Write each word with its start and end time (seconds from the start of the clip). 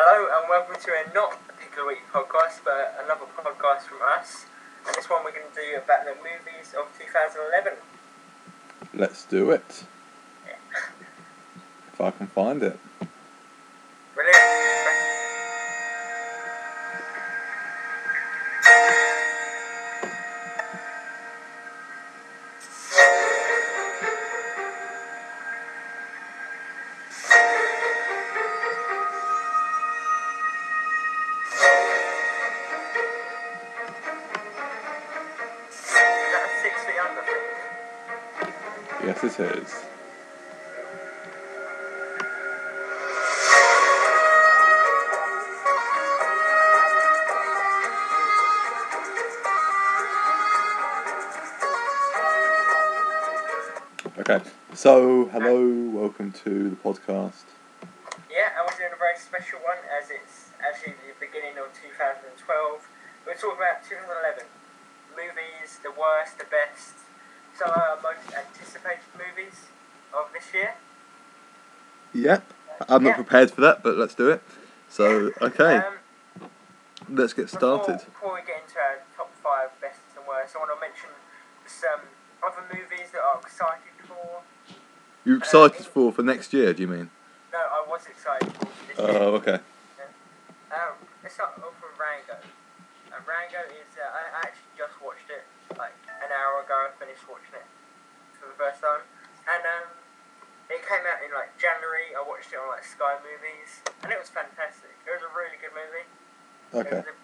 Hello 0.00 0.28
and 0.30 0.48
welcome 0.48 0.76
to 0.80 0.90
a 0.92 1.12
not 1.12 1.32
of 1.32 1.74
the 1.74 1.84
Week 1.84 1.98
podcast, 2.14 2.60
but 2.64 2.94
another 3.02 3.26
podcast 3.34 3.80
from 3.90 3.98
us. 4.16 4.46
And 4.86 4.94
this 4.94 5.10
one 5.10 5.24
we're 5.24 5.32
going 5.32 5.50
to 5.52 5.60
do 5.60 5.76
about 5.76 6.04
the 6.04 6.14
movies 6.14 6.72
of 6.78 6.86
2011. 6.96 7.72
Let's 8.94 9.24
do 9.24 9.50
it. 9.50 9.82
Yeah. 10.46 10.54
If 11.92 12.00
I 12.00 12.12
can 12.12 12.28
find 12.28 12.62
it. 12.62 12.78
So 54.78 55.26
hello, 55.34 55.66
welcome 55.90 56.30
to 56.30 56.70
the 56.70 56.76
podcast. 56.76 57.50
Yeah, 58.30 58.54
and 58.54 58.62
we're 58.62 58.78
doing 58.78 58.94
a 58.94 59.00
very 59.02 59.18
special 59.18 59.58
one 59.66 59.82
as 59.90 60.06
it's 60.14 60.54
actually 60.62 60.94
the 61.02 61.18
beginning 61.18 61.58
of 61.58 61.74
2012. 61.74 62.38
We're 63.26 63.34
talking 63.34 63.58
about 63.58 63.82
2011 63.82 64.46
movies, 65.18 65.82
the 65.82 65.90
worst, 65.90 66.38
the 66.38 66.46
best, 66.46 66.94
some 67.58 67.74
of 67.74 67.74
our 67.74 67.98
most 68.06 68.22
anticipated 68.30 69.10
movies 69.18 69.66
of 70.14 70.30
this 70.30 70.46
year. 70.54 70.78
Yep, 72.14 72.46
I'm 72.88 73.02
not 73.02 73.18
Yeah. 73.18 73.26
prepared 73.26 73.50
for 73.50 73.60
that, 73.62 73.82
but 73.82 73.98
let's 73.98 74.14
do 74.14 74.30
it. 74.30 74.46
So, 74.86 75.34
okay, 75.42 75.82
Um, 75.82 75.98
let's 77.10 77.32
get 77.34 77.50
started. 77.50 77.98
Before, 77.98 78.14
before 78.14 78.34
we 78.38 78.42
get 78.46 78.62
into 78.62 78.78
our 78.78 79.02
top 79.16 79.34
five 79.42 79.74
best 79.82 80.06
and 80.14 80.24
worst, 80.24 80.54
I 80.54 80.62
want 80.62 80.70
to 80.70 80.78
mention 80.78 81.10
some 81.66 82.14
other 82.46 82.62
movies 82.70 83.10
that 83.10 83.26
I'm 83.26 83.42
excited 83.42 83.98
for. 84.06 84.46
You're 85.28 85.44
excited 85.44 85.84
for 85.84 86.08
for 86.08 86.24
next 86.24 86.56
year? 86.56 86.72
Do 86.72 86.80
you 86.80 86.88
mean? 86.88 87.12
No, 87.52 87.60
I 87.60 87.84
was 87.84 88.00
excited 88.08 88.48
for 88.48 88.64
this 88.88 88.96
year. 88.96 89.12
Oh, 89.12 89.36
okay. 89.36 89.60
Um, 90.72 90.96
let's 91.20 91.36
start 91.36 91.52
off 91.60 91.76
with 91.84 91.92
Rango. 92.00 92.40
Uh, 93.12 93.20
Rango 93.28 93.60
is, 93.76 93.92
uh, 94.00 94.08
I 94.08 94.48
actually 94.48 94.72
just 94.80 94.96
watched 95.04 95.28
it 95.28 95.44
like 95.76 95.92
an 96.24 96.32
hour 96.32 96.64
ago. 96.64 96.88
I 96.88 96.96
finished 96.96 97.28
watching 97.28 97.60
it 97.60 97.68
for 98.40 98.48
the 98.48 98.56
first 98.56 98.80
time, 98.80 99.04
and 99.52 99.60
um, 99.68 99.92
it 100.72 100.80
came 100.88 101.04
out 101.04 101.20
in 101.20 101.28
like 101.36 101.52
January. 101.60 102.16
I 102.16 102.24
watched 102.24 102.48
it 102.48 102.56
on 102.56 102.72
like 102.72 102.88
Sky 102.88 103.20
Movies, 103.20 103.84
and 104.00 104.08
it 104.08 104.16
was 104.16 104.32
fantastic. 104.32 104.96
It 105.04 105.12
was 105.12 105.20
a 105.20 105.32
really 105.36 105.60
good 105.60 105.76
movie. 105.76 106.08
Okay. 106.72 107.04
It 107.04 107.04
was 107.04 107.12
a, 107.12 107.16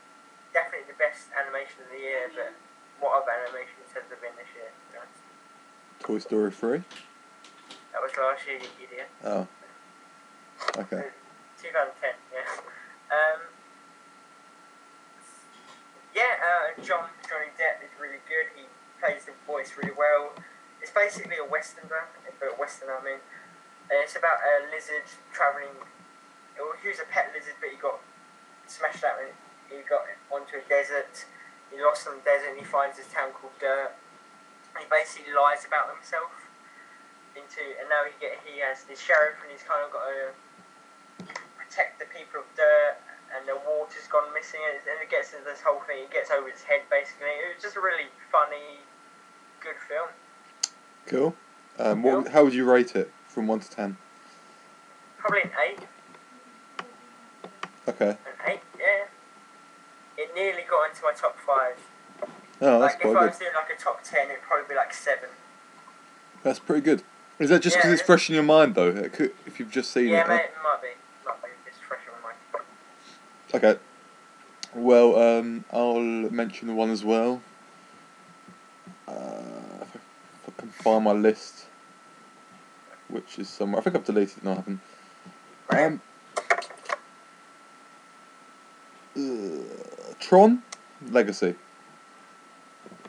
definitely 0.53 0.93
the 0.93 1.01
best 1.01 1.33
animation 1.33 1.81
of 1.81 1.89
the 1.89 2.05
year, 2.05 2.29
but 2.37 2.53
what 3.01 3.25
other 3.25 3.33
animations 3.33 3.97
has 3.97 4.05
there 4.13 4.21
been 4.21 4.37
this 4.37 4.53
year? 4.53 4.69
Toy 6.05 6.21
Story 6.21 6.53
3? 6.53 6.85
That 8.15 8.31
was 8.31 8.39
last 8.39 8.47
year, 8.47 8.63
you 8.63 8.71
idiot. 8.79 9.11
Oh. 9.27 9.43
Okay. 10.87 11.11
2010, 11.59 12.15
yeah. 12.31 12.47
Um, 13.11 13.43
yeah, 16.15 16.39
uh, 16.39 16.79
John 16.79 17.11
Johnny 17.27 17.51
Depp 17.59 17.83
is 17.83 17.91
really 17.99 18.23
good. 18.31 18.55
He 18.55 18.71
plays 19.03 19.27
the 19.27 19.35
voice 19.51 19.75
really 19.75 19.91
well. 19.99 20.31
It's 20.79 20.95
basically 20.95 21.43
a 21.43 21.47
western, 21.47 21.91
but 21.91 22.55
western, 22.55 22.95
I 22.95 23.03
mean. 23.03 23.19
And 23.91 23.99
it's 23.99 24.15
about 24.15 24.39
a 24.47 24.71
lizard 24.71 25.11
traveling. 25.35 25.75
Well, 26.55 26.79
he 26.79 26.95
was 26.95 27.03
a 27.03 27.09
pet 27.11 27.35
lizard, 27.35 27.59
but 27.59 27.75
he 27.75 27.77
got 27.83 27.99
smashed 28.71 29.03
out. 29.03 29.19
And 29.19 29.35
he 29.67 29.83
got 29.91 30.07
onto 30.31 30.63
a 30.63 30.65
desert. 30.71 31.27
He 31.67 31.83
lost 31.83 32.07
on 32.07 32.23
the 32.23 32.25
desert, 32.25 32.55
and 32.55 32.63
he 32.63 32.65
finds 32.65 32.95
this 32.95 33.11
town 33.11 33.35
called 33.35 33.59
Dirt. 33.59 33.99
He 34.79 34.87
basically 34.87 35.35
lies 35.35 35.67
about 35.67 35.91
himself 35.91 36.44
into, 37.37 37.63
and 37.81 37.87
now 37.91 38.03
he 38.07 38.13
get 38.21 38.39
he 38.47 38.61
has 38.61 38.85
the 38.85 38.97
sheriff, 38.97 39.37
and 39.43 39.51
he's 39.51 39.63
kind 39.67 39.83
of 39.85 39.91
got 39.93 40.07
to 40.09 40.33
protect 41.59 41.99
the 41.99 42.07
people 42.11 42.41
of 42.43 42.49
Dirt, 42.57 42.97
and 43.35 43.47
the 43.49 43.59
water's 43.67 44.07
gone 44.11 44.31
missing, 44.33 44.61
and 44.67 44.77
it- 44.79 44.87
and 44.89 44.99
it 45.03 45.11
gets 45.11 45.33
into 45.33 45.45
this 45.45 45.61
whole 45.63 45.81
thing. 45.87 46.05
It 46.05 46.11
gets 46.11 46.31
over 46.31 46.49
his 46.49 46.63
head 46.63 46.83
basically. 46.91 47.29
It 47.31 47.55
was 47.55 47.63
just 47.63 47.77
a 47.77 47.81
really 47.81 48.09
funny, 48.31 48.79
good 49.61 49.77
film. 49.89 50.09
Cool. 51.07 51.35
Um, 51.79 52.03
what, 52.03 52.29
how 52.29 52.45
would 52.45 52.55
you 52.55 52.65
rate 52.71 52.95
it 52.95 53.11
from 53.27 53.47
1 53.49 53.61
to 53.61 53.71
10? 53.71 53.97
Probably 55.19 55.43
an 55.43 55.51
eight, 55.67 55.81
Okay. 57.89 58.11
an 58.11 58.17
eight, 58.47 58.61
yeah. 58.79 59.05
It 60.17 60.35
nearly 60.35 60.63
got 60.69 60.89
into 60.91 61.03
my 61.03 61.13
top 61.13 61.37
five. 61.39 61.77
Oh, 62.61 62.79
that's 62.81 62.95
like 62.95 63.05
if 63.05 63.11
I 63.17 63.21
good. 63.21 63.29
was 63.31 63.39
doing 63.39 63.51
like 63.55 63.77
a 63.77 63.81
top 63.83 64.03
ten, 64.05 64.31
it'd 64.31 64.43
probably 64.43 64.69
be 64.69 64.75
like 64.77 64.95
seven. 64.95 65.29
That's 66.43 66.59
pretty 66.61 66.83
good. 66.83 67.03
Is 67.39 67.51
that 67.51 67.63
just 67.63 67.77
because 67.77 67.89
Yeah, 67.89 67.95
it's 67.95 68.03
fresh 68.03 68.29
in 68.29 68.35
your 68.35 68.45
mind, 68.45 68.75
though? 68.75 68.89
It 68.89 69.13
could, 69.13 69.33
if 69.47 69.59
you've 69.59 69.71
just 69.71 69.91
seen 69.91 70.09
Yeah, 70.09 70.23
it. 70.25 70.29
mate, 70.29 70.41
it 70.43 70.51
might 70.63 70.81
be, 70.83 70.89
might 71.27 71.43
be. 71.43 71.49
It's 71.67 71.79
fresh 71.87 72.01
in 72.07 72.13
my 72.23 72.31
mind. 72.31 73.75
Okay. 73.75 73.81
Well, 74.75 75.17
um, 75.19 75.65
I'll 75.73 76.01
mention 76.01 76.69
the 76.69 76.75
one 76.75 76.91
as 76.91 77.05
well. 77.05 77.43
Uh, 79.09 79.13
if, 79.83 79.97
I, 79.97 79.99
if 79.99 80.49
I 80.49 80.61
can 80.61 80.69
find 80.71 81.05
my 81.05 81.13
list, 81.13 81.67
which 83.09 83.39
is 83.39 83.49
somewhere. 83.49 83.81
I 83.81 83.83
think 83.85 83.97
I've 83.97 84.05
deleted 84.05 84.39
it. 84.39 84.45
No, 84.45 84.53
I 84.53 84.55
haven't. 84.55 84.81
Um, 85.71 86.01
uh, 89.17 90.15
Tron 90.21 90.63
Legacy. 91.11 91.55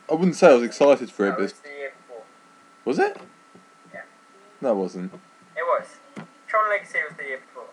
I 0.09 0.13
wouldn't 0.13 0.35
say 0.35 0.47
I 0.49 0.53
was 0.53 0.63
excited 0.63 1.11
for 1.11 1.27
it, 1.27 1.31
but 1.31 1.39
was 1.41 1.51
it's- 1.51 1.63
the 1.63 1.69
year 1.79 1.91
before. 2.07 2.23
was 2.85 2.99
it? 2.99 3.17
It 4.71 4.75
wasn't. 4.75 5.13
It 5.55 5.63
was. 5.63 5.87
Tron 6.47 6.69
Legacy 6.69 6.99
was 7.07 7.17
the 7.17 7.23
year 7.23 7.39
before. 7.39 7.69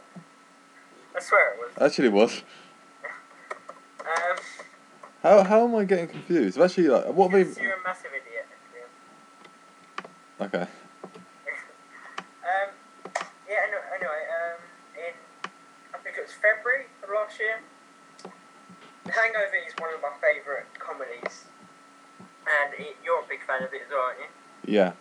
I 1.16 1.20
swear 1.20 1.54
it 1.54 1.58
was. 1.60 1.70
Actually, 1.90 2.08
it 2.08 2.12
was. 2.12 2.42
Um, 4.00 4.36
How 5.22 5.42
how 5.44 5.64
am 5.64 5.74
I 5.76 5.84
getting 5.84 6.08
confused? 6.08 6.58
I've 6.58 6.64
actually 6.64 6.88
like 6.88 7.06
what 7.06 7.30
because 7.30 7.54
they? 7.54 7.62
you're 7.62 7.74
a 7.74 7.82
massive 7.84 8.10
idiot. 8.10 8.46
Okay. 10.40 10.66
Um, 12.42 12.74
yeah, 13.48 13.62
anyway, 13.70 13.86
anyway 13.94 14.22
um, 14.34 14.58
in, 14.98 15.14
I 15.94 15.98
think 16.02 16.16
it 16.18 16.22
was 16.26 16.32
February 16.34 16.86
of 17.04 17.08
last 17.14 17.38
year, 17.38 17.60
The 19.06 19.12
Hangover 19.12 19.56
is 19.64 19.72
one 19.78 19.94
of 19.94 20.02
my 20.02 20.10
favourite 20.20 20.66
comedies. 20.76 21.44
And 22.42 22.74
it, 22.74 22.96
you're 23.04 23.20
a 23.22 23.28
big 23.28 23.46
fan 23.46 23.62
of 23.62 23.72
it 23.72 23.82
as 23.86 23.90
well, 23.90 24.00
aren't 24.10 24.18
you? 24.18 24.74
Yeah. 24.74 24.92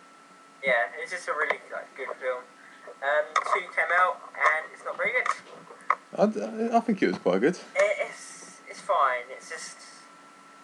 Yeah, 0.64 0.86
it's 1.00 1.10
just 1.10 1.28
a 1.28 1.32
really 1.32 1.58
like, 1.72 1.90
good 1.96 2.08
film. 2.20 2.42
Um, 3.02 3.24
two 3.52 3.66
came 3.74 3.90
out, 3.98 4.20
and 4.34 4.66
it's 4.72 4.84
not 4.84 4.96
very 4.96 5.10
good. 5.12 5.26
I, 6.16 6.76
I 6.76 6.80
think 6.80 7.02
it 7.02 7.08
was 7.08 7.18
quite 7.18 7.40
good. 7.40 7.56
It, 7.56 7.96
it's, 8.06 8.60
it's 8.70 8.80
fine, 8.80 9.26
it's 9.30 9.50
just, 9.50 9.76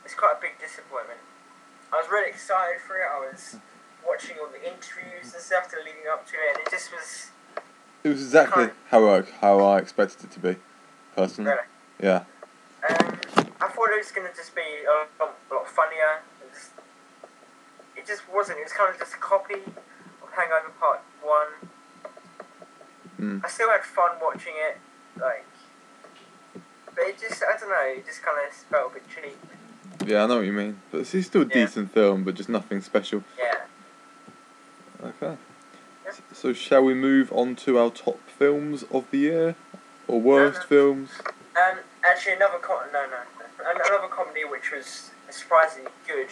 it's 0.04 0.14
quite 0.14 0.34
a 0.38 0.40
big 0.40 0.58
disappointment. 0.60 1.18
I 1.92 1.96
was 1.96 2.06
really 2.10 2.30
excited 2.30 2.80
for 2.86 2.96
it, 2.96 3.06
I 3.10 3.30
was 3.32 3.56
watching 4.06 4.36
all 4.40 4.48
the 4.48 4.62
interviews 4.62 5.34
and 5.34 5.42
stuff 5.42 5.70
that 5.70 5.78
leading 5.84 6.06
up 6.10 6.26
to 6.28 6.34
it, 6.34 6.56
and 6.58 6.66
it 6.66 6.70
just 6.70 6.92
was, 6.92 7.30
It 8.04 8.08
was 8.10 8.22
exactly 8.22 8.68
how 8.90 9.08
I 9.08 9.22
how 9.40 9.58
I 9.58 9.78
expected 9.78 10.24
it 10.24 10.30
to 10.32 10.40
be, 10.40 10.56
personally. 11.16 11.50
really. 11.50 11.66
Yeah. 12.00 12.24
Um, 12.88 13.18
I 13.60 13.68
thought 13.68 13.90
it 13.90 13.98
was 13.98 14.12
going 14.12 14.30
to 14.30 14.36
just 14.36 14.54
be 14.54 14.62
a 14.62 15.22
lot, 15.24 15.34
a 15.50 15.54
lot 15.54 15.66
funnier. 15.68 16.22
It 18.08 18.12
just, 18.12 18.22
wasn't. 18.32 18.58
It 18.58 18.64
was 18.64 18.72
kind 18.72 18.90
of 18.90 18.98
just 18.98 19.12
a 19.12 19.18
copy 19.18 19.52
of 19.54 20.32
Hangover 20.34 20.72
Part 20.80 21.00
1. 21.20 21.46
Mm. 23.20 23.44
I 23.44 23.48
still 23.48 23.70
had 23.70 23.82
fun 23.82 24.12
watching 24.22 24.54
it, 24.56 24.78
like, 25.20 25.44
but 26.94 27.04
it 27.04 27.20
just, 27.20 27.42
I 27.42 27.58
don't 27.58 27.68
know, 27.68 27.84
it 27.84 28.06
just 28.06 28.22
kind 28.22 28.38
of 28.48 28.54
felt 28.54 28.92
a 28.92 28.94
bit 28.94 29.02
cheap. 29.14 29.36
Yeah, 30.08 30.24
I 30.24 30.26
know 30.26 30.36
what 30.36 30.46
you 30.46 30.54
mean. 30.54 30.80
But 30.90 31.00
it's 31.00 31.26
still 31.26 31.42
a 31.42 31.44
Yeah. 31.44 31.66
decent 31.66 31.92
film, 31.92 32.24
but 32.24 32.34
just 32.34 32.48
nothing 32.48 32.80
special. 32.80 33.24
Yeah. 33.38 33.66
Okay. 35.04 35.36
Yeah. 36.06 36.12
So 36.32 36.54
shall 36.54 36.84
we 36.84 36.94
move 36.94 37.30
on 37.30 37.56
to 37.56 37.78
our 37.78 37.90
top 37.90 38.20
films 38.26 38.84
of 38.90 39.10
the 39.10 39.18
year, 39.18 39.54
or 40.06 40.18
worst 40.18 40.60
no. 40.60 40.66
films? 40.66 41.10
Um, 41.54 41.80
actually, 42.02 42.36
another 42.36 42.58
com- 42.58 42.88
no, 42.90 43.04
no, 43.04 43.18
no, 43.58 43.70
another 43.70 44.08
comedy 44.08 44.46
which 44.46 44.72
was 44.72 45.10
surprisingly 45.28 45.90
good. 46.06 46.28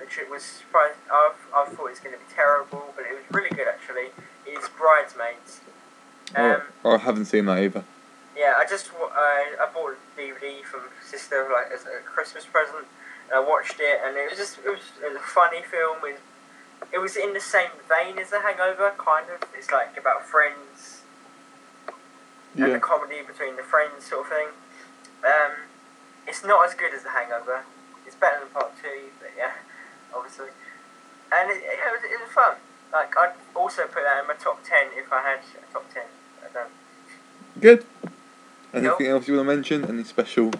Which 0.00 0.18
it 0.18 0.30
was 0.30 0.42
surprised. 0.42 0.98
I 1.10 1.32
I 1.54 1.66
thought 1.66 1.86
it 1.86 1.90
was 1.90 2.00
going 2.00 2.14
to 2.14 2.20
be 2.20 2.32
terrible, 2.34 2.94
but 2.96 3.04
it 3.04 3.12
was 3.12 3.24
really 3.30 3.50
good 3.50 3.68
actually. 3.68 4.08
Is 4.46 4.68
Bridesmaids. 4.78 5.60
Um, 6.34 6.62
oh, 6.84 6.92
I 6.92 6.98
haven't 6.98 7.26
seen 7.26 7.46
that 7.46 7.58
either. 7.58 7.84
Yeah, 8.36 8.54
I 8.56 8.66
just 8.68 8.90
uh, 8.94 9.06
I 9.10 9.68
bought 9.74 9.94
a 9.94 10.20
DVD 10.20 10.62
from 10.62 10.82
sister 11.02 11.48
like 11.52 11.72
as 11.72 11.86
a 11.86 12.00
Christmas 12.04 12.44
present, 12.44 12.86
and 13.28 13.34
I 13.34 13.40
watched 13.40 13.80
it, 13.80 14.00
and 14.04 14.16
it 14.16 14.30
was 14.30 14.38
just 14.38 14.58
it 14.58 14.70
was, 14.70 14.84
it 15.02 15.12
was 15.12 15.16
a 15.16 15.26
funny 15.26 15.62
film. 15.62 15.98
It, 16.04 16.20
it 16.92 16.98
was 16.98 17.16
in 17.16 17.34
the 17.34 17.40
same 17.40 17.70
vein 17.88 18.18
as 18.18 18.30
The 18.30 18.40
Hangover, 18.40 18.92
kind 18.96 19.26
of. 19.34 19.48
It's 19.56 19.70
like 19.70 19.98
about 19.98 20.24
friends 20.24 21.02
yeah. 22.54 22.66
and 22.66 22.74
the 22.74 22.80
comedy 22.80 23.22
between 23.26 23.56
the 23.56 23.62
friends, 23.62 24.04
sort 24.04 24.26
of 24.26 24.32
thing. 24.32 24.48
Um, 25.24 25.66
it's 26.26 26.44
not 26.44 26.66
as 26.68 26.74
good 26.74 26.94
as 26.94 27.02
The 27.02 27.10
Hangover. 27.10 27.64
It's 28.06 28.16
better 28.16 28.40
than 28.40 28.48
Part 28.50 28.72
Two, 28.80 29.10
but 29.18 29.30
yeah, 29.36 29.52
obviously. 30.14 30.48
And 31.32 31.50
it, 31.50 31.62
it, 31.62 31.78
was, 31.92 32.00
it 32.04 32.20
was 32.20 32.32
fun. 32.32 32.56
Like 32.92 33.16
I'd 33.18 33.32
also 33.54 33.82
put 33.84 34.02
that 34.04 34.20
in 34.22 34.26
my 34.26 34.34
top 34.34 34.64
ten 34.64 34.88
if 34.96 35.12
I 35.12 35.20
had 35.20 35.40
a 35.40 35.72
top 35.72 35.84
ten. 35.92 36.04
I 36.42 36.52
don't. 36.52 36.70
Good. 37.60 37.84
Anything 38.72 39.06
else 39.06 39.28
you 39.28 39.36
want 39.36 39.48
to 39.48 39.54
mention? 39.56 39.84
Any 39.84 40.04
special? 40.04 40.50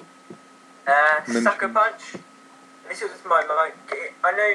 Uh, 0.87 1.21
Mention. 1.27 1.43
Sucker 1.43 1.69
Punch. 1.69 2.17
This 2.89 3.03
was 3.03 3.11
my 3.27 3.45
my. 3.47 3.71
I 4.25 4.33
know 4.33 4.55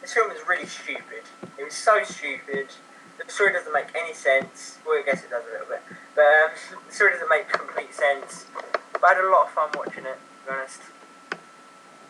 this 0.00 0.14
film 0.14 0.30
was 0.30 0.38
really 0.48 0.66
stupid. 0.66 1.26
It 1.58 1.64
was 1.64 1.74
so 1.74 2.02
stupid. 2.04 2.68
The 3.18 3.32
story 3.32 3.52
doesn't 3.52 3.72
make 3.72 3.86
any 3.96 4.14
sense. 4.14 4.78
Well, 4.86 4.98
I 4.98 5.02
guess 5.04 5.24
it 5.24 5.30
does 5.30 5.44
a 5.48 5.52
little 5.52 5.66
bit, 5.66 5.82
but 6.14 6.22
um, 6.22 6.50
the 6.88 6.94
story 6.94 7.12
doesn't 7.12 7.28
make 7.28 7.48
complete 7.48 7.92
sense. 7.94 8.46
But 8.92 9.04
I 9.04 9.14
had 9.14 9.24
a 9.24 9.30
lot 9.30 9.46
of 9.46 9.52
fun 9.52 9.70
watching 9.76 10.06
it. 10.06 10.18
To 10.18 10.52
be 10.52 10.56
honest, 10.56 10.80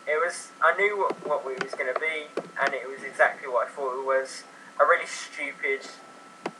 it 0.07 0.19
was. 0.23 0.49
I 0.61 0.75
knew 0.77 0.97
what 0.97 1.13
what 1.27 1.51
it 1.51 1.63
was 1.63 1.73
going 1.73 1.93
to 1.93 1.99
be, 1.99 2.27
and 2.61 2.73
it 2.73 2.87
was 2.89 3.03
exactly 3.03 3.47
what 3.47 3.67
I 3.67 3.69
thought 3.71 3.99
it 3.99 4.05
was. 4.05 4.43
A 4.79 4.83
really 4.83 5.05
stupid 5.05 5.87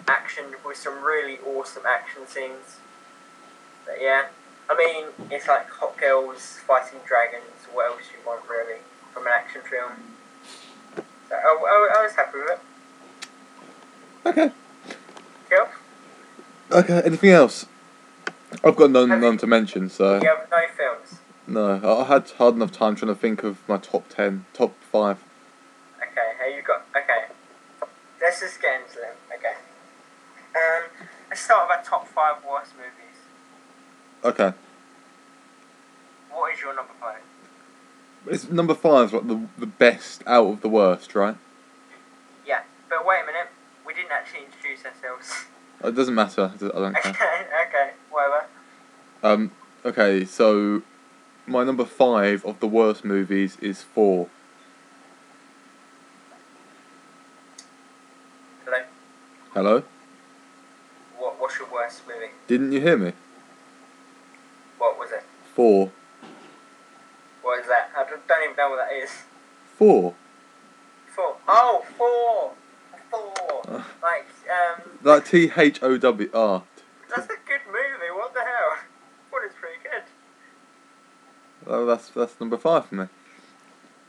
action 0.08 0.46
with 0.66 0.78
some 0.78 1.04
really 1.04 1.38
awesome 1.46 1.84
action 1.86 2.28
scenes. 2.28 2.78
But 3.86 3.96
yeah, 4.02 4.28
I 4.70 4.76
mean, 4.76 5.08
it's 5.32 5.48
like 5.48 5.70
hot 5.70 5.98
girls 5.98 6.60
fighting 6.66 7.00
dragons. 7.06 7.44
What 7.74 7.92
else 7.92 8.04
you 8.12 8.26
want, 8.26 8.42
really, 8.50 8.80
from 9.14 9.28
an 9.28 9.34
action 9.36 9.62
film? 9.70 9.92
So 11.30 11.36
I, 11.36 11.40
I, 11.40 12.00
I 12.00 12.04
was 12.04 12.14
happy 12.14 12.38
with 12.38 12.52
it. 12.52 12.60
Okay. 14.26 14.52
Cool. 15.50 15.68
Okay. 16.80 17.02
Anything 17.06 17.30
else? 17.32 17.66
I've 18.64 18.76
got 18.76 18.92
none, 18.92 19.10
none 19.10 19.38
to 19.38 19.48
mention, 19.48 19.90
so 19.90 20.22
You 20.22 20.28
have 20.28 20.48
no 20.50 20.58
films. 20.76 21.20
No. 21.48 22.00
I 22.02 22.04
had 22.06 22.30
hard 22.32 22.56
enough 22.56 22.72
time 22.72 22.96
trying 22.96 23.14
to 23.14 23.20
think 23.20 23.44
of 23.44 23.68
my 23.68 23.78
top 23.78 24.10
ten, 24.10 24.46
top 24.54 24.74
five. 24.92 25.24
Okay, 25.98 26.32
have 26.40 26.56
you 26.56 26.62
got? 26.62 26.86
Okay, 26.92 27.34
let's 28.22 28.40
just 28.40 28.62
get 28.62 28.82
into 28.82 28.96
them. 28.96 29.16
Okay. 29.38 29.54
Um, 30.56 31.08
let's 31.30 31.42
start 31.42 31.68
with 31.68 31.78
our 31.78 31.84
top 31.84 32.08
five 32.08 32.36
worst 32.50 32.74
movies. 32.76 33.20
Okay. 34.24 34.54
What 36.32 36.54
is 36.54 36.62
your 36.62 36.76
number 36.76 36.94
five? 37.00 37.22
It's 38.28 38.50
number 38.50 38.74
five, 38.74 39.14
like 39.14 39.28
the 39.28 39.48
the 39.58 39.68
best 39.68 40.24
out 40.26 40.48
of 40.48 40.62
the 40.62 40.70
worst, 40.70 41.14
right? 41.16 41.36
Yeah, 42.46 42.62
but 42.90 43.06
wait 43.06 43.22
a 43.24 43.26
minute. 43.26 43.50
We 43.86 43.94
didn't 43.94 44.12
actually 44.12 44.46
introduce 44.46 44.86
ourselves. 44.86 45.46
It 45.84 45.94
doesn't 45.94 46.16
matter. 46.16 46.52
I 46.56 46.58
don't 46.58 46.98
okay, 46.98 47.12
care. 47.12 47.68
okay, 47.68 47.92
whatever. 48.10 48.46
Um. 49.22 49.52
Okay. 49.84 50.26
So, 50.26 50.82
my 51.48 51.64
number 51.64 51.86
five 51.86 52.44
of 52.46 52.60
the 52.60 52.68
worst 52.68 53.06
movies 53.06 53.58
is 53.62 53.84
Thor. 53.84 54.28
Hello. 58.66 58.78
Hello. 59.54 59.84
What? 61.18 61.40
What's 61.40 61.60
your 61.60 61.68
worst 61.72 62.02
movie? 62.08 62.32
Didn't 62.48 62.72
you 62.72 62.82
hear 62.82 62.98
me? 62.98 63.14
What 64.78 64.98
was 64.98 65.12
it? 65.12 65.24
Four. 65.54 65.92
What 67.42 67.60
is 67.60 67.68
that? 67.68 67.92
I 67.96 68.10
don't, 68.10 68.28
don't 68.28 68.44
even 68.44 68.56
know 68.56 68.70
what 68.72 68.88
that 68.90 68.94
is. 68.96 69.10
Four. 69.78 70.16
Four. 71.16 71.36
Oh, 71.48 71.86
four. 71.98 72.54
Four. 73.12 73.62
Uh. 73.68 73.84
Like, 74.02 74.26
um, 74.50 74.82
Like 75.04 75.26
T 75.26 75.52
H 75.56 75.82
O 75.84 75.98
W 75.98 76.30
R. 76.34 76.64
that's 77.10 77.26
a 77.26 77.38
good 77.48 77.62
movie. 77.68 78.12
What 78.14 78.34
the 78.34 78.40
hell? 78.42 78.78
What 79.30 79.46
is 79.46 79.52
pretty 79.60 79.78
good. 79.84 80.04
Oh, 81.68 81.86
that's 81.86 82.10
that's 82.10 82.40
number 82.40 82.58
five 82.58 82.86
for 82.86 82.96
me. 82.96 83.08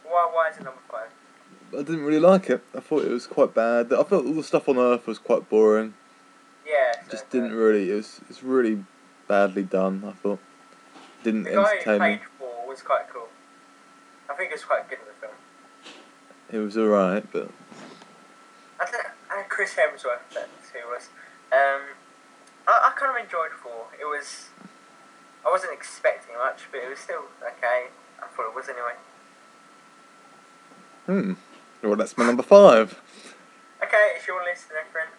Why? 0.04 0.28
Why 0.32 0.50
is 0.50 0.56
it 0.58 0.64
number 0.64 0.80
five? 0.90 1.08
I 1.72 1.78
didn't 1.82 2.04
really 2.04 2.20
like 2.20 2.48
it. 2.48 2.62
I 2.74 2.80
thought 2.80 3.04
it 3.04 3.10
was 3.10 3.26
quite 3.26 3.54
bad. 3.54 3.92
I 3.92 4.02
felt 4.04 4.26
all 4.26 4.32
the 4.34 4.42
stuff 4.42 4.68
on 4.68 4.78
Earth 4.78 5.06
was 5.06 5.18
quite 5.18 5.48
boring. 5.48 5.94
Yeah. 6.66 6.92
Just 7.10 7.24
uh, 7.24 7.28
didn't 7.30 7.52
really. 7.52 7.90
It 7.90 7.94
was 7.94 8.20
it's 8.28 8.42
really 8.42 8.84
badly 9.28 9.62
done. 9.62 10.02
I 10.06 10.12
thought 10.12 10.38
didn't 11.24 11.44
The 11.44 11.50
guy 11.50 11.56
who 11.56 11.68
entertain 11.68 11.92
me. 11.92 11.98
played 11.98 12.20
Thor 12.38 12.68
was 12.68 12.82
quite 12.82 13.08
cool. 13.12 13.28
I 14.30 14.34
think 14.34 14.52
it's 14.52 14.64
quite 14.64 14.88
good 14.88 14.98
in 15.00 15.06
the 15.06 15.26
film. 15.26 15.34
It 16.52 16.64
was 16.64 16.76
alright, 16.76 17.30
but 17.32 17.50
I 18.80 18.86
think 18.86 19.04
and 19.34 19.48
Chris 19.48 19.74
Hemsworth, 19.74 20.20
who 20.32 20.78
it 20.78 20.86
was. 20.88 21.08
Um, 21.52 21.82
I, 22.68 22.90
I 22.90 22.92
kind 22.98 23.16
of 23.16 23.24
enjoyed 23.24 23.50
Thor. 23.62 23.86
It 24.00 24.04
was. 24.04 24.48
I 25.46 25.50
wasn't 25.50 25.72
expecting 25.72 26.34
much, 26.36 26.66
but 26.72 26.82
it 26.82 26.90
was 26.90 26.98
still 26.98 27.30
okay. 27.40 27.86
I 28.18 28.26
thought 28.34 28.50
it 28.50 28.54
was 28.54 28.68
anyway. 28.68 28.96
hmm. 31.06 31.34
Well, 31.82 31.94
that's 31.94 32.18
my 32.18 32.26
number 32.26 32.42
five. 32.42 32.98
Okay, 33.82 34.16
it's 34.16 34.26
your 34.26 34.42
list, 34.42 34.68
then, 34.70 34.90
friend. 34.90 35.10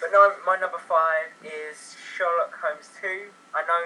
But 0.00 0.10
no, 0.10 0.32
my 0.44 0.58
number 0.58 0.78
five 0.78 1.30
is 1.44 1.94
Sherlock 1.94 2.58
Holmes 2.58 2.90
2. 3.00 3.30
I 3.54 3.62
know 3.62 3.84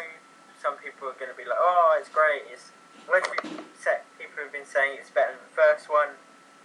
some 0.61 0.77
people 0.77 1.09
are 1.09 1.19
going 1.19 1.31
to 1.31 1.37
be 1.37 1.45
like, 1.45 1.59
oh, 1.59 1.99
it's 2.01 2.09
great. 2.09 2.49
It's 2.51 2.71
people 3.05 3.61
sa- 3.77 4.07
people 4.19 4.45
have 4.45 4.53
been 4.53 4.65
saying 4.65 4.97
it's 5.01 5.11
better 5.11 5.33
than 5.33 5.43
the 5.51 5.57
first 5.57 5.91
one. 5.91 6.17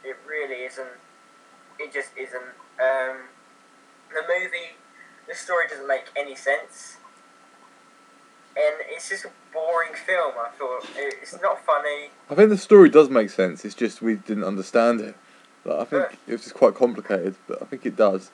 It 0.05 0.15
really 0.27 0.63
isn't. 0.63 0.95
It 1.79 1.91
just 1.91 2.11
isn't. 2.15 2.55
Um, 2.79 3.27
the 4.13 4.23
movie, 4.23 4.77
the 5.27 5.35
story 5.35 5.67
doesn't 5.67 5.87
make 5.87 6.05
any 6.15 6.35
sense. 6.35 6.97
And 8.57 8.75
it's 8.89 9.09
just 9.09 9.25
a 9.25 9.29
boring 9.53 9.93
film, 9.93 10.33
I 10.39 10.49
thought. 10.57 10.83
It's 10.97 11.39
not 11.41 11.63
funny. 11.63 12.09
I 12.29 12.33
think 12.33 12.49
the 12.49 12.57
story 12.57 12.89
does 12.89 13.07
make 13.09 13.29
sense. 13.29 13.63
It's 13.63 13.75
just 13.75 14.01
we 14.01 14.15
didn't 14.15 14.45
understand 14.45 14.99
it. 15.01 15.15
Like, 15.63 15.79
I 15.79 15.85
think 15.85 16.19
it 16.27 16.31
was 16.31 16.43
just 16.43 16.55
quite 16.55 16.73
complicated, 16.73 17.35
but 17.47 17.61
I 17.61 17.65
think 17.65 17.85
it 17.85 17.95
does. 17.95 18.31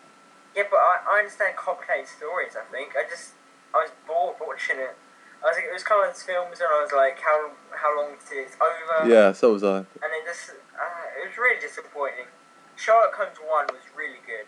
Yeah, 0.56 0.64
but 0.72 0.78
I, 0.78 1.00
I 1.12 1.18
understand 1.20 1.58
complicated 1.58 2.08
stories. 2.08 2.54
I 2.56 2.64
think 2.72 2.94
I 2.96 3.04
just 3.10 3.32
I 3.76 3.80
was 3.84 3.92
bored 4.08 4.36
watching 4.40 4.78
it. 4.78 4.96
I 5.44 5.48
was 5.48 5.56
like, 5.58 5.66
it 5.66 5.74
was 5.74 5.84
kind 5.84 6.08
of 6.08 6.14
those 6.16 6.24
films, 6.24 6.62
and 6.62 6.70
I 6.72 6.80
was 6.82 6.94
like, 6.96 7.20
how 7.20 7.52
how 7.76 7.92
long 8.00 8.16
till 8.24 8.38
it's 8.40 8.56
over? 8.56 9.10
Yeah, 9.10 9.34
so 9.34 9.52
was 9.52 9.64
I. 9.64 9.78
And 9.78 10.10
it 10.16 10.24
just 10.26 10.52
uh, 10.52 11.20
it 11.20 11.28
was 11.28 11.38
really 11.38 11.60
disappointing. 11.60 12.32
Sherlock 12.78 13.14
Holmes 13.16 13.38
one 13.44 13.68
was 13.76 13.84
really 13.98 14.24
good. 14.26 14.48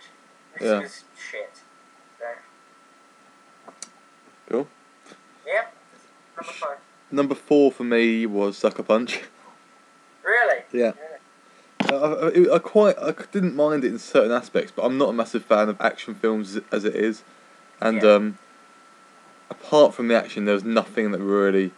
This 0.56 0.72
Yeah. 0.72 0.80
was 0.80 1.04
shit. 1.20 1.60
So 2.20 2.26
Cool. 4.50 4.68
Yeah, 5.48 5.66
number 6.38 6.52
five. 6.54 6.78
Number 7.12 7.36
four 7.36 7.72
for 7.72 7.84
me 7.84 8.26
was 8.26 8.58
Sucker 8.58 8.84
Punch. 8.84 9.22
Really? 10.24 10.62
Yeah. 10.74 10.94
I, 11.84 11.94
I, 11.94 12.56
I 12.56 12.60
quite 12.60 12.98
I 12.98 13.14
didn't 13.32 13.56
mind 13.56 13.84
it 13.84 13.90
in 13.92 14.00
certain 14.00 14.32
aspects, 14.32 14.72
but 14.76 14.84
I'm 14.84 14.98
not 14.98 15.10
a 15.10 15.14
massive 15.14 15.46
fan 15.46 15.70
of 15.70 15.80
action 15.80 16.16
films 16.16 16.60
as 16.72 16.84
it 16.84 16.96
is, 16.96 17.24
and 17.80 18.02
Yeah. 18.02 18.14
um, 18.14 18.38
apart 19.50 19.94
from 19.94 20.08
the 20.08 20.16
action, 20.16 20.46
there 20.46 20.56
was 20.56 20.64
nothing 20.64 21.12
that 21.12 21.20
really 21.20 21.72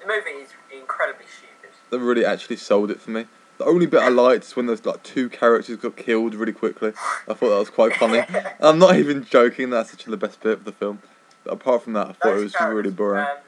The 0.00 0.06
movie 0.06 0.42
is 0.42 0.50
incredibly 0.72 1.24
stupid. 1.26 1.74
that 1.90 1.98
really 2.00 2.24
actually 2.24 2.56
sold 2.56 2.90
it 2.90 3.00
for 3.00 3.10
me. 3.10 3.26
The 3.56 3.64
only 3.64 3.86
bit 3.86 4.02
I 4.02 4.08
liked 4.08 4.44
is 4.44 4.56
when 4.56 4.66
those 4.66 4.84
like 4.84 5.02
two 5.04 5.28
characters 5.30 5.76
got 5.76 5.96
killed 5.96 6.34
really 6.34 6.52
quickly. 6.52 6.92
I 7.28 7.32
thought 7.34 7.48
that 7.50 7.58
was 7.58 7.70
quite 7.70 7.94
funny. 7.96 8.22
I'm 8.60 8.78
not 8.78 8.96
even 8.96 9.24
joking. 9.24 9.70
That's 9.70 9.92
actually 9.94 10.10
the 10.10 10.16
best 10.26 10.40
bit 10.42 10.52
of 10.58 10.64
the 10.64 10.72
film. 10.72 11.00
Apart 11.46 11.82
from 11.82 11.92
that, 11.94 12.08
I 12.08 12.12
thought 12.12 12.24
Those 12.24 12.54
it 12.54 12.60
was 12.60 12.74
really 12.74 12.90
boring. 12.90 13.20
Um, 13.24 13.38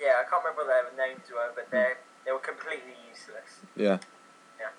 yeah, 0.00 0.20
I 0.20 0.28
can't 0.28 0.42
remember 0.42 0.64
what 0.64 0.96
their 0.96 1.06
names 1.06 1.22
were, 1.30 1.52
but 1.54 1.70
they 1.70 1.92
they 2.24 2.32
were 2.32 2.38
completely 2.38 2.94
useless. 3.08 3.60
yeah. 3.76 3.98
Yeah. 4.58 4.70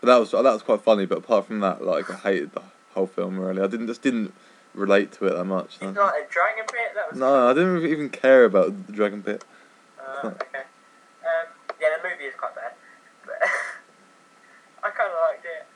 But 0.00 0.06
that 0.06 0.18
was 0.18 0.30
that 0.30 0.42
was 0.42 0.62
quite 0.62 0.82
funny. 0.82 1.06
But 1.06 1.18
apart 1.18 1.46
from 1.46 1.60
that, 1.60 1.84
like 1.84 2.10
I 2.10 2.16
hated 2.16 2.52
the 2.52 2.62
whole 2.94 3.06
film. 3.06 3.38
Really, 3.38 3.62
I 3.62 3.66
didn't 3.66 3.86
just 3.86 4.02
didn't 4.02 4.32
relate 4.74 5.12
to 5.12 5.26
it 5.26 5.34
that 5.34 5.44
much. 5.44 5.76
It's 5.76 5.78
so. 5.80 5.92
not 5.92 6.14
a 6.14 6.24
dragon 6.30 6.64
bit. 6.72 6.94
That 6.94 7.10
was 7.10 7.18
No, 7.18 7.48
I 7.48 7.54
didn't 7.54 7.86
even 7.86 8.08
care 8.08 8.44
about 8.44 8.86
the 8.86 8.92
dragon 8.92 9.22
Pit. 9.22 9.44
Uh, 9.98 10.28
okay. 10.28 10.64
Um, 11.20 11.46
yeah, 11.80 11.88
the 11.96 12.08
movie 12.08 12.24
is 12.24 12.34
quite 12.34 12.54
bad, 12.54 12.72
but 13.24 13.36
I 14.84 14.90
kind 14.90 15.10
of 15.12 15.18
liked 15.28 15.44
it, 15.44 15.66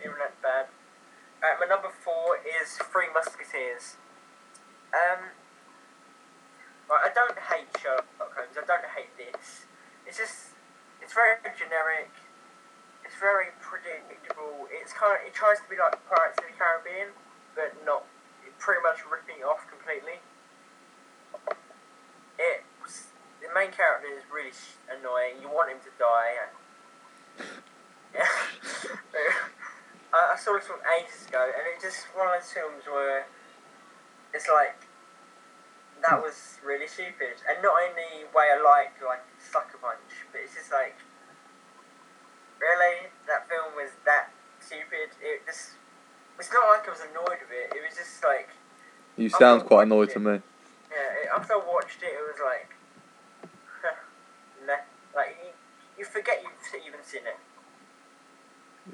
even 0.00 0.16
it's 0.24 0.40
bad. 0.42 0.66
Uh, 1.42 1.60
my 1.60 1.66
number 1.66 1.88
four 2.02 2.38
is 2.40 2.78
Three 2.90 3.12
Musketeers. 3.12 3.96
Um, 4.92 5.30
right, 6.88 7.04
I 7.06 7.10
don't 7.14 7.38
hate 7.38 7.70
Sherlock 7.82 8.06
Holmes. 8.18 8.54
I 8.54 8.64
don't 8.66 8.88
hate 8.94 9.12
this. 9.18 9.66
It's 10.06 10.18
just, 10.18 10.54
it's 11.02 11.12
very 11.12 11.38
generic. 11.58 12.10
It's 13.04 13.16
very 13.18 13.54
predictable. 13.62 14.66
It's 14.70 14.92
kind 14.92 15.14
of, 15.14 15.26
it 15.26 15.34
tries 15.34 15.58
to 15.62 15.68
be 15.70 15.78
like 15.78 15.94
Pirates 16.06 16.38
of 16.38 16.46
the 16.46 16.54
Caribbean, 16.54 17.14
but 17.54 17.74
not 17.86 18.06
pretty 18.58 18.82
much 18.82 19.02
ripping 19.06 19.42
it 19.42 19.46
off 19.46 19.66
completely. 19.66 20.18
It 22.38 22.62
The 23.42 23.50
main 23.54 23.70
character 23.70 24.10
is 24.10 24.24
really 24.30 24.54
annoying. 24.90 25.42
You 25.42 25.48
want 25.48 25.70
him 25.70 25.78
to 25.82 25.92
die. 25.98 26.50
Yeah. 28.14 28.22
I, 30.14 30.34
I 30.34 30.36
saw 30.38 30.54
this 30.54 30.66
film 30.66 30.80
ages 30.98 31.26
ago, 31.28 31.44
and 31.44 31.64
it's 31.74 31.84
just 31.84 32.06
one 32.16 32.28
of 32.28 32.34
those 32.40 32.50
films 32.52 32.84
where 32.86 33.26
it's 34.32 34.48
like 34.48 34.85
that 36.02 36.22
was 36.22 36.58
really 36.64 36.86
stupid, 36.86 37.40
and 37.48 37.62
not 37.62 37.76
in 37.88 37.92
the 37.96 38.28
way 38.36 38.52
I 38.52 38.60
like 38.60 38.94
like 39.04 39.24
Sucker 39.38 39.78
Punch, 39.78 40.26
but 40.32 40.40
it's 40.44 40.54
just 40.54 40.72
like 40.72 40.96
really 42.60 43.08
that 43.26 43.48
film 43.48 43.74
was 43.76 43.90
that 44.04 44.30
stupid. 44.60 45.12
It 45.22 45.46
just 45.46 45.76
it's 46.38 46.52
not 46.52 46.68
like 46.68 46.86
I 46.86 46.90
was 46.90 47.00
annoyed 47.00 47.40
with 47.40 47.52
it. 47.52 47.76
It 47.76 47.82
was 47.82 47.96
just 47.96 48.22
like 48.24 48.50
You 49.16 49.28
sound 49.28 49.64
quite 49.64 49.84
annoyed 49.84 50.08
watching 50.08 50.24
to 50.24 50.32
me. 50.36 50.40
yeah. 50.92 51.22
It, 51.22 51.28
after 51.34 51.54
I 51.54 51.62
watched 51.64 52.02
it, 52.02 52.12
it 52.12 52.24
was 52.24 52.40
like 52.44 52.70
nah, 54.66 54.84
like 55.14 55.36
you, 55.42 55.50
you 55.98 56.04
forget 56.04 56.42
you've 56.42 56.86
even 56.86 57.00
seen 57.02 57.22
it. 57.24 57.38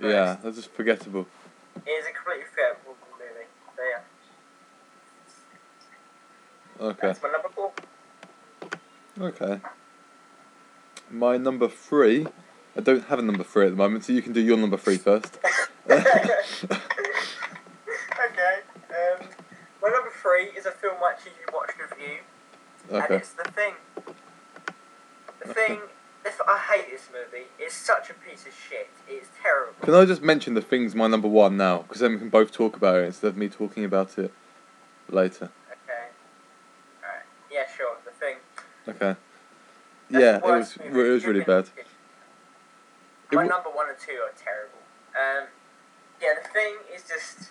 Yeah, 0.00 0.36
that's 0.42 0.56
just 0.56 0.72
forgettable. 0.72 1.26
It 1.84 1.90
is 1.90 2.06
a 2.06 2.12
completely 2.12 2.46
forgettable 2.48 2.96
movie. 3.18 3.48
So 3.76 3.82
yeah, 3.82 4.00
Okay. 6.82 7.06
that's 7.08 7.22
my 7.22 7.30
number 7.30 7.48
four. 7.48 7.72
Okay. 9.20 9.60
My 11.10 11.36
number 11.36 11.68
three. 11.68 12.26
I 12.76 12.80
don't 12.80 13.04
have 13.04 13.18
a 13.18 13.22
number 13.22 13.44
three 13.44 13.66
at 13.66 13.70
the 13.70 13.76
moment, 13.76 14.04
so 14.04 14.12
you 14.12 14.22
can 14.22 14.32
do 14.32 14.40
your 14.40 14.56
number 14.56 14.76
three 14.76 14.96
first. 14.96 15.38
okay. 15.90 16.08
Um, 18.90 19.28
my 19.82 19.88
number 19.90 20.10
three 20.22 20.46
is 20.56 20.66
a 20.66 20.70
film 20.72 20.96
I 21.04 21.10
actually 21.12 21.32
watched 21.52 21.74
with 21.78 21.92
you, 22.00 22.96
and 22.96 23.10
it's 23.10 23.32
The 23.32 23.44
Thing. 23.52 23.74
The 25.40 25.50
Okay. 25.50 25.66
Thing. 25.66 25.80
If 26.24 26.40
I 26.46 26.56
hate 26.58 26.90
this 26.90 27.08
movie. 27.12 27.46
It's 27.58 27.74
such 27.74 28.10
a 28.10 28.14
piece 28.14 28.46
of 28.46 28.52
shit. 28.54 28.88
It's 29.08 29.28
terrible. 29.42 29.74
Can 29.82 29.94
I 29.94 30.04
just 30.04 30.22
mention 30.22 30.54
the 30.54 30.62
thing's 30.62 30.94
my 30.94 31.08
number 31.08 31.28
one 31.28 31.56
now? 31.56 31.78
Because 31.78 32.00
then 32.00 32.12
we 32.12 32.18
can 32.18 32.28
both 32.28 32.52
talk 32.52 32.76
about 32.76 33.00
it 33.00 33.06
instead 33.06 33.28
of 33.28 33.36
me 33.36 33.48
talking 33.48 33.84
about 33.84 34.16
it 34.18 34.32
later. 35.08 35.50
Okay. 35.68 36.08
Alright. 37.02 37.24
Yeah, 37.50 37.64
sure. 37.76 37.96
The 38.04 38.12
Thing. 38.12 38.36
Okay. 38.88 39.16
That's 40.10 40.22
yeah, 40.22 40.36
it 40.36 40.42
was 40.42 40.78
movie 40.78 41.08
it 41.08 41.12
was 41.12 41.24
really 41.24 41.44
bad. 41.44 41.68
My 43.32 43.46
number 43.46 43.70
one 43.70 43.88
and 43.88 43.98
two 43.98 44.20
are 44.20 44.34
terrible. 44.36 44.82
Um, 45.16 45.48
yeah, 46.20 46.34
the 46.42 46.48
thing 46.48 46.74
is 46.94 47.02
just 47.08 47.50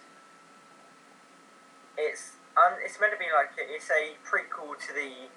it's 1.98 2.34
um, 2.58 2.74
it's 2.84 3.00
meant 3.00 3.14
to 3.14 3.20
be 3.20 3.32
like 3.34 3.52
a, 3.58 3.74
it's 3.74 3.90
a 3.90 4.14
prequel 4.28 4.78
to 4.78 4.94
the 4.94 5.30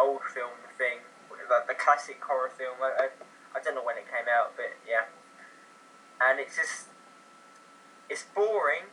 old 0.00 0.20
film 0.32 0.50
thing, 0.78 0.98
like 1.30 1.66
the 1.66 1.74
classic 1.74 2.22
horror 2.22 2.50
film. 2.56 2.76
I, 2.80 3.04
I, 3.04 3.58
I 3.58 3.62
don't 3.62 3.74
know 3.74 3.84
when 3.84 3.96
it 3.96 4.04
came 4.04 4.26
out, 4.28 4.52
but 4.56 4.72
yeah, 4.88 5.10
and 6.20 6.38
it's 6.38 6.56
just 6.56 6.86
it's 8.08 8.24
boring. 8.34 8.86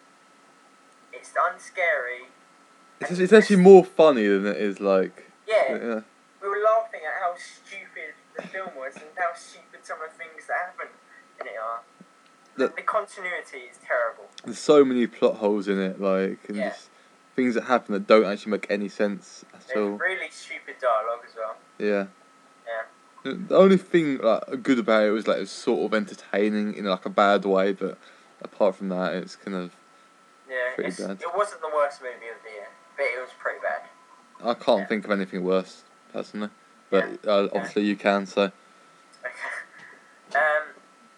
It's 1.11 1.31
unscary. 1.31 2.29
It's, 3.01 3.19
it's 3.19 3.33
actually 3.33 3.57
more 3.57 3.83
funny 3.83 4.27
than 4.27 4.45
it 4.45 4.57
is 4.57 4.79
like. 4.79 5.31
yeah, 5.47 5.75
Yeah. 5.75 6.01
We 6.41 6.47
were 6.47 6.61
laughing 6.63 7.01
at 7.05 7.21
how 7.21 7.33
stupid 7.37 8.13
the 8.35 8.43
film 8.43 8.69
was 8.77 8.95
and 8.95 9.05
how 9.17 9.33
stupid 9.35 9.79
some 9.83 9.97
of 10.01 10.11
the 10.11 10.17
things 10.17 10.47
that 10.47 10.57
happen 10.73 10.87
in 11.41 11.47
it 11.47 11.53
are. 11.61 11.81
The, 12.55 12.67
The- 12.75 12.81
continuity 12.81 13.59
is 13.71 13.77
terrible. 13.85 14.25
There's 14.43 14.59
so 14.59 14.83
many 14.85 15.07
plot 15.07 15.35
holes 15.37 15.67
in 15.67 15.79
it, 15.79 15.99
like, 16.01 16.39
and 16.47 16.57
Yeah. 16.57 16.69
just 16.69 16.89
things 17.35 17.55
that 17.55 17.65
happen 17.65 17.93
that 17.93 18.07
don't 18.07 18.25
actually 18.25 18.51
make 18.51 18.67
any 18.69 18.89
sense 18.89 19.45
at 19.53 19.67
There's 19.67 19.77
all. 19.79 19.89
really 19.97 20.29
stupid 20.29 20.75
dialogue 20.81 21.21
as 21.27 21.35
well. 21.35 21.55
Yeah. 21.77 22.07
Yeah. 22.67 23.33
The 23.47 23.55
only 23.57 23.77
thing 23.77 24.17
like 24.19 24.63
good 24.63 24.79
about 24.79 25.03
it 25.03 25.11
was 25.11 25.27
like 25.27 25.37
it 25.37 25.41
was 25.41 25.51
sort 25.51 25.85
of 25.85 25.93
entertaining 25.93 26.73
in 26.75 26.85
like 26.85 27.05
a 27.05 27.09
bad 27.09 27.45
way, 27.45 27.73
but 27.73 27.97
apart 28.41 28.75
from 28.75 28.89
that, 28.89 29.13
it's 29.13 29.35
kind 29.35 29.55
of 29.55 29.71
Yeah, 30.49 30.73
Pretty 30.75 30.91
bad. 31.03 31.21
it 31.21 31.35
wasn't 31.35 31.61
the 31.61 31.69
worst 31.73 32.01
movie 32.01 32.13
of 32.27 32.41
the 32.43 32.49
year, 32.49 32.67
but 32.97 33.03
it 33.05 33.21
was 33.21 33.29
pretty 33.39 33.59
bad. 33.59 33.83
I 34.43 34.53
can't 34.55 34.79
Yeah. 34.79 34.85
think 34.87 35.05
of 35.05 35.11
anything 35.11 35.43
worse 35.43 35.83
personally. 36.11 36.49
But 36.89 37.05
uh, 37.05 37.07
Yeah. 37.43 37.47
obviously 37.53 37.85
you 37.85 37.95
can. 37.95 38.25
So. 38.25 38.51
Um, 40.31 40.37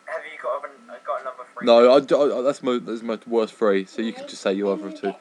have 0.05 0.21
you 0.23 0.39
got 0.41 0.63
a, 0.63 1.05
got 1.05 1.19
a 1.19 1.23
number 1.25 1.43
three? 1.53 1.65
no, 1.65 1.91
I, 1.91 1.95
I, 1.97 2.41
that's 2.43 2.63
my 2.63 2.79
that's 2.81 3.01
my 3.01 3.19
worst 3.27 3.53
three. 3.55 3.83
So 3.83 4.01
you 4.01 4.13
could 4.13 4.29
just 4.29 4.41
say 4.41 4.53
your 4.53 4.71
other 4.71 4.89
two. 4.89 5.13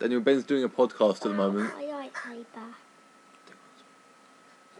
Daniel 0.00 0.20
Ben's 0.20 0.42
doing 0.42 0.64
a 0.64 0.68
podcast 0.68 1.18
at 1.18 1.22
the 1.22 1.28
moment. 1.34 1.70
I 1.76 1.84
like 1.92 2.12
paper. 2.12 2.66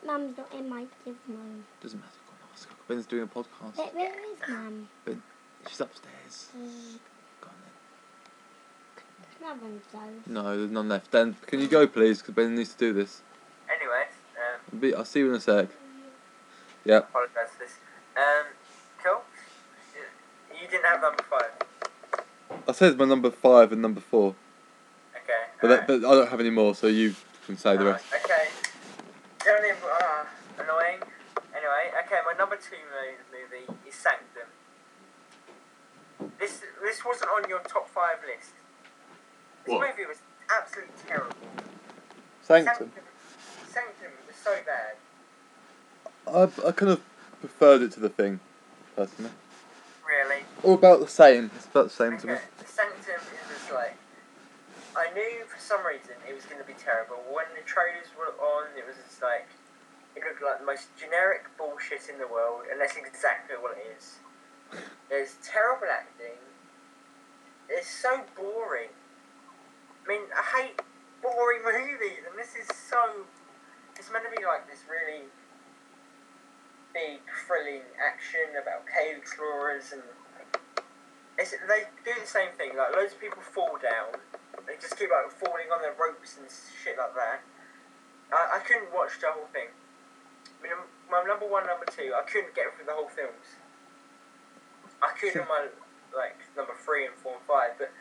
Mum's 0.04 0.36
not 0.36 0.52
in 0.52 0.68
my 0.68 0.84
living 1.06 1.16
room. 1.28 1.64
Doesn't 1.80 2.00
matter. 2.00 2.12
Go 2.26 2.32
on, 2.32 2.38
ask 2.52 2.68
her. 2.68 2.74
Ben's 2.88 3.06
doing 3.06 3.22
a 3.22 3.26
podcast. 3.28 3.76
Where, 3.76 3.86
where 3.86 4.32
is 4.32 4.48
Mum? 4.48 4.88
Ben, 5.04 5.22
She's 5.68 5.80
upstairs. 5.80 6.48
Mm, 6.58 6.98
Go 7.40 7.48
on 7.48 7.54
no 9.56 9.62
one's 9.62 9.84
though. 9.92 10.32
No, 10.42 10.56
there's 10.56 10.72
none 10.72 10.88
left. 10.88 11.12
Dan, 11.12 11.36
can 11.46 11.60
you 11.60 11.68
go 11.68 11.86
please? 11.86 12.18
Because 12.20 12.34
Ben 12.34 12.56
needs 12.56 12.72
to 12.72 12.78
do 12.78 12.92
this. 12.92 13.22
Anyway, 13.74 14.04
um, 14.36 14.80
Be- 14.80 14.94
I'll 14.94 15.04
see 15.04 15.20
you 15.20 15.30
in 15.30 15.36
a 15.36 15.40
sec. 15.40 15.68
Yeah. 16.84 16.98
apologise 16.98 17.50
for 17.56 17.64
this. 17.64 17.74
Um, 18.16 18.46
cool. 19.02 19.22
You 20.60 20.68
didn't 20.68 20.84
have 20.84 21.00
number 21.00 21.22
five. 21.30 22.62
I 22.68 22.72
said 22.72 22.98
my 22.98 23.04
number 23.06 23.30
five 23.30 23.72
and 23.72 23.80
number 23.80 24.00
four, 24.00 24.34
Okay. 25.16 25.32
but 25.60 25.68
that, 25.68 25.80
alright. 25.88 26.02
but 26.02 26.08
I 26.08 26.14
don't 26.14 26.28
have 26.30 26.40
any 26.40 26.50
more. 26.50 26.74
So 26.74 26.86
you 26.86 27.14
can 27.46 27.56
say 27.56 27.76
the 27.76 27.84
rest. 27.84 28.04
Alright, 28.12 28.24
Okay. 28.24 28.48
Don't 29.44 29.64
uh, 29.64 30.24
annoying. 30.62 31.00
Anyway, 31.54 31.84
okay, 32.06 32.18
my 32.24 32.34
number 32.38 32.56
two 32.56 32.76
movie 33.32 33.66
is 33.88 33.94
Sanctum. 33.94 34.48
This 36.38 36.60
this 36.82 37.04
wasn't 37.04 37.30
on 37.36 37.48
your 37.48 37.60
top 37.60 37.88
five 37.88 38.18
list. 38.26 38.52
This 39.64 39.72
What? 39.72 39.88
movie 39.90 40.06
was 40.06 40.18
absolutely 40.50 40.94
terrible. 41.06 41.36
Sanctum. 42.42 42.74
Sanctum 42.76 43.02
was 43.04 43.11
so 44.42 44.56
bad. 44.66 44.96
I 46.26 46.68
I 46.68 46.72
kind 46.72 46.92
of 46.92 47.00
preferred 47.40 47.82
it 47.82 47.92
to 47.92 48.00
the 48.00 48.08
thing, 48.08 48.40
personally. 48.96 49.30
Really. 50.06 50.42
All 50.62 50.74
about 50.74 51.00
the 51.00 51.08
same. 51.08 51.50
It's 51.56 51.66
about 51.66 51.84
the 51.84 51.90
same 51.90 52.18
to 52.18 52.26
me. 52.26 52.32
Okay. 52.34 52.42
Sanctum 52.66 53.20
is 53.20 53.48
just 53.48 53.72
like 53.72 53.96
I 54.96 55.12
knew 55.14 55.44
for 55.48 55.58
some 55.58 55.84
reason 55.86 56.14
it 56.28 56.34
was 56.34 56.44
going 56.44 56.60
to 56.60 56.66
be 56.66 56.76
terrible. 56.76 57.16
When 57.32 57.46
the 57.56 57.64
trailers 57.64 58.12
were 58.18 58.34
on, 58.36 58.68
it 58.76 58.84
was 58.86 58.96
just 59.08 59.22
like 59.22 59.48
it 60.14 60.22
looked 60.24 60.42
like 60.42 60.60
the 60.60 60.66
most 60.66 60.92
generic 60.98 61.48
bullshit 61.56 62.08
in 62.12 62.18
the 62.18 62.28
world, 62.28 62.68
and 62.70 62.80
that's 62.80 62.96
exactly 62.96 63.56
what 63.56 63.78
it 63.78 63.96
is. 63.96 64.20
There's 65.08 65.36
terrible 65.42 65.88
acting. 65.88 66.36
It's 67.68 67.88
so 67.88 68.20
boring. 68.36 68.92
I 70.04 70.08
mean, 70.08 70.22
I 70.36 70.44
hate 70.60 70.80
boring 71.22 71.62
movies, 71.64 72.24
and 72.28 72.38
this 72.38 72.52
is 72.56 72.68
so. 72.76 73.24
It's 74.02 74.10
meant 74.10 74.26
to 74.26 74.34
be 74.34 74.42
like 74.42 74.66
this 74.66 74.82
really 74.90 75.30
big, 76.90 77.22
thrilling 77.46 77.86
action 78.02 78.58
about 78.58 78.82
cave 78.82 79.14
explorers 79.14 79.94
and 79.94 80.02
it's, 81.38 81.54
they 81.54 81.86
do 82.02 82.10
the 82.10 82.26
same 82.26 82.50
thing. 82.58 82.74
Like 82.74 82.98
loads 82.98 83.14
of 83.14 83.22
people 83.22 83.38
fall 83.46 83.78
down. 83.78 84.18
They 84.66 84.74
just 84.82 84.98
keep 84.98 85.06
like 85.06 85.30
falling 85.30 85.70
on 85.70 85.86
their 85.86 85.94
ropes 85.94 86.34
and 86.34 86.50
shit 86.50 86.98
like 86.98 87.14
that. 87.14 87.46
I, 88.34 88.58
I 88.58 88.66
couldn't 88.66 88.90
watch 88.90 89.22
the 89.22 89.30
whole 89.30 89.46
thing. 89.54 89.70
I 89.70 90.58
mean, 90.66 90.74
my 91.06 91.22
number 91.22 91.46
one, 91.46 91.70
number 91.70 91.86
two, 91.86 92.10
I 92.10 92.26
couldn't 92.26 92.58
get 92.58 92.74
through 92.74 92.90
the 92.90 92.98
whole 92.98 93.06
films. 93.06 93.54
I 94.98 95.14
could 95.14 95.38
in 95.38 95.46
my 95.46 95.70
like 96.10 96.42
number 96.58 96.74
three 96.74 97.06
and 97.06 97.14
four 97.22 97.38
and 97.38 97.46
five, 97.46 97.78
but 97.78 97.94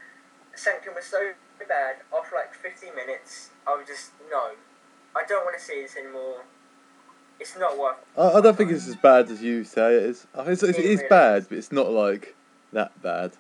Sanctum 0.58 0.98
was 0.98 1.06
so 1.06 1.38
bad. 1.70 2.02
After 2.10 2.42
like 2.42 2.58
50 2.58 2.90
minutes, 2.98 3.54
I 3.70 3.78
was 3.78 3.86
just 3.86 4.18
no. 4.34 4.58
I 5.16 5.24
don't 5.28 5.44
want 5.44 5.58
to 5.58 5.64
see 5.64 5.82
this 5.82 5.96
anymore. 5.98 6.42
It's 7.40 7.58
not 7.58 7.78
worth. 7.78 7.98
I, 8.18 8.38
I 8.38 8.42
don't 8.42 8.56
think 8.56 8.72
it's 8.72 8.88
as 8.88 8.96
bad 8.96 9.30
as 9.30 9.42
you 9.42 9.64
say 9.64 9.96
it 9.96 10.04
is. 10.04 10.28
It's, 10.38 10.64
it's, 10.64 10.78
it 10.78 10.86
is 10.86 11.04
bad, 11.10 11.48
but 11.50 11.58
it's 11.58 11.72
not 11.72 11.90
like 11.92 12.36
that 12.72 13.02
bad. 13.02 13.34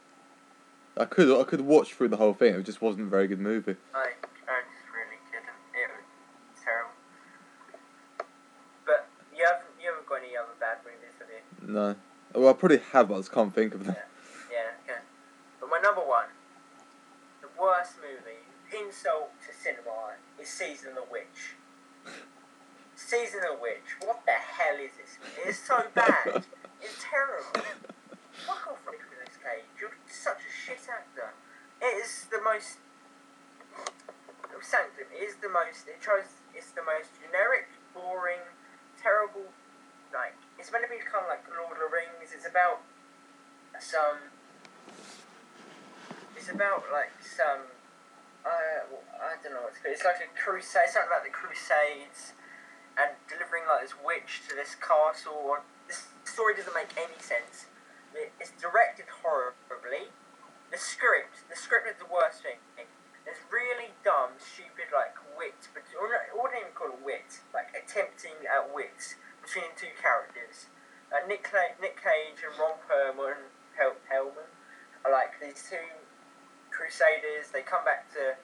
I 0.97 1.05
could 1.05 1.39
I 1.39 1.43
could 1.43 1.61
watch 1.61 1.93
through 1.93 2.09
the 2.09 2.17
whole 2.17 2.33
thing. 2.33 2.55
It 2.55 2.65
just 2.65 2.81
wasn't 2.81 3.07
a 3.07 3.09
very 3.09 3.27
good 3.27 3.39
movie. 3.39 3.75
I, 3.93 3.99
I 3.99 4.61
just 4.67 4.87
really 4.91 5.19
couldn't. 5.29 5.55
It 5.71 5.87
was 5.87 6.63
terrible. 6.63 6.91
But 8.85 9.07
you 9.37 9.45
haven't 9.45 9.69
you 9.81 9.89
haven't 9.89 10.07
got 10.07 10.19
any 10.19 10.35
other 10.35 10.55
bad 10.59 10.77
movies, 10.83 11.15
have 11.19 11.29
you? 11.29 11.73
No. 11.73 11.95
Well, 12.33 12.49
I 12.49 12.53
probably 12.53 12.81
have, 12.91 13.07
but 13.07 13.15
I 13.15 13.17
just 13.19 13.31
can't 13.31 13.53
think 13.53 13.73
of 13.75 13.85
them. 13.85 13.95
Yeah, 14.51 14.71
okay. 14.83 14.99
But 15.59 15.69
my 15.69 15.79
number 15.79 16.01
one, 16.01 16.27
the 17.41 17.49
worst 17.61 17.93
movie, 18.01 18.43
insult 18.71 19.31
to 19.47 19.53
cinema, 19.53 20.15
is 20.41 20.47
Season 20.49 20.89
of 20.89 20.95
the 20.95 21.05
Witch. 21.11 21.55
Season 23.11 23.43
of 23.43 23.59
Witch. 23.59 23.99
What 24.07 24.23
the 24.23 24.31
hell 24.31 24.79
is 24.79 24.95
this? 24.95 25.19
It's 25.43 25.59
so 25.59 25.83
bad. 25.91 26.47
It's 26.79 26.95
terrible. 27.03 27.59
Fuck 28.47 28.71
off, 28.71 28.79
Nicolas 28.87 29.35
Cage. 29.35 29.67
You're 29.75 29.91
such 30.07 30.39
a 30.39 30.47
shit 30.47 30.79
actor. 30.87 31.35
It 31.83 31.91
is 31.99 32.31
the 32.31 32.39
most. 32.39 32.79
Sanctum 34.63 35.11
is 35.11 35.35
the 35.43 35.51
most. 35.51 35.91
It 35.91 35.99
tries. 35.99 36.39
It's 36.55 36.71
the 36.71 36.87
most 36.87 37.11
generic 37.19 37.67
boring, 37.91 38.47
terrible. 38.95 39.51
Like 40.15 40.39
it's 40.55 40.71
meant 40.71 40.87
to 40.87 40.91
be 40.95 41.03
kind 41.03 41.27
of 41.27 41.35
like 41.35 41.43
Lord 41.51 41.75
of 41.75 41.83
the 41.83 41.91
Rings. 41.91 42.31
It's 42.31 42.47
about 42.47 42.79
some. 43.75 44.23
It's 46.39 46.47
about 46.47 46.87
like 46.87 47.11
some. 47.19 47.67
Uh, 48.47 48.87
I 49.19 49.35
don't 49.43 49.51
know 49.51 49.67
what 49.67 49.75
it's. 49.75 49.99
It's 49.99 50.07
like 50.07 50.23
a 50.23 50.31
crusade. 50.31 50.87
Something 50.87 51.11
about 51.11 51.27
the 51.27 51.35
Crusades, 51.35 52.39
and 53.01 53.17
delivering 53.25 53.65
like 53.65 53.81
this 53.81 53.97
witch 53.97 54.45
to 54.45 54.53
this 54.53 54.77
castle. 54.77 55.57
This 55.89 56.13
story 56.23 56.53
doesn't 56.53 56.75
make 56.77 56.93
any 56.93 57.17
sense. 57.17 57.65
It's 58.13 58.53
directed 58.61 59.09
horribly. 59.09 60.13
The 60.69 60.77
script, 60.77 61.49
the 61.49 61.57
script 61.57 61.89
is 61.89 61.97
the 61.97 62.07
worst 62.07 62.45
thing. 62.45 62.61
It's 63.25 63.41
really 63.49 63.91
dumb, 64.05 64.37
stupid, 64.37 64.93
like 64.93 65.17
wit, 65.37 65.67
but 65.73 65.83
or 65.97 66.09
not, 66.09 66.29
I 66.29 66.33
wouldn't 66.37 66.61
even 66.61 66.73
call 66.77 66.93
it 66.93 67.01
wit, 67.03 67.41
like 67.53 67.73
attempting 67.73 68.45
at 68.45 68.69
wit 68.69 69.17
between 69.41 69.73
two 69.75 69.91
characters. 69.97 70.69
Nick 71.27 71.43
Cla- 71.43 71.75
Nick 71.81 71.99
Cage 71.99 72.39
and 72.39 72.55
Ron 72.55 72.79
Perlman, 72.87 73.51
Hel- 73.77 73.99
Hellman 74.07 74.47
are 75.03 75.11
like 75.11 75.35
these 75.41 75.67
two 75.69 75.83
crusaders. 76.71 77.51
They 77.51 77.61
come 77.61 77.83
back 77.83 78.07
to 78.15 78.35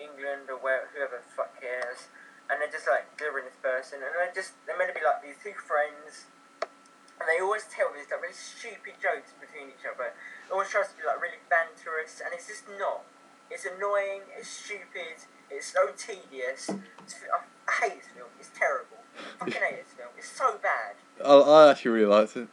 England 0.00 0.48
or 0.48 0.56
where 0.58 0.88
whoever 0.92 1.20
the 1.20 1.32
fuck 1.36 1.60
cares, 1.60 2.08
and 2.50 2.62
they're 2.62 2.70
just 2.70 2.86
like 2.86 3.10
delivering 3.18 3.46
this 3.46 3.58
person, 3.58 4.02
and 4.02 4.10
they're 4.14 4.34
just 4.34 4.54
they're 4.66 4.78
meant 4.78 4.92
to 4.92 4.96
be 4.96 5.04
like 5.04 5.22
these 5.22 5.38
two 5.42 5.56
friends. 5.56 6.30
And 7.16 7.24
they 7.24 7.40
always 7.40 7.64
tell 7.72 7.88
these 7.96 8.04
like, 8.12 8.20
really 8.20 8.36
stupid 8.36 9.00
jokes 9.00 9.32
between 9.40 9.72
each 9.72 9.88
other. 9.88 10.12
It 10.12 10.52
always 10.52 10.68
tries 10.68 10.92
to 10.92 10.96
be 11.00 11.04
like 11.08 11.16
really 11.16 11.40
banterous, 11.48 12.20
and 12.20 12.30
it's 12.36 12.46
just 12.46 12.68
not. 12.76 13.08
It's 13.50 13.64
annoying. 13.64 14.22
It's 14.36 14.48
stupid. 14.48 15.24
It's 15.50 15.72
so 15.72 15.88
tedious. 15.96 16.70
It's, 17.02 17.14
I, 17.32 17.40
hate 17.80 18.02
this 18.02 18.08
film. 18.14 18.28
It's 18.38 18.50
terrible. 18.54 18.98
I 19.16 19.38
fucking 19.38 19.54
hate 19.54 19.84
this 19.84 19.94
film. 19.94 20.10
It's 20.18 20.28
so 20.28 20.58
bad. 20.62 20.94
I, 21.24 21.32
I 21.32 21.70
actually 21.70 21.90
really 21.92 22.06
liked 22.06 22.36
it. 22.36 22.48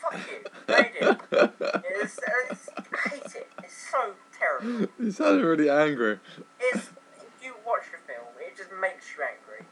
Fuck 0.00 0.20
it. 0.30 0.52
Hate 0.68 0.92
it. 1.00 1.20
It's, 2.02 2.18
it's, 2.50 2.68
I 2.76 3.08
hate 3.08 3.36
it. 3.36 3.48
It's 3.62 3.90
so 3.90 4.14
terrible. 4.36 4.88
you 4.98 5.10
sounded 5.12 5.44
really 5.44 5.70
angry. 5.70 6.18
It's, 6.58 6.90
makes 8.82 9.14
you 9.14 9.22
angry. 9.22 9.62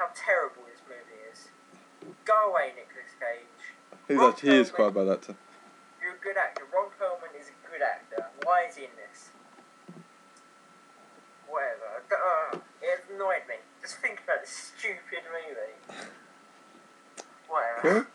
How 0.00 0.08
terrible 0.16 0.64
this 0.64 0.80
movie 0.88 1.20
is. 1.28 1.52
Go 2.24 2.48
away, 2.48 2.72
Nicolas 2.72 3.12
Cage. 3.20 3.62
He's 4.08 4.16
Ron 4.16 4.32
actually 4.32 4.50
he 4.50 4.56
is 4.56 4.70
quite 4.72 4.88
a 4.88 4.96
bad 4.96 5.08
actor. 5.08 5.36
You're 6.00 6.16
a 6.16 6.24
good 6.24 6.40
actor. 6.40 6.64
Ron 6.72 6.88
Perlman 6.96 7.36
is 7.38 7.52
a 7.52 7.56
good 7.68 7.84
actor. 7.84 8.32
Why 8.42 8.64
is 8.68 8.76
he 8.76 8.84
in 8.84 8.96
this? 8.96 9.28
Whatever. 11.46 12.00
Uh, 12.08 12.58
it 12.80 13.04
annoyed 13.14 13.44
me. 13.46 13.56
Just 13.82 13.96
think 13.98 14.22
about 14.24 14.40
this 14.40 14.72
stupid 14.72 15.22
movie. 15.28 16.04
Whatever. 17.46 18.08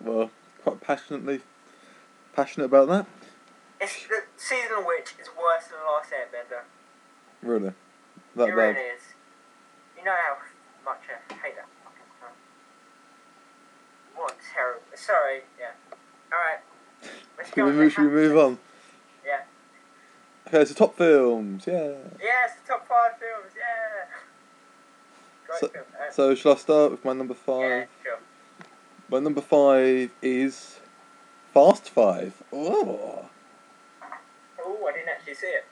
Cool. 0.00 0.14
Well, 0.14 0.30
quite 0.62 0.80
passionately 0.80 1.40
passionate 2.34 2.66
about 2.66 2.88
that. 2.88 3.06
It's, 3.80 4.06
the 4.06 4.22
Season 4.36 4.78
of 4.78 4.84
Witch 4.86 5.14
is 5.20 5.28
worse 5.28 5.68
than 5.68 5.78
the 5.80 5.90
last 5.90 6.10
Airbender. 6.12 6.62
Really, 7.42 7.68
it 7.68 7.74
that 8.36 8.54
really 8.54 8.74
bad. 8.74 8.82
is. 8.95 8.95
How 10.12 10.36
much 10.84 11.00
I 11.10 11.34
hate 11.34 11.56
that 11.56 11.66
fucking 11.82 12.10
film. 12.20 12.32
What 14.14 14.36
terrible. 14.54 14.80
Sorry, 14.94 15.40
yeah. 15.58 15.70
Alright. 16.32 16.60
Let's 17.36 17.48
Should 17.50 17.56
go 17.56 17.66
we, 17.66 17.72
move, 17.72 17.92
should 17.92 18.04
we 18.04 18.10
move 18.10 18.38
on? 18.38 18.58
Yeah. 19.26 19.40
Okay, 20.46 20.64
so 20.64 20.74
top 20.74 20.96
films, 20.96 21.64
yeah. 21.66 21.94
Yes, 22.20 22.52
top 22.66 22.86
five 22.88 23.18
films, 23.18 23.52
yeah. 23.56 24.16
Great 25.46 25.60
So- 25.60 25.68
film. 25.68 25.84
Uh, 25.98 26.12
So 26.12 26.34
shall 26.34 26.52
I 26.52 26.56
start 26.56 26.90
with 26.92 27.04
my 27.04 27.12
number 27.12 27.34
five? 27.34 27.60
yeah, 27.62 27.84
sure. 28.02 28.18
My 29.08 29.18
number 29.20 29.40
five 29.40 30.10
is 30.22 30.80
Fast 31.52 31.90
Five. 31.90 32.42
Oh. 32.52 33.26
Oh, 34.60 34.86
I 34.88 34.92
didn't 34.92 35.08
actually 35.08 35.34
see 35.34 35.46
it. 35.46 35.64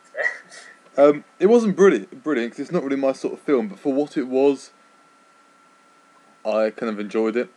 Um, 0.96 1.24
it 1.40 1.46
wasn't 1.46 1.76
brilliant, 1.76 2.22
brilliant 2.22 2.52
because 2.52 2.60
it's 2.66 2.72
not 2.72 2.84
really 2.84 2.96
my 2.96 3.12
sort 3.12 3.34
of 3.34 3.40
film. 3.40 3.68
But 3.68 3.78
for 3.80 3.92
what 3.92 4.16
it 4.16 4.28
was, 4.28 4.70
I 6.44 6.70
kind 6.70 6.90
of 6.90 7.00
enjoyed 7.00 7.36
it. 7.36 7.48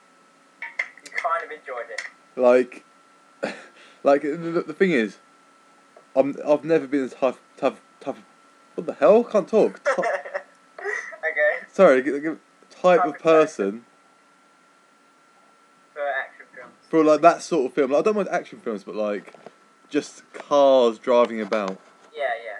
you 1.05 1.11
kind 1.11 1.43
of 1.45 1.51
enjoyed 1.51 1.85
it. 1.91 2.01
Like, 2.35 2.83
like 4.03 4.21
the, 4.23 4.63
the 4.65 4.73
thing 4.73 4.91
is, 4.91 5.17
I'm 6.15 6.35
I've 6.47 6.63
never 6.63 6.87
been 6.87 7.07
the 7.07 7.13
type 7.15 7.37
type 7.57 7.77
type. 7.99 8.17
Of, 8.17 8.23
what 8.75 8.87
the 8.87 8.93
hell? 8.93 9.23
Can't 9.23 9.47
talk. 9.47 9.83
Ty- 9.83 9.93
okay, 10.01 11.65
sorry, 11.71 12.01
g- 12.03 12.19
g- 12.19 12.35
type 12.69 13.03
of 13.05 13.17
person 13.19 13.85
for 15.93 16.01
action 16.01 16.45
films. 16.55 16.73
for 16.89 17.03
like 17.03 17.21
that 17.21 17.41
sort 17.43 17.65
of 17.67 17.73
film. 17.73 17.91
Like, 17.91 17.99
I 17.99 18.03
don't 18.03 18.15
mind 18.15 18.29
action 18.29 18.59
films, 18.59 18.83
but 18.83 18.95
like 18.95 19.33
just 19.89 20.23
cars 20.33 20.97
driving 20.99 21.39
about. 21.41 21.79
Yeah, 22.15 22.23
yeah. 22.43 22.56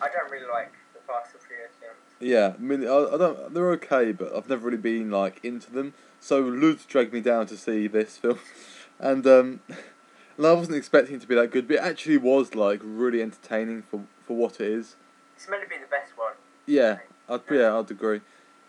I 0.00 0.08
don't 0.08 0.30
really 0.30 0.46
like 0.50 0.72
the 0.94 1.00
Fast 1.06 1.34
and 1.34 1.42
Furious 1.42 1.72
films. 1.80 1.96
Yeah, 2.20 2.54
I 2.56 2.60
mean, 2.60 2.86
I, 2.86 3.14
I 3.14 3.18
don't. 3.18 3.54
They're 3.54 3.70
okay, 3.72 4.12
but 4.12 4.34
I've 4.34 4.48
never 4.48 4.66
really 4.66 4.76
been 4.76 5.10
like 5.10 5.44
into 5.44 5.70
them. 5.70 5.94
So 6.20 6.40
Luz 6.40 6.84
dragged 6.84 7.12
me 7.12 7.20
down 7.20 7.46
to 7.46 7.56
see 7.56 7.86
this 7.86 8.16
film, 8.16 8.38
and 8.98 9.26
um, 9.26 9.60
and 10.36 10.46
I 10.46 10.52
wasn't 10.52 10.76
expecting 10.76 11.16
it 11.16 11.20
to 11.22 11.26
be 11.26 11.34
that 11.34 11.50
good, 11.50 11.68
but 11.68 11.76
it 11.76 11.82
actually 11.82 12.16
was 12.18 12.54
like 12.54 12.80
really 12.82 13.22
entertaining 13.22 13.82
for 13.82 14.02
for 14.26 14.36
what 14.36 14.60
it 14.60 14.68
is. 14.68 14.96
It's 15.36 15.48
meant 15.48 15.62
to 15.62 15.68
be 15.68 15.76
the 15.76 15.90
best 15.90 16.16
one. 16.16 16.32
Yeah, 16.66 16.98
I'd 17.28 17.40
yeah, 17.50 17.78
I'd 17.78 17.90
agree. 17.90 18.20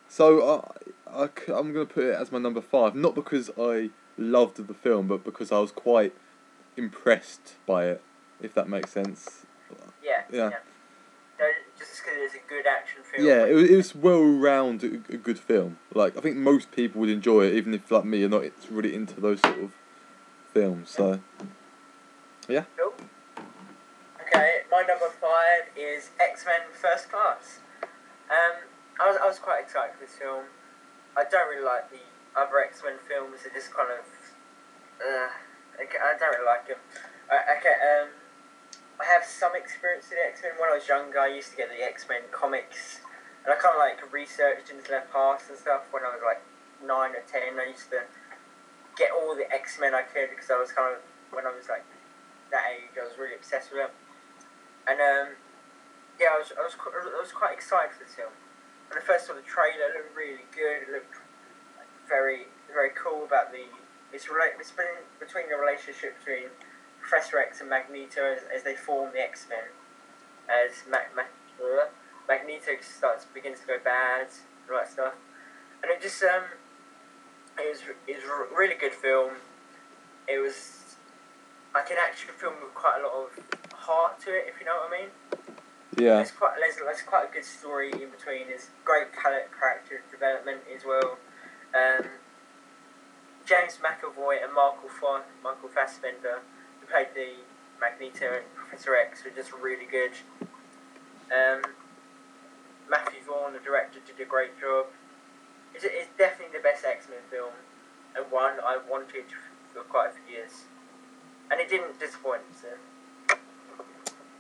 So 0.10 0.64
I, 1.08 1.24
I 1.24 1.30
I'm 1.54 1.74
gonna 1.74 1.86
put 1.86 2.06
it 2.06 2.16
as 2.16 2.32
my 2.32 2.40
number 2.40 2.62
five, 2.62 2.96
not 2.96 3.16
because 3.16 3.50
I 3.60 3.90
loved 4.18 4.66
the 4.68 4.74
film, 4.74 5.08
but 5.08 5.24
because 5.24 5.52
I 5.52 5.60
was 5.60 5.72
quite 5.72 6.14
impressed 6.76 7.56
by 7.66 7.86
it, 7.86 8.02
if 8.42 8.54
that 8.54 8.68
makes 8.70 8.92
sense. 8.92 9.46
Yeah. 10.04 10.22
Yeah. 10.32 10.50
No, 10.50 10.58
just 11.78 12.02
because 12.04 12.18
it's 12.18 12.36
a 12.36 12.50
good 12.50 12.66
action 12.66 13.02
film. 13.04 13.28
Yeah, 13.28 13.46
it 13.46 13.54
was, 13.54 13.70
it 13.70 13.76
was 13.76 13.96
well 13.96 14.24
round 14.24 14.84
a, 14.84 14.96
a 15.14 15.18
good 15.18 15.40
film. 15.40 15.78
Like 15.94 16.18
I 16.18 16.22
think 16.22 16.38
most 16.38 16.72
people 16.72 17.02
would 17.02 17.10
enjoy 17.10 17.46
it, 17.46 17.54
even 17.56 17.74
if 17.74 17.90
like 17.92 18.06
me, 18.06 18.24
are 18.24 18.30
not 18.30 18.44
it's 18.44 18.70
really 18.72 18.96
into 18.96 19.20
those 19.20 19.40
sort 19.42 19.60
of 19.60 19.72
films. 20.54 20.90
So 20.90 21.20
yeah. 22.48 22.64
Cool. 22.78 22.94
Okay, 24.22 24.62
my 24.72 24.84
number 24.88 25.10
five 25.22 25.72
is 25.76 26.10
X 26.20 26.46
Men 26.46 26.68
First 26.74 27.10
Class. 27.10 27.60
Um, 28.30 28.68
I 29.00 29.08
was, 29.08 29.18
I 29.24 29.28
was 29.28 29.40
quite 29.40 29.64
excited 29.64 29.96
for 29.96 30.06
this 30.06 30.16
film. 30.16 30.46
I 31.16 31.24
don't 31.30 31.48
really 31.50 31.66
like 31.66 31.90
the 31.92 32.04
other 32.36 32.60
X 32.60 32.82
Men 32.84 32.96
films. 33.08 33.44
They're 33.44 33.54
just 33.54 33.74
kind 33.74 33.90
of, 33.90 34.06
uh, 35.00 35.30
okay, 35.82 35.98
I 35.98 36.18
don't 36.18 36.30
really 36.36 36.46
like 36.46 36.68
them. 36.68 36.78
Uh, 37.32 37.58
okay, 37.58 37.76
um, 37.80 38.10
I 38.98 39.06
have 39.06 39.24
some 39.24 39.54
experience 39.56 40.10
with 40.10 40.18
the 40.18 40.26
X 40.26 40.42
Men. 40.42 40.58
When 40.58 40.70
I 40.74 40.76
was 40.82 40.88
younger, 40.88 41.22
I 41.22 41.30
used 41.30 41.52
to 41.54 41.58
get 41.58 41.70
the 41.70 41.86
X 41.86 42.06
Men 42.10 42.26
comics, 42.34 43.06
and 43.46 43.54
I 43.54 43.56
kind 43.58 43.78
of 43.78 43.82
like 43.82 44.02
researched 44.12 44.74
into 44.74 44.90
their 44.90 45.06
past 45.14 45.50
and 45.50 45.58
stuff. 45.58 45.86
When 45.94 46.02
I 46.02 46.18
was 46.18 46.24
like 46.26 46.42
nine 46.82 47.14
or 47.14 47.22
ten, 47.30 47.62
I 47.62 47.70
used 47.70 47.94
to 47.94 48.10
get 48.98 49.14
all 49.14 49.38
the 49.38 49.46
X 49.54 49.78
Men 49.80 49.94
I 49.94 50.02
could 50.02 50.34
because 50.34 50.50
I 50.50 50.58
was 50.58 50.74
kind 50.74 50.98
of 50.98 51.02
when 51.30 51.46
I 51.46 51.54
was 51.54 51.70
like 51.70 51.86
that 52.50 52.64
age, 52.74 52.96
I 52.98 53.06
was 53.06 53.18
really 53.22 53.36
obsessed 53.36 53.70
with 53.72 53.86
it. 53.86 53.94
And 54.90 54.98
um, 54.98 55.38
yeah, 56.18 56.34
I 56.34 56.38
was 56.42 56.50
I 56.58 56.66
was 56.66 56.74
I 56.74 57.22
was 57.22 57.32
quite 57.32 57.54
excited 57.54 57.94
for 57.94 58.02
this 58.02 58.18
film. 58.18 58.34
When 58.90 58.98
I 58.98 59.04
first 59.06 59.28
saw 59.30 59.38
the 59.38 59.46
trailer, 59.46 59.94
it 59.94 60.02
looked 60.02 60.16
really 60.18 60.48
good. 60.50 60.90
It 60.90 60.92
looked 60.92 61.22
very 62.10 62.50
very 62.74 62.92
cool 62.98 63.26
about 63.26 63.54
the 63.54 63.70
it's 64.10 64.26
rela- 64.26 64.58
it's 64.58 64.72
been 64.72 65.06
between 65.20 65.50
the 65.50 65.58
relationship 65.60 66.18
between 66.18 66.50
Professor 67.08 67.40
X 67.40 67.62
and 67.62 67.70
Magneto 67.70 68.26
as, 68.26 68.40
as 68.54 68.64
they 68.64 68.76
form 68.76 69.12
the 69.14 69.22
X 69.22 69.48
Men. 69.50 69.72
As 70.50 70.84
Ma- 70.90 71.08
Ma- 71.16 71.64
uh, 71.64 71.88
Magneto 72.28 72.72
starts 72.82 73.26
begins 73.26 73.62
to 73.62 73.68
go 73.68 73.78
bad 73.84 74.28
and 74.28 74.72
all 74.72 74.80
that 74.80 74.92
stuff, 74.92 75.14
and 75.82 75.92
it 75.92 76.02
just 76.02 76.22
um 76.24 76.44
it 77.58 77.70
was 77.70 77.82
it 78.08 78.16
was 78.16 78.24
a 78.26 78.56
really 78.56 78.76
good 78.76 78.94
film. 78.94 79.32
It 80.28 80.40
was 80.40 80.96
like 81.74 81.90
an 81.92 81.98
action 82.00 82.30
film 82.38 82.56
with 82.62 82.74
quite 82.74 83.00
a 83.00 83.04
lot 83.04 83.14
of 83.28 83.30
heart 83.74 84.20
to 84.22 84.32
it, 84.36 84.46
if 84.48 84.60
you 84.60 84.66
know 84.66 84.76
what 84.84 84.92
I 84.92 85.02
mean. 85.02 85.10
yeah, 85.96 86.16
There's 86.18 86.32
quite 86.32 86.56
there's, 86.60 86.76
there's 86.76 87.02
quite 87.04 87.30
a 87.30 87.34
good 87.34 87.46
story 87.46 87.92
in 87.92 88.10
between. 88.12 88.48
There's 88.48 88.70
great 88.84 89.08
character 89.14 90.02
development 90.12 90.60
as 90.76 90.84
well. 90.86 91.18
Um, 91.76 92.08
James 93.46 93.80
McAvoy 93.80 94.44
and 94.44 94.52
Michael 94.54 94.90
Fa- 94.90 95.24
Michael 95.44 95.70
Fassbender, 95.70 96.40
played 96.90 97.08
the 97.16 97.44
Magneto 97.80 98.34
and 98.36 98.46
Professor 98.56 98.96
X, 98.96 99.24
were 99.24 99.32
just 99.32 99.52
really 99.54 99.86
good. 99.90 100.12
Um, 101.32 101.62
Matthew 102.90 103.20
Vaughn, 103.28 103.54
the 103.54 103.60
director, 103.60 104.00
did 104.06 104.20
a 104.26 104.28
great 104.28 104.60
job. 104.60 104.88
It's, 105.76 105.84
it's 105.84 106.10
definitely 106.18 106.58
the 106.58 106.64
best 106.64 106.86
X 106.86 107.08
Men 107.10 107.20
film, 107.30 107.54
and 108.16 108.26
one 108.32 108.54
I 108.66 108.80
wanted 108.90 109.26
for 109.74 109.82
quite 109.82 110.10
a 110.10 110.12
few 110.12 110.38
years, 110.38 110.64
and 111.52 111.60
it 111.60 111.70
didn't 111.70 112.00
disappoint. 112.00 112.42
So 112.60 112.68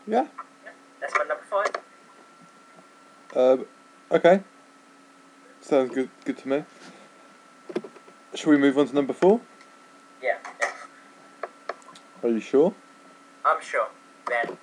yeah. 0.08 0.28
that's 1.00 1.14
my 1.16 1.26
number 1.26 1.44
five. 1.50 1.76
Um, 3.36 3.66
okay. 4.12 4.42
sounds 5.62 5.94
good. 5.94 6.10
Good 6.24 6.38
to 6.40 6.48
me. 6.48 6.64
Shall 8.34 8.52
we 8.52 8.58
move 8.58 8.78
on 8.78 8.88
to 8.88 8.96
number 8.96 9.14
four? 9.14 9.42
Yeah, 12.28 12.32
yeah. 12.32 12.34
Are 12.34 12.36
you 12.36 12.40
sure? 12.40 12.74
I'm 13.46 13.62
sure. 13.62 13.88
Then. 14.28 14.58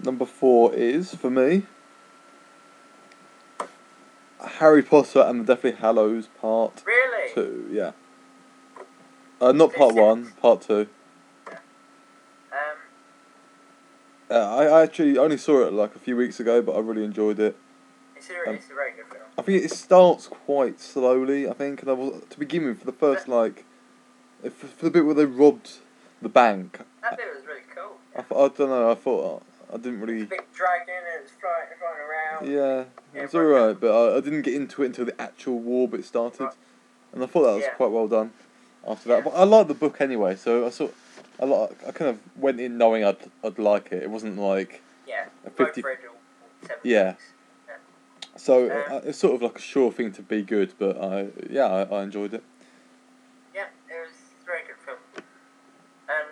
Number 0.00 0.26
four 0.26 0.74
is 0.74 1.14
for 1.14 1.30
me. 1.30 1.64
Harry 4.40 4.82
Potter 4.82 5.20
and 5.20 5.40
the 5.40 5.54
Deathly 5.54 5.72
Hallows 5.72 6.28
Part 6.40 6.84
Really? 6.86 7.34
Two. 7.34 7.68
Yeah. 7.70 7.92
Uh, 9.40 9.52
not 9.52 9.74
part 9.74 9.94
one, 9.94 10.32
part 10.40 10.62
two. 10.62 10.88
Um, 11.48 11.56
Uh, 14.30 14.34
I, 14.34 14.64
I 14.66 14.82
actually 14.82 15.16
only 15.18 15.36
saw 15.36 15.66
it 15.66 15.72
like 15.72 15.94
a 15.96 15.98
few 15.98 16.16
weeks 16.16 16.38
ago, 16.40 16.60
but 16.62 16.76
I 16.76 16.80
really 16.80 17.04
enjoyed 17.04 17.38
it. 17.40 17.56
it's 18.16 18.30
a, 18.30 18.48
Um, 18.48 18.54
it's 18.56 18.70
a 18.70 18.74
very 18.74 18.92
good 18.92 19.06
film. 19.06 19.22
I 19.36 19.42
think 19.42 19.64
it 19.64 19.70
starts 19.70 20.26
quite 20.26 20.80
slowly. 20.80 21.48
I 21.48 21.52
think, 21.52 21.82
and 21.82 21.90
I 21.90 21.94
was 21.94 22.22
to 22.30 22.38
begin 22.38 22.64
with 22.64 22.80
for 22.80 22.86
the 22.86 22.92
first 22.92 23.28
like, 23.28 23.64
if, 24.42 24.54
for 24.54 24.84
the 24.84 24.90
bit 24.90 25.04
where 25.04 25.14
they 25.14 25.24
robbed 25.24 25.78
the 26.22 26.28
bank. 26.28 26.78
That 27.02 27.18
it 27.18 27.34
was 27.34 27.44
really 27.46 27.62
cool. 27.74 27.96
I, 28.16 28.22
th- 28.22 28.32
I 28.32 28.56
don't 28.56 28.68
know. 28.70 28.90
I 28.90 28.94
thought 28.94 29.42
I, 29.70 29.74
I 29.74 29.76
didn't 29.78 30.00
really. 30.00 30.24
Big 30.24 30.42
dragon 30.52 30.94
and 31.14 31.22
it's 31.22 31.32
flying, 31.32 31.68
flying 31.78 32.50
around. 32.50 32.52
Yeah, 32.52 32.84
Yeah, 33.14 33.22
it's 33.24 33.32
but- 33.32 33.38
alright, 33.40 33.80
but 33.80 33.90
I, 34.14 34.16
I 34.16 34.20
didn't 34.20 34.42
get 34.42 34.54
into 34.54 34.82
it 34.82 34.86
until 34.86 35.04
the 35.06 35.20
actual 35.20 35.58
war 35.58 35.88
bit 35.88 36.04
started, 36.04 36.44
Right. 36.44 36.54
and 37.12 37.22
I 37.22 37.26
thought 37.26 37.42
that 37.44 37.54
was 37.54 37.62
Yeah. 37.64 37.74
quite 37.74 37.90
well 37.90 38.08
done. 38.08 38.32
After 38.86 39.08
Yeah. 39.10 39.16
that, 39.16 39.24
but 39.24 39.30
I 39.34 39.44
liked 39.44 39.68
the 39.68 39.74
book 39.74 40.00
anyway, 40.00 40.36
so 40.36 40.66
I 40.66 40.70
sort, 40.70 40.94
I 41.40 41.44
like, 41.44 41.70
I 41.86 41.90
kind 41.92 42.10
of 42.10 42.18
went 42.36 42.60
in 42.60 42.78
knowing 42.78 43.04
I'd 43.04 43.18
I'd 43.44 43.58
like 43.58 43.92
it. 43.92 44.02
It 44.02 44.10
wasn't 44.10 44.38
like 44.38 44.82
Yeah. 45.06 45.26
a 45.46 45.50
50 45.50 45.82
seven 45.82 45.96
Yeah. 46.82 47.14
so. 48.36 48.70
Um, 48.70 48.82
uh, 48.92 49.00
it's 49.04 49.18
sort 49.18 49.34
of 49.34 49.42
like 49.42 49.58
a 49.58 49.62
sure 49.62 49.92
thing 49.92 50.12
to 50.12 50.22
be 50.22 50.42
good, 50.42 50.72
but 50.78 50.96
I 51.02 51.28
yeah 51.50 51.66
I, 51.66 51.82
I 51.82 52.02
enjoyed 52.02 52.34
it. 52.34 52.42
Yeah, 53.54 53.64
it 53.90 54.00
was 54.00 54.14
a 54.42 54.46
very 54.46 54.60
good 54.66 54.76
film. 54.84 54.98
And 56.08 56.28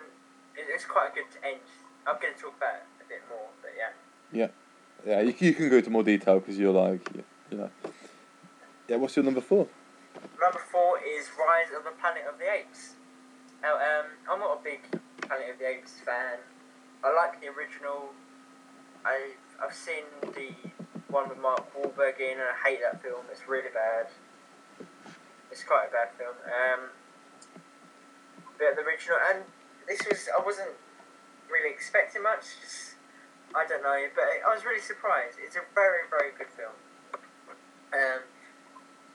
it, 0.55 0.65
it's 0.77 0.85
quite 0.85 1.09
a 1.09 1.15
good 1.15 1.25
end. 1.41 1.57
I'm 2.05 2.21
going 2.21 2.37
to 2.37 2.39
talk 2.39 2.53
about 2.55 2.85
it 2.85 2.85
a 3.01 3.09
bit 3.09 3.25
more, 3.33 3.49
but 3.65 3.73
yeah. 3.73 3.97
Yeah, 4.29 4.53
yeah. 5.03 5.21
you, 5.25 5.33
you 5.39 5.53
can 5.55 5.69
go 5.69 5.77
into 5.77 5.89
more 5.89 6.03
detail 6.03 6.39
because 6.39 6.57
you're 6.57 6.71
like 6.71 7.01
you, 7.15 7.23
you 7.49 7.57
know. 7.57 7.71
Yeah, 8.87 8.97
what's 8.97 9.15
your 9.15 9.25
number 9.25 9.41
four? 9.41 9.67
Number 10.39 10.61
four 10.71 10.99
is 11.01 11.29
Rise 11.33 11.73
of 11.75 11.83
the 11.83 11.97
Planet 11.99 12.23
of 12.29 12.37
the 12.37 12.45
Apes. 12.45 12.93
Now, 13.63 13.73
um, 13.75 14.05
I'm 14.29 14.39
not 14.39 14.61
a 14.61 14.63
big 14.63 14.85
Planet 15.25 15.49
of 15.49 15.57
the 15.57 15.67
Apes 15.67 15.97
fan. 16.05 16.37
I 17.03 17.09
like 17.13 17.41
the 17.41 17.47
original. 17.47 18.13
I 19.03 19.33
I've 19.57 19.73
seen 19.73 20.05
the 20.21 20.53
one 21.09 21.27
with 21.27 21.39
Mark 21.39 21.73
Wahlberg 21.73 22.21
in, 22.21 22.37
and 22.37 22.53
I 22.53 22.69
hate 22.69 22.79
that 22.85 23.01
film. 23.01 23.25
It's 23.31 23.47
really 23.47 23.73
bad. 23.73 24.13
It's 25.51 25.63
quite 25.63 25.89
a 25.89 25.91
bad 25.91 26.13
film. 26.21 26.37
Um, 26.45 26.89
but 28.59 28.75
the 28.75 28.81
original, 28.83 29.17
and 29.33 29.41
this 29.87 30.01
was 30.07 30.27
I 30.29 30.43
wasn't 30.43 30.71
really 31.51 31.69
expecting 31.71 32.23
much. 32.23 32.43
Just, 32.61 32.95
I 33.55 33.65
don't 33.65 33.81
know, 33.83 34.07
but 34.15 34.25
I 34.45 34.53
was 34.53 34.65
really 34.65 34.81
surprised. 34.81 35.37
It's 35.43 35.55
a 35.55 35.63
very 35.73 36.07
very 36.09 36.31
good 36.37 36.47
film. 36.55 36.75
Um, 37.93 38.21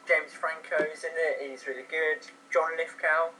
James 0.08 0.32
Franco's 0.32 1.04
in 1.04 1.12
it. 1.14 1.50
He's 1.50 1.66
really 1.66 1.84
good. 1.88 2.26
John 2.52 2.76
Lithgow, 2.76 3.30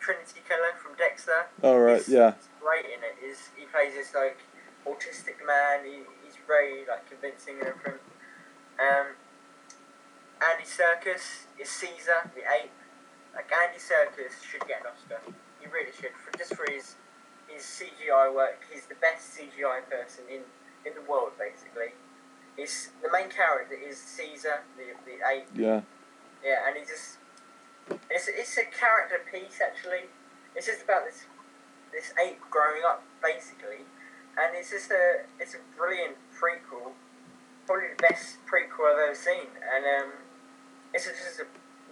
Trinity 0.00 0.40
Killer 0.48 0.72
from 0.82 0.96
Dexter. 0.96 1.46
All 1.62 1.78
right, 1.80 1.96
He's- 2.02 2.08
yeah, 2.08 2.34
great 2.60 2.86
in 2.86 3.04
it. 3.04 3.16
He's, 3.20 3.50
he 3.56 3.66
plays 3.66 3.94
this 3.94 4.14
like 4.14 4.38
autistic 4.88 5.36
man. 5.46 5.84
He, 5.84 6.02
he's 6.24 6.36
very 6.48 6.84
like 6.88 7.08
convincing 7.08 7.58
and 7.60 7.68
everything. 7.68 8.00
Um, 8.80 9.14
Andy 10.40 10.64
Serkis 10.64 11.44
is 11.60 11.68
Caesar 11.68 12.32
the 12.34 12.40
ape. 12.48 12.72
Like 13.36 13.50
Andy 13.52 13.78
Serkis 13.78 14.42
should 14.42 14.66
get 14.66 14.80
an 14.80 14.86
Oscar. 14.96 15.20
He 15.60 15.66
really 15.68 15.92
should 15.92 16.16
for 16.16 16.36
just 16.36 16.54
for 16.54 16.70
his 16.70 16.96
his 17.48 17.62
CGI 17.62 18.34
work. 18.34 18.62
He's 18.72 18.86
the 18.86 18.96
best 18.96 19.36
CGI 19.36 19.88
person 19.88 20.24
in 20.30 20.42
in 20.86 20.94
the 20.94 21.04
world 21.10 21.32
basically. 21.38 21.94
He's 22.56 22.90
the 23.02 23.10
main 23.12 23.28
character 23.30 23.74
is 23.74 23.98
Caesar 23.98 24.64
the 24.76 24.96
the 25.04 25.20
ape. 25.26 25.48
yeah, 25.54 25.82
Yeah, 26.44 26.66
and 26.66 26.76
he 26.76 26.82
just 26.82 27.18
it's 28.08 28.28
it's 28.28 28.56
a 28.58 28.64
character 28.64 29.20
piece 29.30 29.60
actually. 29.60 30.08
It's 30.54 30.66
just 30.66 30.82
about 30.82 31.04
this 31.04 31.24
this 31.92 32.12
ape 32.18 32.40
growing 32.50 32.82
up 32.86 33.02
basically, 33.22 33.84
and 34.38 34.54
it's 34.54 34.70
just 34.70 34.90
a 34.90 35.26
it's 35.38 35.54
a 35.54 35.62
brilliant 35.76 36.16
prequel, 36.32 36.92
probably 37.66 37.94
the 37.96 38.02
best 38.02 38.38
prequel 38.46 38.92
I've 38.94 39.10
ever 39.10 39.14
seen, 39.14 39.50
and 39.58 39.84
um, 39.84 40.10
it's 40.94 41.04
just 41.04 41.40
a 41.40 41.46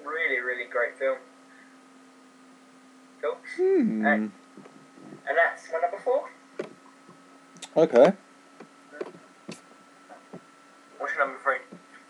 really 0.06 0.40
really 0.40 0.66
great 0.70 0.98
film. 0.98 1.18
Cool, 3.20 3.36
hmm. 3.56 4.06
and 4.06 4.32
that's 5.26 5.68
my 5.72 5.80
number 5.80 5.98
four. 5.98 6.28
okay. 7.76 8.12
What's 10.98 11.14
your 11.14 11.26
number 11.26 11.38
three? 11.42 11.58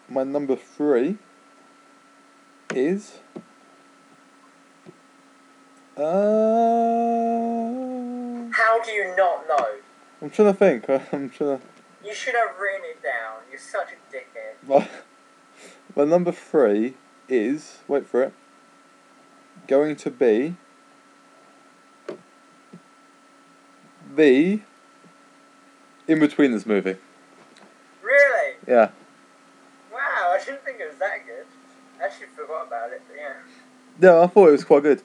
My 0.09 0.25
number 0.25 0.57
three 0.57 1.19
is. 2.75 3.19
Uh, 5.97 6.03
How 8.53 8.83
do 8.83 8.91
you 8.93 9.15
not 9.17 9.49
know? 9.49 9.67
I'm 10.23 10.31
trying 10.31 10.53
to 10.53 10.59
think. 10.59 10.89
I'm 11.13 11.31
trying 11.31 11.59
to. 11.59 11.61
You 12.05 12.15
should 12.15 12.35
have 12.35 12.57
written 12.61 12.83
it 12.85 13.03
down. 13.03 13.43
You're 13.51 13.59
such 13.59 13.89
a 13.93 13.97
dickhead. 14.15 14.55
My, 14.67 14.89
my 15.97 16.05
number 16.05 16.33
three 16.33 16.95
is. 17.29 17.79
Wait 17.89 18.07
for 18.07 18.23
it. 18.23 18.33
Going 19.67 19.97
to 19.97 20.11
be. 20.11 20.57
The. 24.19 24.61
Inbetweeners 26.09 26.67
movie. 26.67 26.97
Really? 28.03 28.57
Yeah. 28.67 28.91
Wow, 29.93 30.35
I 30.35 30.41
didn't 30.45 30.65
think 30.65 30.81
it 30.81 30.89
was 30.89 30.99
that 30.99 31.25
good. 31.25 31.47
I 32.01 32.07
actually 32.07 32.27
forgot 32.35 32.67
about 32.67 32.91
it, 32.91 33.01
but 33.07 33.17
yeah. 33.17 33.35
Yeah, 34.01 34.23
I 34.25 34.27
thought 34.27 34.49
it 34.49 34.53
was 34.53 34.65
quite 34.65 34.83
good. 34.83 35.03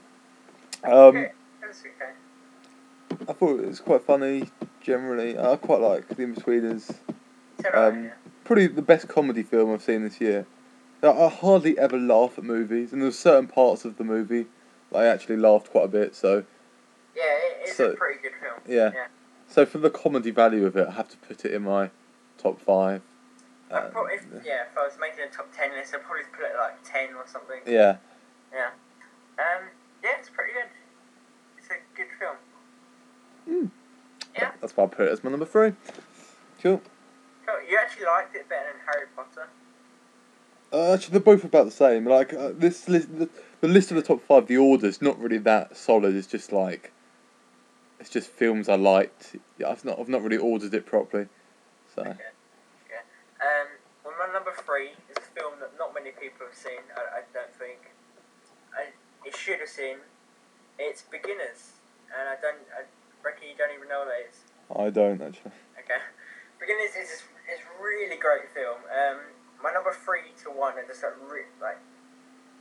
Um, 0.83 0.93
okay, 0.93 1.31
that's 1.61 1.81
okay. 1.81 2.13
I 3.29 3.33
thought 3.33 3.59
it 3.59 3.67
was 3.67 3.79
quite 3.81 4.01
funny. 4.01 4.49
Generally, 4.81 5.37
I 5.37 5.57
quite 5.57 5.81
like 5.81 6.07
the 6.07 6.15
Inbetweeners. 6.15 6.95
Um. 7.71 8.09
Probably 8.45 8.65
the 8.65 8.81
best 8.81 9.07
comedy 9.07 9.43
film 9.43 9.71
I've 9.71 9.83
seen 9.83 10.03
this 10.03 10.19
year. 10.19 10.47
I 11.03 11.09
I 11.09 11.29
hardly 11.29 11.77
ever 11.77 11.99
laugh 11.99 12.39
at 12.39 12.43
movies, 12.43 12.91
and 12.91 13.03
there's 13.03 13.19
certain 13.19 13.45
parts 13.45 13.85
of 13.85 13.97
the 13.97 14.03
movie 14.03 14.47
I 14.93 15.05
actually 15.05 15.37
laughed 15.37 15.69
quite 15.69 15.85
a 15.85 15.87
bit. 15.87 16.15
So, 16.15 16.45
Yeah, 17.15 17.23
it's 17.63 17.75
so- 17.77 17.91
a 17.91 17.95
pretty 17.95 18.21
good 18.21 18.33
film. 18.41 18.59
yeah. 18.67 18.91
Yeah. 18.93 19.07
So 19.47 19.65
for 19.65 19.77
the 19.77 19.89
comedy 19.89 20.31
value 20.31 20.65
of 20.65 20.75
it, 20.75 20.87
I 20.87 20.91
have 20.93 21.09
to 21.09 21.17
put 21.17 21.45
it 21.45 21.53
in 21.53 21.63
my 21.63 21.91
top 22.37 22.59
five. 22.59 23.01
Uh, 23.69 23.81
probably, 23.89 24.13
if, 24.15 24.25
yeah, 24.45 24.63
if 24.69 24.77
I 24.77 24.83
was 24.85 24.93
making 24.99 25.19
a 25.23 25.27
top 25.35 25.49
10 25.55 25.71
list, 25.73 25.93
I'd 25.93 26.03
probably 26.03 26.23
put 26.31 26.45
it 26.45 26.55
like 26.57 26.75
10 26.83 27.15
or 27.15 27.25
something. 27.27 27.59
yeah. 27.65 27.97
Yeah. 28.53 28.69
Um, 29.39 29.63
yeah, 30.03 30.11
it's 30.19 30.29
pretty 30.29 30.53
good. 30.53 30.69
It's 31.57 31.67
a 31.69 31.75
good 31.95 32.07
film. 32.19 32.35
Mm. 33.49 33.69
Yeah. 34.35 34.51
That's 34.61 34.75
why 34.77 34.83
I 34.83 34.87
put 34.87 35.07
it 35.07 35.11
as 35.11 35.23
my 35.23 35.31
number 35.31 35.45
three. 35.45 35.73
Cool. 36.61 36.81
Cool. 37.45 37.55
You 37.69 37.79
actually 37.81 38.05
liked 38.05 38.35
it 38.35 38.47
better 38.47 38.65
than 38.71 38.81
Harry 38.85 39.07
Potter? 39.15 39.47
Uh, 40.71 40.93
actually, 40.93 41.11
they're 41.13 41.19
both 41.21 41.43
about 41.43 41.65
the 41.65 41.71
same. 41.71 42.05
Like 42.05 42.33
uh, 42.33 42.51
this 42.55 42.87
list, 42.87 43.17
the, 43.17 43.29
the 43.61 43.67
list 43.67 43.91
of 43.91 43.97
the 43.97 44.03
top 44.03 44.21
five, 44.23 44.47
the 44.47 44.57
order's 44.57 45.01
not 45.01 45.19
really 45.19 45.37
that 45.39 45.75
solid. 45.77 46.15
It's 46.15 46.27
just 46.27 46.51
like, 46.51 46.91
it's 48.03 48.11
just 48.11 48.27
films 48.27 48.67
I 48.67 48.75
liked. 48.75 49.39
Yeah, 49.57 49.71
I've 49.71 49.85
not, 49.85 49.97
I've 49.97 50.09
not 50.11 50.21
really 50.23 50.35
ordered 50.35 50.73
it 50.73 50.85
properly. 50.85 51.31
So 51.95 52.01
Okay. 52.01 52.11
Okay. 52.11 53.03
Um, 53.39 53.79
well, 54.03 54.13
my 54.19 54.27
number 54.27 54.51
three 54.59 54.91
is 55.07 55.15
a 55.15 55.39
film 55.39 55.55
that 55.63 55.71
not 55.79 55.95
many 55.95 56.11
people 56.11 56.43
have 56.43 56.53
seen, 56.53 56.83
I, 56.99 57.19
I 57.19 57.21
don't 57.31 57.55
think. 57.55 57.95
I, 58.75 58.91
it 59.23 59.33
should 59.37 59.63
have 59.63 59.71
seen. 59.71 60.03
It's 60.77 61.07
Beginners. 61.07 61.79
And 62.11 62.27
I 62.27 62.35
don't, 62.43 62.59
I 62.75 62.83
reckon 63.23 63.47
you 63.47 63.55
don't 63.55 63.71
even 63.71 63.87
know 63.87 64.03
what 64.03 64.11
that 64.11 64.27
is. 64.27 64.35
I 64.67 64.91
don't 64.91 65.23
actually. 65.23 65.55
Okay. 65.79 66.03
Beginners 66.59 66.99
is 66.99 67.23
is 67.47 67.63
a 67.63 67.71
really 67.79 68.19
great 68.19 68.51
film. 68.51 68.83
Um, 68.91 69.31
my 69.63 69.71
number 69.71 69.95
three 69.95 70.35
to 70.43 70.51
one 70.51 70.75
are 70.75 70.83
just 70.83 71.03
like, 71.03 71.15
re- 71.23 71.55
like 71.63 71.79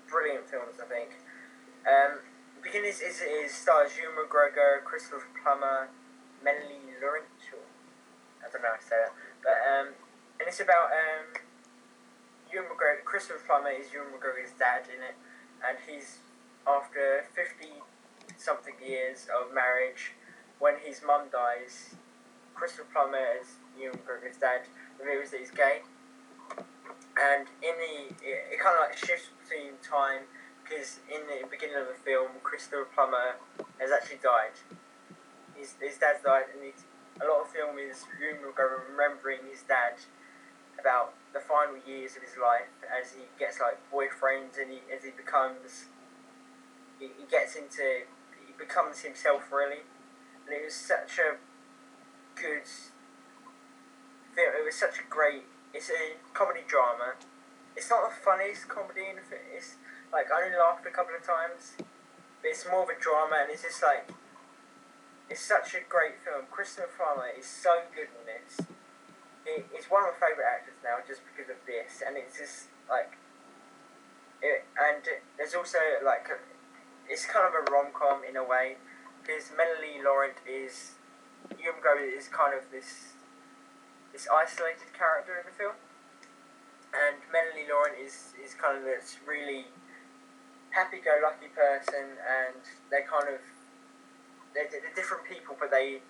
brilliant 0.07 0.47
films. 0.47 0.79
I 0.79 0.87
think. 0.87 1.19
Um, 1.83 2.23
Beginners 2.63 3.01
is 3.01 3.21
is 3.21 3.53
stars 3.53 3.91
Ewan 3.99 4.15
McGregor, 4.15 4.85
Christopher 4.85 5.27
Plummer, 5.43 5.89
Melanie 6.45 6.95
Laurent. 7.03 7.27
I 8.39 8.51
don't 8.51 8.63
know 8.63 8.71
how 8.71 8.79
to 8.79 8.87
say 8.87 8.97
that, 9.03 9.13
but 9.43 9.59
um, 9.67 9.89
and 10.39 10.47
it's 10.47 10.61
about 10.61 10.95
um, 10.95 11.43
Ewan 12.53 12.67
McGregor. 12.71 13.05
Christopher 13.05 13.43
Plummer 13.47 13.71
is 13.71 13.93
Ewan 13.93 14.15
McGregor's 14.15 14.55
dad 14.59 14.87
in 14.87 15.03
it, 15.03 15.17
and 15.67 15.77
he's 15.87 16.19
after 16.67 17.25
fifty 17.35 17.83
something 18.39 18.75
years 18.79 19.27
of 19.27 19.53
marriage, 19.53 20.13
when 20.59 20.75
his 20.85 21.03
mum 21.05 21.27
dies, 21.33 21.95
Christopher 22.55 22.87
Plummer 22.93 23.19
as 23.41 23.59
Ewan 23.79 23.99
McGregor's 23.99 24.39
dad 24.39 24.63
reveals 24.99 25.31
that 25.31 25.41
he's 25.41 25.51
gay. 25.51 25.83
and 27.19 27.47
in 27.61 27.75
the 27.77 27.95
it, 28.25 28.57
it 28.57 28.59
kind 28.61 28.77
of 28.79 28.89
like 28.89 28.97
shifts 28.97 29.29
between 29.43 29.77
time 29.83 30.25
because 30.73 31.01
in 31.13 31.21
the 31.29 31.45
beginning 31.49 31.77
of 31.77 31.87
the 31.87 32.01
film, 32.01 32.41
Christopher 32.43 32.89
Plummer 32.95 33.37
has 33.79 33.93
actually 33.93 34.25
died. 34.25 34.57
His, 35.55 35.77
his 35.81 35.99
dad's 36.01 36.25
died, 36.25 36.49
and 36.49 36.65
a 37.21 37.25
lot 37.29 37.45
of 37.45 37.49
film 37.53 37.77
is 37.77 38.05
remembering 38.17 39.45
his 39.51 39.63
dad 39.69 40.01
about 40.81 41.13
the 41.37 41.41
final 41.41 41.77
years 41.85 42.17
of 42.17 42.23
his 42.25 42.41
life 42.41 42.73
as 42.89 43.13
he 43.13 43.29
gets 43.39 43.61
like 43.61 43.77
boyfriends 43.93 44.57
and 44.57 44.73
he, 44.73 44.81
as 44.89 45.05
he 45.05 45.13
becomes 45.13 45.93
he, 46.99 47.07
he 47.07 47.25
gets 47.31 47.55
into 47.55 48.09
he 48.41 48.53
becomes 48.59 49.01
himself 49.01 49.53
really 49.53 49.85
and 50.45 50.57
it 50.57 50.65
was 50.65 50.75
such 50.75 51.21
a 51.21 51.37
good 52.35 52.67
film 54.35 54.53
it 54.59 54.65
was 54.65 54.75
such 54.75 54.99
a 54.99 55.07
great 55.09 55.45
it's 55.73 55.91
a 55.91 56.17
comedy 56.35 56.65
drama 56.67 57.15
it's 57.77 57.89
not 57.89 58.09
the 58.09 58.17
funniest 58.17 58.67
comedy 58.67 59.05
in 59.09 59.17
the 59.17 59.23
film 59.23 59.41
like 60.13 60.31
I 60.31 60.45
only 60.45 60.59
laughed 60.59 60.87
a 60.87 60.91
couple 60.93 61.17
of 61.17 61.25
times. 61.25 61.75
But 61.79 62.51
it's 62.51 62.67
more 62.69 62.83
of 62.83 62.91
a 62.91 62.99
drama 63.01 63.43
and 63.43 63.51
it's 63.51 63.63
just 63.63 63.83
like 63.83 64.11
it's 65.33 65.41
such 65.41 65.73
a 65.73 65.81
great 65.89 66.21
film. 66.21 66.45
Christopher 66.51 66.93
Plummer 66.93 67.33
is 67.33 67.47
so 67.47 67.89
good 67.95 68.13
in 68.13 68.23
this. 68.29 68.69
It, 69.49 69.65
it's 69.73 69.89
one 69.91 70.05
of 70.05 70.13
my 70.13 70.29
favourite 70.29 70.45
actors 70.45 70.77
now 70.85 71.01
just 71.09 71.23
because 71.25 71.49
of 71.49 71.57
this, 71.65 72.05
and 72.05 72.21
it's 72.21 72.37
just 72.37 72.69
like, 72.85 73.17
it, 74.45 74.69
and 74.77 75.03
there's 75.39 75.55
also 75.55 75.79
like, 76.05 76.29
a, 76.29 76.37
it's 77.09 77.25
kind 77.25 77.49
of 77.49 77.57
a 77.57 77.65
rom 77.73 77.91
com 77.97 78.23
in 78.29 78.37
a 78.37 78.45
way, 78.45 78.77
because 79.19 79.51
Melanie 79.57 80.05
Laurent 80.05 80.37
is, 80.45 81.01
McGregor 81.49 82.07
is 82.07 82.29
kind 82.29 82.53
of 82.53 82.71
this, 82.71 83.17
this 84.13 84.29
isolated 84.31 84.93
character 84.93 85.41
in 85.41 85.49
the 85.49 85.55
film, 85.57 85.75
and 86.93 87.19
Melanie 87.33 87.67
Laurent 87.67 87.97
is 87.99 88.37
is 88.39 88.53
kind 88.53 88.77
of 88.77 88.85
this 88.85 89.17
really 89.27 89.73
happy-go-lucky 90.73 91.53
person, 91.53 92.17
and 92.19 92.61
they're 92.91 93.07
kind 93.07 93.29
of 93.29 93.41
they're, 94.53 94.69
they're 94.69 94.93
different 94.97 95.25
people, 95.29 95.57
but 95.57 95.71
they 95.71 96.01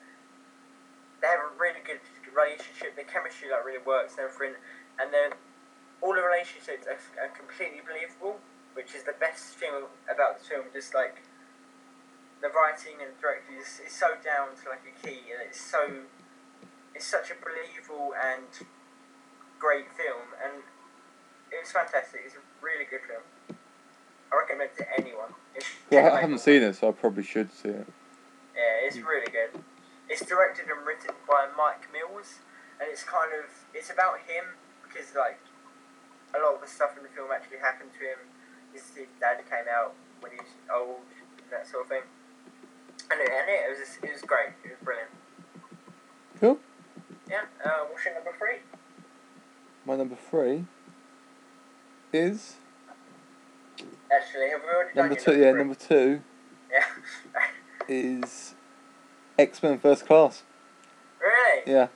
they 1.21 1.29
have 1.29 1.43
a 1.43 1.53
really 1.59 1.83
good 1.87 2.03
relationship. 2.35 2.97
The 2.97 3.07
chemistry 3.07 3.51
like 3.51 3.67
really 3.67 3.83
works 3.83 4.19
and 4.19 4.27
everything, 4.27 4.59
and 4.99 5.13
then 5.13 5.35
all 6.03 6.15
the 6.15 6.23
relationships 6.23 6.87
are, 6.87 6.99
are 7.23 7.31
completely 7.31 7.83
believable, 7.83 8.43
which 8.75 8.95
is 8.95 9.03
the 9.03 9.15
best 9.19 9.59
thing 9.59 9.87
about 10.11 10.39
the 10.39 10.45
film. 10.47 10.67
Just 10.73 10.95
like 10.95 11.23
the 12.43 12.51
writing 12.51 12.99
and 12.99 13.15
directing 13.23 13.59
is, 13.59 13.79
is 13.87 13.95
so 13.95 14.19
down 14.19 14.59
to 14.59 14.71
like 14.71 14.83
a 14.83 14.95
key, 14.99 15.31
and 15.31 15.43
it's 15.47 15.61
so 15.61 16.07
it's 16.95 17.07
such 17.07 17.31
a 17.31 17.37
believable 17.39 18.15
and 18.19 18.67
great 19.59 19.87
film, 19.95 20.35
and 20.43 20.67
it 21.55 21.63
was 21.63 21.71
fantastic. 21.71 22.23
It's 22.27 22.35
a 22.35 22.43
really 22.59 22.85
good 22.85 23.07
film. 23.07 23.23
I 24.33 24.39
recommend 24.39 24.71
it 24.73 24.79
to 24.79 24.87
anyone. 24.99 25.29
It's 25.55 25.67
Well, 25.91 26.15
I 26.15 26.21
haven't 26.21 26.39
seen 26.39 26.63
it, 26.63 26.77
so 26.77 26.89
I 26.89 26.93
probably 26.93 27.23
should 27.23 27.53
see 27.53 27.69
it. 27.69 27.87
Yeah, 28.57 28.87
it's 28.89 28.97
really 28.97 29.31
good. 29.31 29.61
It's 30.09 30.25
directed 30.25 30.67
and 30.69 30.87
written 30.87 31.15
by 31.29 31.49
Mike 31.57 31.93
Mills, 31.93 32.41
and 32.81 32.89
it's 32.91 33.05
kind 33.05 33.31
of 33.33 33.51
it's 33.75 33.91
about 33.91 34.19
him 34.27 34.57
because 34.83 35.15
like 35.15 35.39
a 36.35 36.39
lot 36.41 36.55
of 36.57 36.61
the 36.61 36.67
stuff 36.67 36.97
in 36.97 37.03
the 37.03 37.09
film 37.11 37.29
actually 37.33 37.59
happened 37.59 37.91
to 37.93 38.01
him. 38.01 38.19
His, 38.73 38.83
his 38.97 39.09
dad 39.21 39.37
came 39.51 39.69
out 39.69 39.93
when 40.21 40.33
he 40.33 40.39
was 40.39 40.49
old, 40.73 41.05
and 41.37 41.53
that 41.53 41.69
sort 41.69 41.85
of 41.85 41.89
thing. 41.89 42.03
And 43.11 43.21
it, 43.21 43.29
and 43.29 43.49
it, 43.49 43.61
it 43.67 43.69
was 43.69 43.79
just, 43.79 44.03
it 44.03 44.13
was 44.13 44.23
great. 44.23 44.57
It 44.65 44.73
was 44.73 44.81
brilliant. 44.83 45.11
Cool. 46.41 46.59
Yeah. 47.29 47.45
Uh, 47.65 47.85
what's 47.91 48.05
your 48.05 48.15
number 48.15 48.33
three? 48.39 48.65
My 49.85 49.97
number 49.97 50.17
three 50.17 50.65
is 52.13 52.57
Actually, 54.15 54.51
have 54.51 54.61
we 54.63 54.69
already 54.69 54.99
number 54.99 55.15
two. 55.15 55.39
Yeah, 55.41 55.53
number 55.53 55.75
two 55.75 56.21
Yeah. 56.71 56.85
is 57.89 58.55
X 59.39 59.63
Men 59.63 59.79
First 59.79 60.07
Class. 60.07 60.43
really? 61.21 61.63
Yeah, 61.67 61.89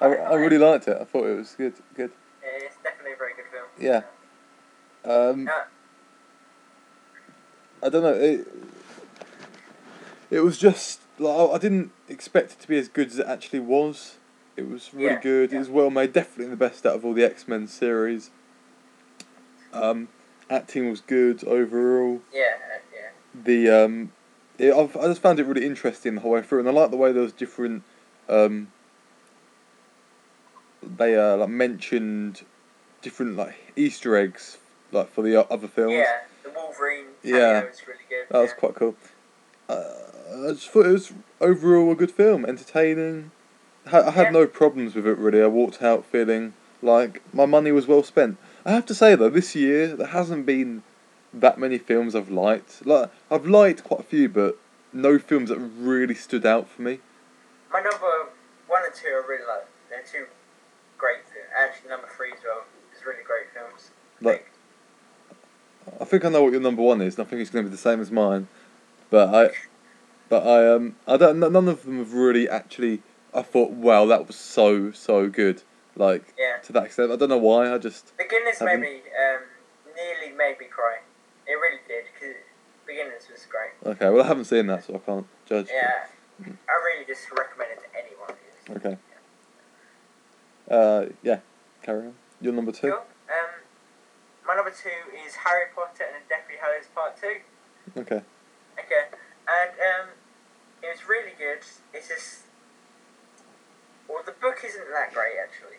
I, 0.00 0.06
I 0.06 0.34
really 0.34 0.58
liked 0.58 0.88
it. 0.88 0.96
I 1.00 1.04
thought 1.04 1.26
it 1.26 1.36
was 1.36 1.54
good. 1.56 1.74
Good. 1.94 2.10
Yeah, 2.42 2.64
it's 2.66 2.76
definitely 2.82 3.12
a 3.12 3.16
very 3.16 3.32
good 3.34 3.44
film. 3.52 3.66
Yeah. 3.78 4.02
Um, 5.04 5.46
Yeah. 5.46 5.64
I 7.82 7.88
don't 7.90 8.02
know. 8.02 8.14
It, 8.14 8.48
it 10.30 10.40
was 10.40 10.56
just 10.58 11.00
like 11.18 11.36
I- 11.38 11.54
I 11.54 11.58
didn't 11.58 11.92
expect 12.08 12.52
it 12.52 12.60
to 12.60 12.68
be 12.68 12.78
as 12.78 12.88
good 12.88 13.08
as 13.08 13.18
it 13.18 13.26
actually 13.26 13.60
was. 13.60 14.16
It 14.56 14.68
was 14.70 14.94
really 14.94 15.06
Yeah, 15.14 15.20
good. 15.20 15.50
yeah. 15.50 15.56
It 15.56 15.58
was 15.60 15.68
well 15.68 15.90
made. 15.90 16.12
Definitely 16.14 16.46
the 16.46 16.56
best 16.56 16.86
out 16.86 16.94
of 16.96 17.04
all 17.04 17.12
the 17.12 17.24
X 17.24 17.46
Men 17.46 17.66
series. 17.68 18.30
Um, 19.74 20.08
acting 20.50 20.90
was 20.90 21.00
good 21.00 21.44
overall. 21.44 22.20
Yeah. 22.32 22.54
Yeah. 22.94 23.08
The 23.44 23.84
um, 23.84 24.12
it, 24.58 24.72
I've, 24.72 24.96
I 24.96 25.06
just 25.06 25.20
found 25.22 25.38
it 25.40 25.44
really 25.46 25.66
interesting 25.66 26.14
the 26.16 26.20
whole 26.20 26.32
way 26.32 26.42
through, 26.42 26.60
and 26.60 26.68
I 26.68 26.72
like 26.72 26.90
the 26.90 26.96
way 26.96 27.12
there 27.12 27.22
was 27.22 27.32
different. 27.32 27.82
Um, 28.28 28.68
they 30.82 31.16
uh, 31.16 31.36
like 31.36 31.48
mentioned 31.48 32.42
different 33.02 33.36
like 33.36 33.72
Easter 33.76 34.16
eggs 34.16 34.58
like 34.92 35.12
for 35.12 35.22
the 35.22 35.48
other 35.50 35.68
films. 35.68 35.92
Yeah. 35.94 36.18
The 36.44 36.50
Wolverine. 36.50 37.06
Yeah. 37.22 37.64
was 37.64 37.82
really 37.86 38.00
good. 38.08 38.26
That 38.30 38.38
was 38.40 38.52
quite 38.52 38.74
cool. 38.74 38.94
Uh, 39.68 40.46
I 40.48 40.52
just 40.52 40.70
thought 40.70 40.86
it 40.86 40.92
was 40.92 41.12
overall 41.40 41.90
a 41.92 41.94
good 41.96 42.10
film, 42.12 42.44
entertaining. 42.44 43.32
I 43.92 44.10
had 44.10 44.26
Yeah. 44.26 44.30
no 44.30 44.46
problems 44.46 44.94
with 44.94 45.06
it 45.06 45.18
really. 45.18 45.42
I 45.42 45.46
walked 45.46 45.82
out 45.82 46.04
feeling 46.04 46.54
like 46.82 47.22
my 47.32 47.46
money 47.46 47.72
was 47.72 47.86
well 47.86 48.02
spent. 48.02 48.36
I 48.66 48.72
have 48.72 48.84
to 48.86 48.94
say 48.94 49.14
though, 49.14 49.30
this 49.30 49.54
year 49.54 49.94
there 49.94 50.08
hasn't 50.08 50.44
been 50.44 50.82
that 51.32 51.56
many 51.56 51.78
films 51.78 52.16
I've 52.16 52.30
liked. 52.30 52.84
Like 52.84 53.10
I've 53.30 53.46
liked 53.46 53.84
quite 53.84 54.00
a 54.00 54.02
few, 54.02 54.28
but 54.28 54.58
no 54.92 55.20
films 55.20 55.50
that 55.50 55.58
really 55.58 56.16
stood 56.16 56.44
out 56.44 56.68
for 56.68 56.82
me. 56.82 56.98
My 57.72 57.80
number 57.80 58.30
one 58.66 58.82
and 58.84 58.92
two 58.92 59.06
are 59.06 59.24
really 59.28 59.46
like 59.46 59.68
they're 59.88 60.02
two 60.02 60.26
great 60.98 61.22
films. 61.32 61.46
Actually, 61.56 61.90
number 61.90 62.08
three 62.08 62.32
as 62.32 62.40
well 62.44 62.64
is 62.92 63.06
really 63.06 63.22
great 63.22 63.46
films. 63.54 63.92
Like 64.20 64.50
I 66.00 66.04
think 66.04 66.24
I 66.24 66.28
know 66.28 66.42
what 66.42 66.50
your 66.50 66.60
number 66.60 66.82
one 66.82 67.00
is, 67.00 67.16
and 67.16 67.24
I 67.24 67.30
think 67.30 67.42
it's 67.42 67.50
going 67.50 67.64
to 67.64 67.70
be 67.70 67.76
the 67.76 67.80
same 67.80 68.00
as 68.00 68.10
mine. 68.10 68.48
But 69.10 69.32
I, 69.32 69.54
but 70.28 70.44
I 70.44 70.74
um 70.74 70.96
I 71.06 71.16
don't. 71.16 71.38
None 71.38 71.68
of 71.68 71.84
them 71.84 71.98
have 71.98 72.12
really 72.12 72.48
actually. 72.48 73.02
I 73.32 73.42
thought, 73.42 73.70
wow, 73.70 74.06
that 74.06 74.26
was 74.26 74.34
so 74.34 74.90
so 74.90 75.28
good. 75.28 75.62
Like 75.96 76.34
yeah, 76.38 76.58
to 76.64 76.72
that 76.74 76.84
extent, 76.84 77.10
I 77.10 77.16
don't 77.16 77.28
know 77.30 77.38
why. 77.38 77.72
I 77.72 77.78
just 77.78 78.16
Beginners 78.18 78.58
Haven't- 78.58 78.80
made 78.80 79.02
me 79.04 79.10
um, 79.16 79.42
nearly 79.96 80.36
made 80.36 80.58
me 80.60 80.66
cry. 80.66 80.98
It 81.46 81.52
really 81.52 81.80
did 81.88 82.04
because 82.12 82.36
Beginners 82.86 83.22
was 83.32 83.46
great. 83.46 83.72
okay. 83.94 84.10
Well, 84.10 84.22
I 84.22 84.26
haven't 84.26 84.44
seen 84.44 84.66
that, 84.66 84.84
so 84.84 84.94
I 84.94 84.98
can't 84.98 85.26
judge. 85.46 85.68
Yeah, 85.72 86.06
I 86.44 86.72
really 86.84 87.06
just 87.06 87.30
recommend 87.32 87.70
it 87.72 87.80
to 87.80 87.88
anyone. 87.98 88.28
who's- 88.28 88.76
Okay. 88.76 88.98
Uh, 90.70 91.06
yeah. 91.22 91.38
Carry 91.82 92.06
on. 92.08 92.14
Your 92.40 92.52
number 92.52 92.72
two. 92.72 92.92
Um, 92.92 93.00
my 94.46 94.54
number 94.56 94.70
two 94.70 94.90
is 95.26 95.34
Harry 95.36 95.66
Potter 95.74 96.04
and 96.04 96.22
the 96.22 96.28
Deathly 96.28 96.56
Hallows 96.60 96.86
Part 96.94 97.16
Two. 97.20 97.40
Okay. 98.00 98.20
Okay, 98.78 99.04
and 99.48 99.70
um, 99.70 100.08
it 100.82 100.88
was 100.92 101.08
really 101.08 101.32
good. 101.38 101.58
It's 101.94 102.08
just, 102.08 102.40
well, 104.08 104.22
the 104.26 104.32
book 104.32 104.58
isn't 104.64 104.84
that 104.92 105.14
great 105.14 105.34
actually. 105.42 105.75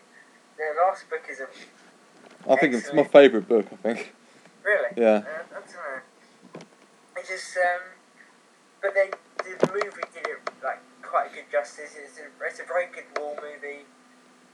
The 0.58 0.74
last 0.86 1.10
book 1.10 1.24
isn't 1.30 1.50
I 2.50 2.56
think 2.56 2.74
it's 2.74 2.94
my 2.94 3.04
favourite 3.04 3.48
book. 3.48 3.68
I 3.72 3.76
think. 3.76 4.14
really. 4.64 4.90
Yeah. 4.96 5.22
Uh, 5.24 5.44
I 5.52 5.60
don't 5.60 5.68
know. 5.76 6.62
It's 7.18 7.30
just, 7.30 7.58
um, 7.58 7.82
but 8.82 8.94
they 8.94 9.10
the 9.44 9.68
movie 9.72 10.08
did 10.14 10.26
it 10.28 10.40
like 10.64 10.80
quite 11.02 11.32
a 11.32 11.34
good 11.34 11.46
justice. 11.52 11.96
It's 11.98 12.20
a, 12.20 12.28
it's 12.46 12.60
a 12.60 12.64
very 12.64 12.88
good 12.94 13.06
war 13.20 13.36
movie. 13.42 13.86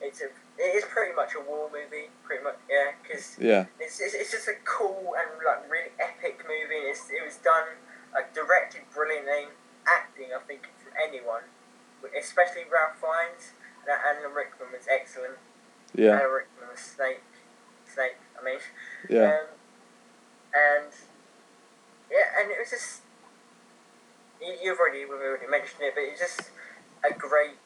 It's 0.01 0.21
a 0.21 0.25
it 0.57 0.75
is 0.75 0.83
pretty 0.85 1.15
much 1.15 1.33
a 1.35 1.41
war 1.41 1.69
movie, 1.71 2.09
pretty 2.23 2.43
much 2.43 2.57
yeah, 2.69 2.91
because 3.01 3.37
Yeah. 3.39 3.65
it's, 3.79 3.99
it's 4.01 4.13
it's 4.13 4.31
just 4.31 4.47
a 4.47 4.55
cool 4.65 5.13
and 5.17 5.29
like 5.45 5.69
really 5.69 5.91
epic 5.99 6.43
movie. 6.43 6.89
It's, 6.89 7.09
it 7.09 7.23
was 7.23 7.37
done 7.37 7.77
like 8.13 8.33
directed 8.33 8.81
brilliantly, 8.93 9.49
acting 9.87 10.29
I 10.35 10.39
think 10.45 10.67
from 10.81 10.93
anyone, 10.97 11.43
especially 12.17 12.63
Ralph 12.69 12.97
Fiennes 12.99 13.53
and 13.87 13.95
Alan 13.95 14.33
Rickman 14.35 14.71
was 14.73 14.87
excellent. 14.91 15.37
Yeah. 15.95 16.19
Was 16.25 16.79
Snape. 16.79 17.19
Snape, 17.85 18.13
I 18.39 18.45
mean. 18.45 18.59
Yeah. 19.09 19.25
Um, 19.25 19.45
and 20.55 20.93
yeah, 22.11 22.41
and 22.41 22.51
it 22.51 22.57
was 22.59 22.69
just 22.69 23.01
you, 24.41 24.55
you've 24.63 24.79
already 24.79 25.05
we've 25.05 25.13
already 25.13 25.47
mentioned 25.47 25.81
it, 25.81 25.93
but 25.95 26.03
it's 26.03 26.19
just 26.19 26.51
a 27.09 27.13
great 27.13 27.57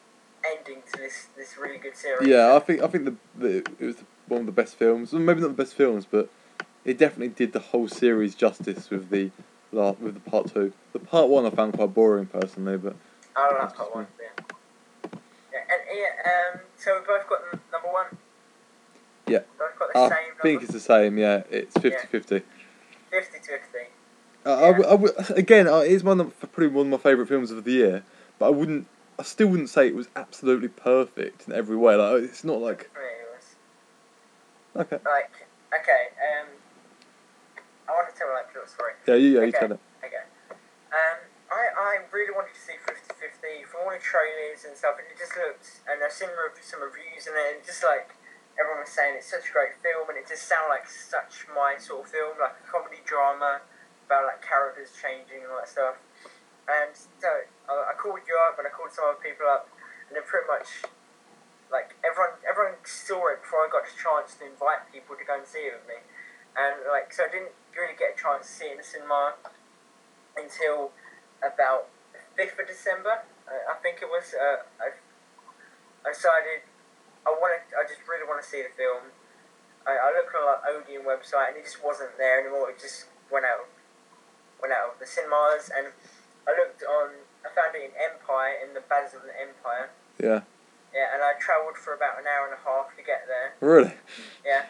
ending 0.44 0.82
to 0.92 1.00
this 1.00 1.28
this 1.36 1.56
really 1.58 1.78
good 1.78 1.96
series. 1.96 2.28
Yeah. 2.28 2.54
I 2.54 2.58
think 2.60 2.82
I 2.82 2.86
think 2.86 3.04
the, 3.04 3.14
the 3.36 3.56
it 3.78 3.84
was 3.84 3.96
one 4.26 4.40
of 4.40 4.46
the 4.46 4.52
best 4.52 4.76
films. 4.76 5.12
Well, 5.12 5.22
Maybe 5.22 5.40
not 5.40 5.48
the 5.56 5.62
best 5.62 5.74
films, 5.74 6.06
but 6.10 6.28
it 6.84 6.98
definitely 6.98 7.28
did 7.28 7.52
the 7.52 7.60
whole 7.60 7.88
series 7.88 8.34
justice 8.34 8.90
with 8.90 9.10
the 9.10 9.30
with 9.72 10.14
the 10.14 10.30
part 10.30 10.52
two. 10.52 10.72
The 10.92 10.98
part 10.98 11.28
one 11.28 11.44
I 11.46 11.50
found 11.50 11.74
quite 11.74 11.92
boring 11.92 12.26
personally, 12.26 12.78
but 12.78 12.96
I 13.36 13.48
don't 13.50 13.58
like 13.58 13.74
part 13.76 13.94
one. 13.94 14.06
Yeah. 14.20 14.44
Yeah, 15.68 15.74
and 15.74 15.82
yeah, 15.98 16.54
um, 16.54 16.60
so 16.76 16.98
we 17.00 17.06
both 17.06 17.28
got 17.28 17.40
number 17.72 17.88
one. 17.88 18.06
Yeah. 19.26 19.40
Both 19.58 19.78
got 19.78 19.92
the 19.92 19.98
I 19.98 20.08
same 20.08 20.34
think 20.42 20.62
it's 20.62 20.72
the 20.72 20.80
same. 20.80 21.18
Yeah, 21.18 21.42
it's 21.50 21.76
50-50. 21.76 22.10
50 22.10 22.42
50. 23.10 23.48
Uh, 24.46 24.54
I 24.56 24.72
w- 24.72 24.86
I 24.86 24.90
w- 24.92 25.12
again, 25.36 25.66
uh, 25.68 25.78
it's 25.78 26.02
one 26.04 26.20
of 26.20 26.38
probably 26.40 26.68
one 26.68 26.86
of 26.86 26.90
my 26.92 26.96
favourite 26.98 27.28
films 27.28 27.50
of 27.50 27.64
the 27.64 27.72
year, 27.72 28.02
but 28.38 28.46
I 28.46 28.50
wouldn't, 28.50 28.86
I 29.18 29.22
still 29.24 29.48
wouldn't 29.48 29.68
say 29.68 29.88
it 29.88 29.94
was 29.94 30.08
absolutely 30.16 30.68
perfect 30.68 31.48
in 31.48 31.54
every 31.54 31.76
way. 31.76 31.96
Like 31.96 32.22
it's 32.22 32.44
not 32.44 32.60
like 32.60 32.88
For 32.94 33.00
me, 33.00 33.06
it 33.06 33.28
was. 33.34 34.86
okay, 34.86 34.98
Like, 35.04 35.32
okay, 35.74 36.02
um, 36.16 36.48
I 37.88 37.92
want 37.92 38.08
to 38.12 38.18
tell 38.18 38.28
like 38.32 38.46
a 38.54 38.58
little 38.58 38.68
story. 38.68 38.92
yeah, 39.06 39.14
you, 39.16 39.28
yeah, 39.28 39.40
you 39.40 39.48
Okay. 39.48 39.58
tell 39.58 39.72
it. 39.72 39.80
Okay. 40.04 40.24
Um, 40.92 41.18
I, 41.50 41.68
I 41.76 41.98
really 42.12 42.32
wanted 42.32 42.54
to 42.54 42.60
see 42.60 42.72
50-50 42.72 42.78
from 42.78 42.87
all 42.87 42.87
the 43.98 44.04
trailers 44.06 44.62
and 44.62 44.78
stuff, 44.78 44.94
and 45.02 45.10
it 45.10 45.18
just 45.18 45.34
looked, 45.34 45.82
and 45.90 45.98
I've 45.98 46.14
seen 46.14 46.30
some 46.62 46.78
reviews 46.78 47.26
and 47.26 47.34
it, 47.34 47.66
just 47.66 47.82
like, 47.82 48.14
everyone 48.54 48.86
was 48.86 48.94
saying 48.94 49.18
it's 49.18 49.30
such 49.30 49.50
a 49.50 49.52
great 49.54 49.74
film, 49.82 50.06
and 50.06 50.18
it 50.18 50.30
just 50.30 50.46
sounded 50.46 50.70
like 50.70 50.86
such 50.86 51.50
my 51.50 51.74
sort 51.78 52.06
of 52.06 52.10
film, 52.10 52.38
like 52.38 52.58
a 52.58 52.66
comedy 52.66 53.02
drama 53.02 53.62
about 54.06 54.26
like 54.26 54.42
characters 54.42 54.94
changing 54.94 55.42
and 55.42 55.50
all 55.50 55.62
that 55.62 55.70
stuff. 55.70 55.98
And 56.66 56.90
so 57.22 57.46
I, 57.70 57.90
I 57.90 57.94
called 57.98 58.22
you 58.26 58.38
up, 58.46 58.58
and 58.58 58.66
I 58.66 58.70
called 58.70 58.94
some 58.94 59.06
other 59.06 59.22
people 59.22 59.46
up, 59.46 59.70
and 60.10 60.14
then 60.14 60.26
pretty 60.26 60.46
much, 60.50 60.86
like 61.70 61.94
everyone, 62.02 62.38
everyone 62.42 62.78
saw 62.82 63.30
it 63.30 63.42
before 63.42 63.66
I 63.66 63.68
got 63.70 63.86
the 63.86 63.94
chance 63.94 64.34
to 64.38 64.46
invite 64.46 64.90
people 64.90 65.14
to 65.18 65.24
go 65.26 65.38
and 65.38 65.46
see 65.46 65.70
it 65.70 65.78
with 65.78 65.86
me, 65.86 65.98
and 66.58 66.82
like 66.86 67.14
so 67.14 67.26
I 67.26 67.30
didn't 67.30 67.54
really 67.78 67.94
get 67.94 68.14
a 68.14 68.18
chance 68.18 68.46
to 68.46 68.52
see 68.52 68.68
it 68.70 68.74
in 68.74 68.82
the 68.82 68.88
cinema 68.88 69.38
until 70.34 70.90
about 71.46 71.86
the 72.10 72.18
fifth 72.34 72.58
of 72.58 72.66
December. 72.66 73.22
I, 73.48 73.72
I 73.72 73.74
think 73.82 73.98
it 74.04 74.08
was. 74.08 74.34
Uh, 74.36 74.62
I, 74.78 74.92
I 76.06 76.12
decided 76.12 76.62
I 77.26 77.30
wanted. 77.32 77.64
I 77.74 77.82
just 77.88 78.04
really 78.06 78.28
want 78.28 78.40
to 78.42 78.46
see 78.48 78.62
the 78.62 78.72
film. 78.76 79.10
I, 79.88 79.96
I 79.96 80.08
looked 80.12 80.32
on 80.36 80.44
like 80.44 80.62
Odeon 80.68 81.02
website 81.08 81.56
and 81.56 81.56
it 81.58 81.64
just 81.64 81.80
wasn't 81.82 82.16
there 82.20 82.40
anymore. 82.44 82.68
It 82.70 82.78
just 82.78 83.08
went 83.32 83.48
out, 83.48 83.64
went 84.60 84.72
out 84.76 84.92
of 84.92 84.96
the 85.00 85.08
cinemas. 85.08 85.72
And 85.72 85.88
I 86.46 86.52
looked 86.52 86.84
on. 86.84 87.24
I 87.46 87.48
found 87.54 87.72
it 87.78 87.88
in 87.88 87.94
Empire 87.96 88.58
in 88.60 88.74
the 88.74 88.84
Battles 88.84 89.14
of 89.14 89.22
the 89.24 89.32
Empire. 89.32 89.88
Yeah, 90.18 90.42
Yeah, 90.90 91.14
and 91.14 91.22
I 91.22 91.38
travelled 91.38 91.78
for 91.78 91.94
about 91.94 92.18
an 92.18 92.26
hour 92.26 92.50
and 92.50 92.58
a 92.58 92.62
half 92.66 92.90
to 92.98 93.02
get 93.06 93.24
there. 93.30 93.54
really. 93.62 93.94
Yeah. 94.44 94.66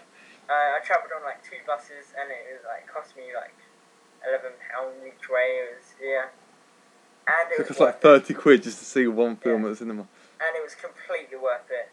Uh, 0.48 0.76
I 0.76 0.80
travelled 0.84 1.12
on 1.16 1.24
like 1.24 1.44
two 1.44 1.60
buses 1.68 2.12
and 2.16 2.28
it 2.32 2.56
was 2.56 2.64
like 2.64 2.88
cost 2.88 3.16
me 3.16 3.32
like 3.36 3.52
eleven 4.24 4.52
pounds 4.64 4.96
each 5.04 5.28
way. 5.28 5.60
It 5.64 5.76
was 5.76 5.86
yeah. 6.00 6.28
And 7.28 7.52
it 7.52 7.60
It 7.60 7.68
was 7.68 7.78
like 7.78 7.88
worth 7.88 7.96
it. 7.96 8.00
thirty 8.02 8.34
quid 8.34 8.62
just 8.62 8.78
to 8.78 8.84
see 8.84 9.06
one 9.06 9.36
film 9.36 9.64
at 9.66 9.70
the 9.70 9.76
cinema. 9.76 10.02
and 10.02 10.56
it 10.56 10.62
was 10.64 10.74
completely 10.74 11.36
worth 11.36 11.68
it. 11.70 11.90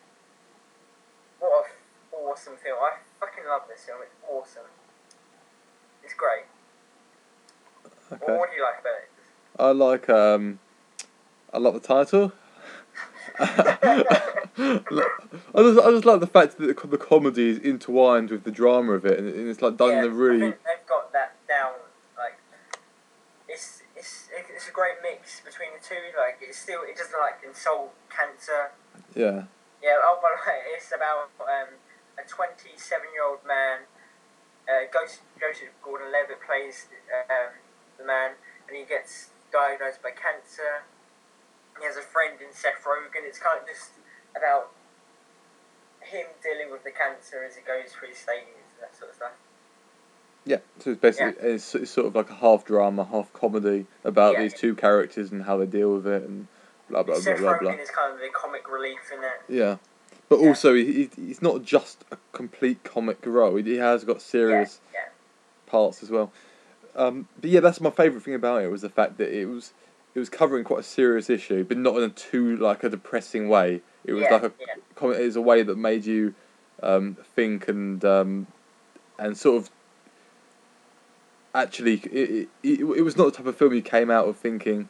What 1.39 1.51
a 1.51 1.65
f- 1.67 1.75
awesome 2.13 2.55
film! 2.63 2.79
I 2.81 2.93
fucking 3.19 3.43
love 3.47 3.63
this 3.67 3.83
film. 3.85 3.99
It's 4.01 4.15
awesome. 4.29 4.63
It's 6.03 6.13
great. 6.13 6.45
What, 8.09 8.21
Okay, 8.23 8.37
what 8.37 8.49
do 8.49 8.55
you 8.55 8.63
like 8.63 8.79
about 8.79 8.97
it? 9.03 9.09
I 9.59 9.71
like 9.71 10.09
um, 10.09 10.59
I 11.53 11.57
like 11.57 11.73
the 11.73 11.79
title. 11.81 12.31
I 13.37 13.43
just, 15.59 15.79
I 15.79 15.91
just 15.91 16.05
like 16.05 16.19
the 16.21 16.27
fact 16.31 16.57
that 16.57 16.67
the, 16.81 16.87
the 16.87 16.97
comedy 16.97 17.49
is 17.49 17.57
intertwined 17.59 18.29
with 18.29 18.43
the 18.43 18.51
drama 18.51 18.93
of 18.93 19.05
it, 19.05 19.19
and 19.19 19.27
and 19.27 19.49
it's 19.49 19.61
like 19.61 19.75
done 19.77 19.89
yeah, 19.91 19.99
in 19.99 20.05
a 20.05 20.07
I 20.07 20.11
really 20.11 20.39
think 20.39 20.55
they've 20.63 20.87
got 20.87 21.11
that 21.13 21.35
down. 21.47 21.73
Like, 22.17 22.37
it's 23.49 23.81
it's 24.35 24.49
it's 24.51 24.67
a 24.69 24.75
great 24.75 24.99
mix 25.01 25.41
between 25.41 25.71
the 25.73 25.83
two. 25.83 26.11
Like, 26.15 26.39
it's 26.41 26.59
still 26.59 26.83
it 26.83 26.95
doesn't 26.97 27.19
like 27.19 27.41
insult 27.45 27.95
cancer. 28.11 28.71
yeah. 29.15 29.47
Yeah, 29.83 30.01
oh, 30.01 30.17
by 30.17 30.33
the 30.33 30.41
way, 30.49 30.59
it's 30.73 30.89
about 30.89 31.29
um, 31.45 31.77
a 32.17 32.25
27 32.25 32.73
year 33.13 33.21
old 33.21 33.45
man. 33.45 33.85
Uh, 34.65 34.89
Joseph, 34.89 35.21
Joseph 35.37 35.69
Gordon 35.83 36.09
Levitt 36.09 36.41
plays 36.41 36.89
um, 37.13 37.53
the 38.01 38.05
man, 38.05 38.33
and 38.65 38.73
he 38.73 38.81
gets 38.81 39.29
diagnosed 39.53 40.01
by 40.01 40.09
cancer. 40.09 40.89
He 41.77 41.85
has 41.85 42.01
a 42.01 42.01
friend 42.01 42.41
in 42.41 42.49
Seth 42.49 42.81
Rogen. 42.81 43.29
It's 43.29 43.37
kind 43.37 43.61
of 43.61 43.67
just 43.69 43.93
about 44.33 44.73
him 46.01 46.33
dealing 46.41 46.73
with 46.73 46.81
the 46.81 46.89
cancer 46.89 47.45
as 47.45 47.53
he 47.53 47.61
goes 47.61 47.93
through 47.93 48.09
his 48.09 48.17
stages 48.25 48.57
and 48.57 48.89
that 48.89 48.97
sort 48.97 49.13
of 49.13 49.21
stuff. 49.21 49.37
Yeah, 50.45 50.57
so 50.79 50.91
it's 50.91 51.01
basically 51.01 51.33
it's, 51.41 51.73
it's 51.73 51.89
sort 51.91 52.07
of 52.07 52.15
like 52.15 52.29
a 52.29 52.35
half 52.35 52.65
drama, 52.65 53.05
half 53.05 53.33
comedy 53.33 53.87
about 54.03 54.33
Yeah. 54.33 54.43
these 54.43 54.53
two 54.53 54.75
characters 54.75 55.31
and 55.31 55.43
how 55.43 55.57
they 55.57 55.65
deal 55.65 55.95
with 55.95 56.05
it 56.07 56.23
and 56.23 56.47
blah 56.89 57.01
blah 57.03 57.15
blah 57.15 57.21
Seth 57.23 57.39
blah 57.39 57.53
Rogen 57.53 57.61
blah. 57.61 57.71
is 57.73 57.89
kind 57.89 58.13
of 58.13 58.19
the 58.19 58.29
comic 58.33 58.69
relief 58.71 58.99
in 59.11 59.23
it. 59.23 59.59
Yeah, 59.59 59.77
but 60.29 60.39
Yeah. 60.39 60.47
also 60.49 60.75
he, 60.75 60.85
he, 60.93 61.09
he's 61.15 61.41
not 61.41 61.63
just 61.63 62.05
a 62.11 62.17
complete 62.31 62.83
comic 62.83 63.17
role. 63.25 63.55
He, 63.55 63.77
has 63.77 64.03
got 64.03 64.21
serious 64.21 64.79
Yeah, 64.93 64.99
yeah. 64.99 65.09
parts 65.71 66.03
as 66.03 66.11
well. 66.11 66.31
Um, 66.95 67.27
but 67.41 67.49
yeah, 67.49 67.59
that's 67.59 67.81
my 67.81 67.89
favourite 67.89 68.23
thing 68.23 68.35
about 68.35 68.63
it 68.63 68.69
was 68.69 68.81
the 68.81 68.89
fact 68.89 69.17
that 69.17 69.35
it 69.35 69.47
was 69.47 69.73
it 70.13 70.19
was 70.19 70.29
covering 70.29 70.63
quite 70.63 70.79
a 70.81 70.83
serious 70.83 71.29
issue, 71.29 71.63
but 71.65 71.77
not 71.77 71.97
in 71.97 72.03
a 72.03 72.09
too 72.09 72.55
like 72.55 72.83
a 72.83 72.89
depressing 72.89 73.49
way. 73.49 73.81
It 74.05 74.13
was 74.13 74.23
yeah, 74.23 74.33
like 74.33 74.43
a 74.43 74.51
yeah. 74.59 74.75
comment 74.95 75.19
is 75.19 75.35
a 75.35 75.41
way 75.41 75.63
that 75.63 75.75
made 75.75 76.05
you 76.05 76.35
um, 76.83 77.17
think 77.35 77.67
and 77.67 78.05
um, 78.05 78.47
and 79.17 79.35
sort 79.35 79.57
of 79.57 79.71
actually 81.55 81.95
it, 82.11 82.49
it, 82.63 82.79
it 82.81 83.01
was 83.03 83.15
not 83.17 83.25
the 83.25 83.31
type 83.37 83.45
of 83.47 83.55
film 83.57 83.73
you 83.73 83.81
came 83.81 84.11
out 84.11 84.27
of 84.27 84.37
thinking 84.37 84.89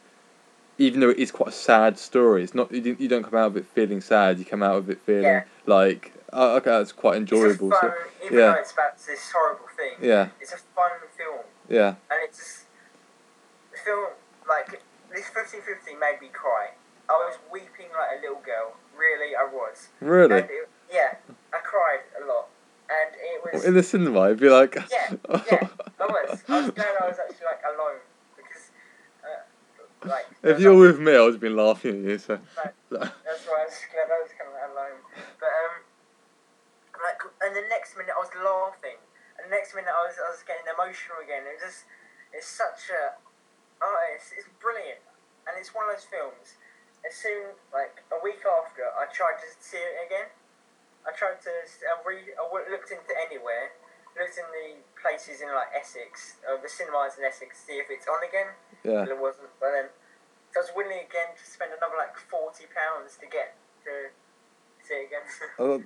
even 0.78 1.00
though 1.00 1.08
it 1.10 1.16
is 1.18 1.30
quite 1.30 1.48
a 1.48 1.52
sad 1.52 1.98
story 1.98 2.42
it's 2.42 2.54
not 2.54 2.70
you, 2.72 2.96
you 2.98 3.08
don't 3.08 3.22
come 3.22 3.38
out 3.38 3.46
of 3.46 3.56
it 3.56 3.64
feeling 3.66 4.00
sad 4.00 4.38
you 4.38 4.44
come 4.44 4.62
out 4.62 4.76
of 4.76 4.90
it 4.90 5.00
feeling 5.06 5.22
Yeah. 5.22 5.44
like 5.64 6.12
oh, 6.32 6.56
okay 6.56 6.70
that's 6.70 6.92
quite 6.92 7.16
enjoyable 7.16 7.70
fun, 7.70 7.78
so 7.80 7.94
even 8.26 8.38
yeah. 8.38 8.46
though 8.52 8.60
it's 8.60 8.72
about 8.72 8.98
this 8.98 9.32
horrible 9.34 9.68
thing. 9.76 9.94
yeah 10.02 10.28
It's 10.40 10.52
a 10.52 10.58
fun 10.74 10.90
film. 11.16 11.40
yeah 11.70 11.94
and 12.10 12.18
it's 12.24 12.38
just 12.38 12.64
the 13.72 13.78
film 13.84 14.08
like 14.48 14.82
this 15.14 15.26
50-50 15.30 15.98
made 15.98 16.20
me 16.20 16.28
cry. 16.32 16.70
I 17.08 17.12
was 17.12 17.38
weeping 17.52 17.86
like 17.96 18.18
a 18.18 18.20
little 18.20 18.42
girl. 18.44 18.74
Really, 18.98 19.34
I 19.34 19.44
was. 19.46 19.88
really 20.00 20.34
it, 20.40 20.68
yeah, 20.92 21.14
I 21.54 21.58
cried 21.62 22.00
a 22.20 22.26
lot, 22.26 22.48
and 22.90 23.14
it 23.14 23.35
was. 23.52 23.64
in 23.64 23.74
the 23.74 23.82
cinema 23.82 24.26
it'd 24.26 24.40
be 24.40 24.48
like 24.48 24.74
Yeah, 24.74 25.16
yeah, 25.50 25.68
I 26.00 26.06
was. 26.06 26.42
I 26.48 26.60
was 26.60 26.70
glad 26.70 26.94
I 27.02 27.06
was 27.08 27.18
actually 27.18 27.46
like 27.46 27.62
alone 27.64 28.00
because, 28.36 28.70
uh, 29.24 30.08
like. 30.08 30.26
if 30.42 30.60
you're 30.60 30.74
was, 30.74 30.92
with 30.92 31.00
me 31.00 31.16
I 31.16 31.20
would 31.20 31.34
have 31.34 31.40
been 31.40 31.56
laughing 31.56 32.04
at 32.04 32.10
you 32.10 32.18
so 32.18 32.38
like, 32.56 32.74
That's 32.90 33.44
why 33.46 33.62
I 33.62 33.66
was 33.66 33.78
glad 33.92 34.08
I 34.10 34.18
was 34.22 34.32
kind 34.36 34.50
of 34.50 34.70
alone. 34.70 34.98
But 35.40 35.52
um, 35.52 35.74
like, 37.02 37.20
and 37.44 37.52
the 37.54 37.66
next 37.68 37.94
minute 37.96 38.14
I 38.14 38.20
was 38.20 38.32
laughing, 38.34 38.98
and 39.38 39.46
the 39.46 39.52
next 39.52 39.76
minute 39.76 39.90
I 39.92 40.02
was 40.06 40.16
I 40.16 40.28
was 40.32 40.42
getting 40.42 40.66
emotional 40.66 41.20
again. 41.22 41.44
It 41.44 41.60
was 41.60 41.64
just, 41.70 41.80
it's 42.32 42.48
such 42.48 42.90
a, 42.90 43.16
oh, 43.82 43.96
it's, 44.16 44.32
it's 44.34 44.48
brilliant, 44.58 45.02
and 45.46 45.54
it's 45.60 45.70
one 45.76 45.86
of 45.88 45.96
those 45.96 46.08
films. 46.08 46.58
As 47.04 47.14
soon 47.14 47.54
like 47.70 48.02
a 48.10 48.18
week 48.24 48.42
after, 48.42 48.82
I 48.96 49.06
tried 49.12 49.38
to 49.38 49.48
see 49.62 49.78
it 49.78 49.96
again. 50.08 50.28
I 51.06 51.12
tried 51.14 51.38
to 51.46 51.50
I 51.50 51.94
re 52.02 52.34
I 52.34 52.44
looked 52.70 52.90
into 52.90 53.14
anywhere, 53.26 53.70
looked 54.18 54.36
in 54.36 54.46
the 54.50 54.82
places 54.98 55.40
in 55.40 55.48
like 55.54 55.70
Essex, 55.72 56.36
uh, 56.42 56.60
the 56.60 56.68
cinemas 56.68 57.14
in 57.18 57.24
Essex, 57.24 57.60
to 57.60 57.62
see 57.66 57.78
if 57.78 57.86
it's 57.90 58.06
on 58.10 58.20
again. 58.26 58.50
yeah 58.82 59.06
But 59.06 59.14
it 59.14 59.20
wasn't. 59.20 59.48
But 59.60 59.70
then, 59.72 59.88
so 60.52 60.60
I 60.60 60.62
was 60.66 60.72
willing 60.74 60.98
again 60.98 61.30
to 61.38 61.44
spend 61.46 61.70
another 61.70 61.94
like 61.96 62.16
forty 62.18 62.66
pounds 62.66 63.14
to 63.22 63.26
get 63.30 63.54
to 63.86 64.10
see 64.82 65.06
it 65.06 65.10
again. 65.14 65.24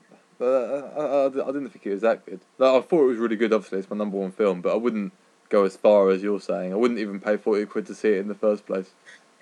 Uh, 0.41 0.89
I, 0.97 1.01
I, 1.03 1.27
I 1.27 1.53
didn't 1.53 1.69
think 1.69 1.85
it 1.85 1.93
was 1.93 2.01
that 2.01 2.25
good. 2.25 2.41
Like, 2.57 2.71
I 2.71 2.81
thought 2.81 3.03
it 3.03 3.09
was 3.09 3.19
really 3.19 3.37
good. 3.37 3.53
Obviously, 3.53 3.81
it's 3.81 3.91
my 3.91 3.97
number 3.99 4.17
one 4.17 4.33
film, 4.33 4.63
but 4.63 4.73
I 4.73 4.77
wouldn't 4.77 5.13
go 5.51 5.65
as 5.65 5.77
far 5.77 6.09
as 6.09 6.23
you're 6.23 6.41
saying. 6.41 6.73
I 6.73 6.77
wouldn't 6.77 6.99
even 6.99 7.21
pay 7.21 7.37
forty 7.37 7.67
quid 7.67 7.85
to 7.89 7.95
see 7.95 8.09
it 8.15 8.21
in 8.21 8.29
the 8.29 8.35
first 8.35 8.65
place. 8.67 8.91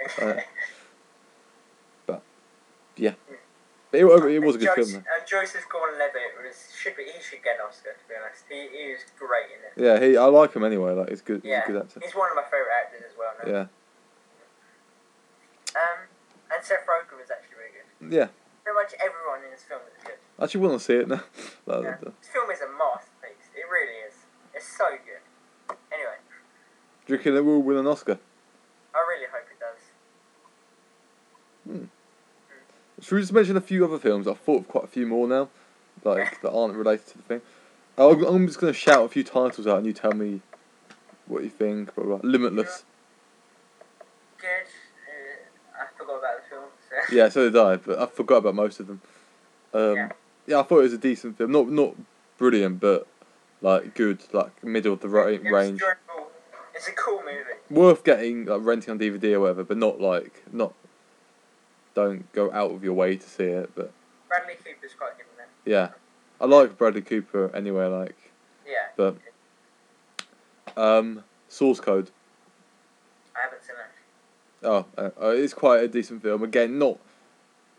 Uh, 0.21 0.41
But 2.07 2.23
it, 2.97 3.15
it 3.93 4.05
was 4.05 4.57
a 4.57 4.59
good 4.59 4.69
Joseph, 4.77 5.01
film. 5.01 5.05
And 5.09 5.23
Joseph 5.27 5.65
Gordon-Levitt 5.73 6.37
was 6.45 6.69
should 6.77 6.95
be 6.97 7.05
he 7.05 7.21
should 7.23 7.43
get 7.43 7.57
an 7.57 7.63
Oscar 7.69 7.97
to 7.97 8.05
be 8.09 8.15
honest. 8.21 8.45
He, 8.49 8.69
he 8.69 8.93
was 8.93 9.05
great 9.19 9.49
in 9.49 9.61
it. 9.65 9.73
Yeah, 9.81 9.99
he. 10.05 10.17
I 10.17 10.25
like 10.27 10.53
him 10.55 10.65
anyway. 10.65 10.93
Like 10.93 11.09
he's 11.09 11.23
good. 11.23 11.41
Yeah, 11.45 11.63
He's 11.65 11.71
a 11.71 11.73
good 11.73 11.83
actor. 11.89 12.01
he's 12.05 12.15
one 12.15 12.29
of 12.31 12.37
my 12.37 12.45
favorite 12.45 12.75
actors 12.77 13.03
as 13.09 13.17
well. 13.17 13.33
Now. 13.41 13.49
Yeah, 13.49 13.67
Um, 15.79 15.99
and 16.53 16.61
Seth 16.65 16.85
Rogen 16.85 17.17
was 17.19 17.31
actually 17.31 17.57
really 17.57 17.73
good. 17.81 17.89
yeah. 18.13 18.29
Pretty 18.65 18.77
much 18.77 18.93
everyone 19.01 19.41
in 19.45 19.51
this 19.51 19.63
film 19.65 19.81
is 19.89 19.97
good. 20.05 20.19
I 20.39 20.45
actually 20.45 20.61
want 20.61 20.75
to 20.79 20.85
see 20.85 20.97
it 21.01 21.09
now. 21.09 21.23
Like, 21.67 21.85
Yeah. 21.85 21.97
This 22.21 22.29
film 22.33 22.51
is 22.51 22.61
a 22.61 22.69
masterpiece. 22.69 23.49
It 23.57 23.65
really 23.73 23.97
is. 24.09 24.15
It's 24.55 24.69
so 24.69 24.85
good. 24.93 25.23
Anyway, 25.93 26.19
Do 27.07 27.13
you 27.13 27.17
reckon 27.17 27.37
it 27.37 27.45
will 27.45 27.63
win 27.63 27.77
an 27.79 27.87
Oscar? 27.87 28.19
I 28.95 28.99
really 29.09 29.27
hope 29.33 29.47
it 29.49 29.59
does. 29.61 29.81
Should 33.01 33.15
we 33.15 33.21
just 33.21 33.33
mention 33.33 33.57
a 33.57 33.61
few 33.61 33.85
other 33.85 33.99
films? 33.99 34.27
I've 34.27 34.39
thought 34.41 34.61
of 34.63 34.69
quite 34.69 34.85
a 34.85 34.89
few 34.89 35.07
more 35.07 35.29
now, 35.29 35.49
like 36.05 36.41
that 36.43 36.51
aren't 36.51 36.75
related 36.75 37.07
to 37.09 37.17
the 37.19 37.23
thing. 37.25 37.41
I'm, 37.97 38.25
I'm 38.25 38.47
just 38.47 38.61
going 38.61 38.73
to 38.73 38.79
shout 38.79 39.05
a 39.05 39.09
few 39.09 39.25
titles 39.25 39.67
out, 39.67 39.79
and 39.79 39.87
you 39.87 39.93
tell 39.93 40.13
me 40.13 40.41
what 41.27 41.43
you 41.45 41.51
think. 41.51 41.95
Blah, 41.95 42.05
blah. 42.05 42.21
Limitless. 42.23 42.85
Good. 44.39 44.47
Uh, 44.49 45.83
I 45.83 45.87
forgot 45.97 46.19
about 46.19 46.43
the 46.43 46.49
film. 46.51 46.65
So. 46.89 47.15
Yeah, 47.17 47.29
so 47.29 47.45
did 47.51 47.57
I, 47.61 47.77
but 47.77 47.99
I 47.99 48.07
forgot 48.07 48.37
about 48.39 48.55
most 48.55 48.81
of 48.81 48.87
them. 48.89 49.01
Um, 49.75 49.97
Yeah. 49.97 50.13
yeah. 50.47 50.61
I 50.61 50.63
thought 50.63 50.79
it 50.81 50.83
was 50.85 50.93
a 50.93 50.99
decent 50.99 51.39
film. 51.39 51.53
Not 51.53 51.69
not 51.71 51.95
brilliant, 52.37 52.81
but 52.81 53.07
like 53.61 53.95
good, 53.95 54.21
like 54.33 54.63
middle 54.65 54.93
of 54.95 55.01
the 55.01 55.09
ra- 55.09 55.27
It 55.27 55.43
range. 55.45 55.81
enjoyable. 55.83 56.31
It's 56.75 56.89
a 56.89 56.93
cool 56.93 57.19
movie. 57.25 57.59
Worth 57.71 58.05
getting, 58.05 58.45
like 58.47 58.61
renting 58.63 58.93
on 58.93 58.99
DVD 59.01 59.35
or 59.35 59.41
whatever, 59.41 59.65
but 59.65 59.77
not 59.77 60.01
like 60.01 60.45
not. 60.53 60.75
Don't 61.99 62.31
go 62.33 62.49
out 62.53 62.71
of 62.71 62.85
your 62.85 62.93
way 62.95 63.17
to 63.17 63.29
see 63.29 63.43
it, 63.43 63.71
but 63.75 63.91
Bradley 64.29 64.55
Cooper's 64.55 64.95
quite 64.97 65.17
good 65.17 65.27
in 65.35 65.43
it. 65.43 65.49
yeah, 65.69 65.89
I 66.41 66.45
like 66.45 66.79
Bradley 66.79 67.01
Cooper 67.03 67.51
anyway. 67.53 67.87
Like, 67.87 68.15
Yeah, 68.65 68.87
but 68.97 69.17
um, 70.77 71.25
Source 71.49 71.81
Code. 71.81 72.13
I 73.35 73.41
haven't 73.43 73.65
seen 73.65 73.75
it. 73.75 74.65
Oh, 74.65 74.87
uh, 74.97 75.11
uh, 75.21 75.31
it's 75.31 75.55
quite 75.55 75.83
a 75.83 75.89
decent 75.89 76.23
film. 76.23 76.45
Again, 76.45 76.79
not 76.79 77.01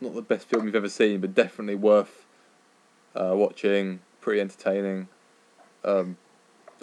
not 0.02 0.14
the 0.14 0.20
best 0.20 0.46
film 0.50 0.66
you've 0.66 0.76
ever 0.76 0.90
seen, 0.90 1.22
but 1.22 1.34
definitely 1.34 1.76
worth 1.76 2.26
uh, 3.14 3.32
watching. 3.34 4.00
Pretty 4.20 4.42
entertaining. 4.42 5.08
Um, 5.82 6.18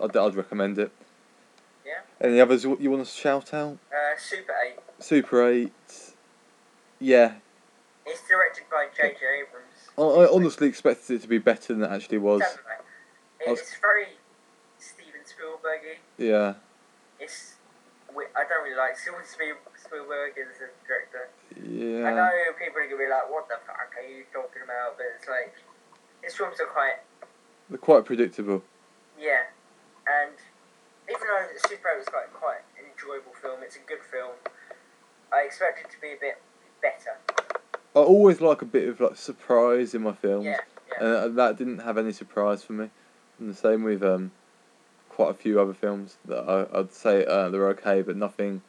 I'd, 0.04 0.18
I'd 0.18 0.34
recommend 0.34 0.80
it. 0.80 0.92
Yeah. 1.86 2.00
Any 2.20 2.42
others 2.42 2.64
you 2.64 2.76
you 2.82 2.90
want 2.90 3.06
to 3.06 3.12
shout 3.12 3.54
out? 3.54 3.78
Uh, 3.92 4.18
Super 4.18 4.56
8. 4.66 4.80
Super 4.98 5.48
Eight. 5.48 6.14
Yeah, 7.00 7.34
It's 8.06 8.28
directed 8.28 8.64
by 8.72 8.88
J.J. 8.96 9.20
Abrams. 9.46 9.90
I, 9.98 10.02
I 10.02 10.34
honestly 10.34 10.68
expected 10.68 11.16
it 11.18 11.22
to 11.24 11.28
be 11.28 11.38
better 11.38 11.74
than 11.74 11.84
it 11.84 11.94
actually 11.94 12.18
was. 12.18 12.42
Definitely. 12.42 12.72
I 13.48 13.52
was- 13.52 13.60
It's 13.60 13.76
very 13.80 14.08
Steven 14.80 15.22
Spielbergy. 15.26 15.98
Yeah, 16.18 16.56
It's 17.20 17.54
I 18.10 18.46
don't 18.50 18.64
really 18.64 18.76
like 18.76 18.98
Steven 18.98 19.22
Spiel- 19.26 19.62
Spielberg 19.78 20.34
as 20.42 20.58
a 20.58 20.70
director. 20.88 21.30
Yeah. 21.54 22.08
I 22.10 22.14
know 22.18 22.32
people 22.58 22.82
are 22.82 22.86
gonna 22.90 22.98
be 22.98 23.08
like, 23.10 23.30
"What 23.30 23.48
the 23.48 23.58
fuck 23.68 23.94
are 23.96 24.02
you 24.08 24.24
talking 24.34 24.64
about?" 24.64 24.98
But 24.98 25.06
it's 25.18 25.28
like 25.28 25.54
his 26.24 26.34
films 26.36 26.60
are 26.60 26.66
quite 26.66 26.98
They're 27.70 27.78
quite 27.78 28.06
predictable. 28.06 28.64
yeah, 29.20 29.44
and 30.08 30.34
even 31.08 31.22
though 31.28 31.46
Super 31.70 31.90
8 31.90 31.98
was 32.00 32.08
quite 32.08 32.34
quite 32.34 32.62
an 32.80 32.86
enjoyable 32.90 33.34
film, 33.34 33.62
it's 33.62 33.76
a 33.76 33.86
good 33.86 34.02
film. 34.02 34.34
I 35.32 35.42
expect 35.42 35.80
it 35.86 35.92
to 35.92 36.02
be 36.02 36.14
a 36.14 36.18
bit 36.18 36.42
better. 36.92 37.18
I 37.96 38.00
always 38.00 38.42
like 38.42 38.62
a 38.62 38.66
bit 38.66 38.88
of 38.90 39.00
like 39.00 39.16
surprise 39.16 39.94
in 39.96 40.04
my 40.04 40.14
films. 40.14 40.46
Yeah, 40.46 40.58
yeah. 41.02 41.06
and 41.06 41.16
uh, 41.16 41.28
that 41.44 41.58
didn't 41.58 41.80
have 41.80 41.98
any 41.98 42.12
surprise 42.12 42.64
for 42.64 42.74
me. 42.74 42.90
And 43.40 43.50
the 43.50 43.54
same 43.56 43.84
with 43.84 44.04
um, 44.04 44.32
quite 45.10 45.32
a 45.32 45.34
few 45.34 45.60
other 45.60 45.74
films 45.74 46.18
that 46.26 46.40
I, 46.48 46.80
I'd 46.80 46.94
say 46.94 47.26
uh, 47.26 47.50
they're 47.50 47.70
okay, 47.70 48.02
but 48.02 48.16
nothing, 48.16 48.62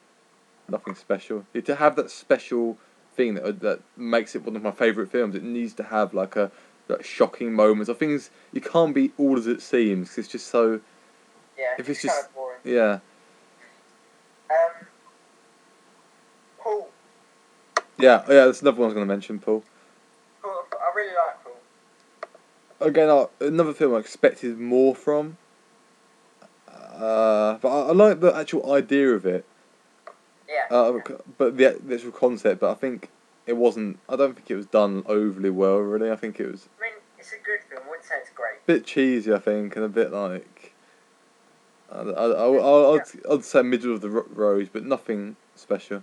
nothing 0.68 0.94
special. 0.94 1.44
You- 1.52 1.62
To 1.62 1.74
have 1.76 1.96
that 1.96 2.10
special 2.10 2.78
thing 3.14 3.34
that 3.34 3.60
that 3.60 3.80
makes 3.96 4.34
it 4.34 4.44
one 4.44 4.56
of 4.56 4.62
my 4.62 4.70
favourite 4.70 5.10
films, 5.10 5.34
it 5.34 5.42
needs 5.42 5.74
to 5.74 5.82
have 5.84 6.14
like 6.14 6.36
a 6.36 6.50
like 6.88 7.04
shocking 7.04 7.52
moments 7.52 7.90
or 7.90 7.94
things. 7.94 8.30
You 8.52 8.60
can't 8.62 8.94
be 8.94 9.12
all 9.18 9.36
as 9.36 9.46
it 9.46 9.60
seems. 9.60 10.08
'cause 10.08 10.18
it's 10.18 10.28
just 10.28 10.46
so 10.46 10.80
yeah, 11.58 11.74
if 11.78 11.88
it's 11.88 12.00
kind 12.02 12.14
just- 12.14 12.28
of 12.28 12.34
boring. 12.34 12.58
yeah 12.64 13.00
Um, 14.50 14.86
Paul, 16.58 16.88
yeah 17.98 18.22
yeah. 18.28 18.46
That's 18.46 18.62
another 18.62 18.76
one 18.78 18.84
I 18.84 18.88
was 18.88 18.94
going 18.94 19.06
to 19.06 19.12
mention, 19.12 19.38
Paul. 19.38 19.64
Paul, 20.42 20.64
I 20.72 20.96
really 20.96 21.14
like 21.14 21.44
Paul. 21.44 22.88
Again, 22.88 23.10
I, 23.10 23.26
another 23.44 23.72
film 23.74 23.94
I 23.94 23.98
expected 23.98 24.58
more 24.58 24.94
from. 24.94 25.36
Uh, 26.68 27.58
but 27.58 27.68
I, 27.68 27.88
I 27.88 27.92
like 27.92 28.20
the 28.20 28.34
actual 28.34 28.72
idea 28.72 29.10
of 29.14 29.24
it. 29.24 29.44
Yeah, 30.48 30.76
Uh, 30.76 30.98
but 31.36 31.56
the, 31.56 31.78
the 31.84 31.94
actual 31.94 32.10
concept, 32.10 32.60
but 32.60 32.70
I 32.70 32.74
think 32.74 33.08
it 33.46 33.56
wasn't. 33.56 33.98
I 34.08 34.16
don't 34.16 34.34
think 34.34 34.50
it 34.50 34.56
was 34.56 34.66
done 34.66 35.02
overly 35.06 35.50
well. 35.50 35.78
Really, 35.78 36.10
I 36.10 36.16
think 36.16 36.40
it 36.40 36.50
was 36.50 36.68
I 36.78 36.82
mean, 36.82 36.92
it's 37.18 37.32
a 37.32 37.36
good 37.44 37.60
film. 37.68 37.82
I 37.84 37.88
wouldn't 37.88 38.04
say 38.04 38.14
it's 38.20 38.30
great. 38.30 38.54
a 38.62 38.66
bit 38.66 38.86
cheesy. 38.86 39.32
I 39.32 39.38
think, 39.38 39.76
and 39.76 39.84
a 39.84 39.88
bit 39.88 40.12
like. 40.12 40.72
I, 41.92 42.00
I, 42.00 42.26
I, 42.26 42.94
I'd, 42.96 43.02
I'd 43.30 43.44
say 43.44 43.62
middle 43.62 43.94
of 43.94 44.00
the 44.00 44.10
road, 44.10 44.70
but 44.72 44.84
nothing 44.84 45.36
special. 45.54 46.02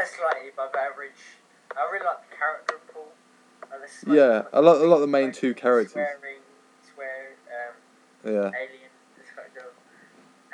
That's 0.00 0.16
slightly 0.16 0.48
above 0.48 0.72
average. 0.72 1.20
I 1.76 1.84
really 1.92 2.08
like 2.08 2.24
the 2.24 2.32
character 2.32 2.80
of 2.80 2.88
Paul. 2.88 3.12
The 3.68 3.84
smoke- 3.84 4.16
Yeah, 4.16 4.48
I 4.48 4.64
like- 4.64 4.80
I 4.80 4.88
like 4.88 5.00
the 5.04 5.12
main 5.12 5.30
two 5.30 5.52
characters. 5.52 5.92
Swearing, 5.92 6.40
swear, 6.80 7.36
um, 7.52 7.74
Yeah, 8.24 8.48
alien. 8.48 8.88
This 9.20 9.28
kind 9.36 9.44
of 9.44 9.52
job. 9.52 9.72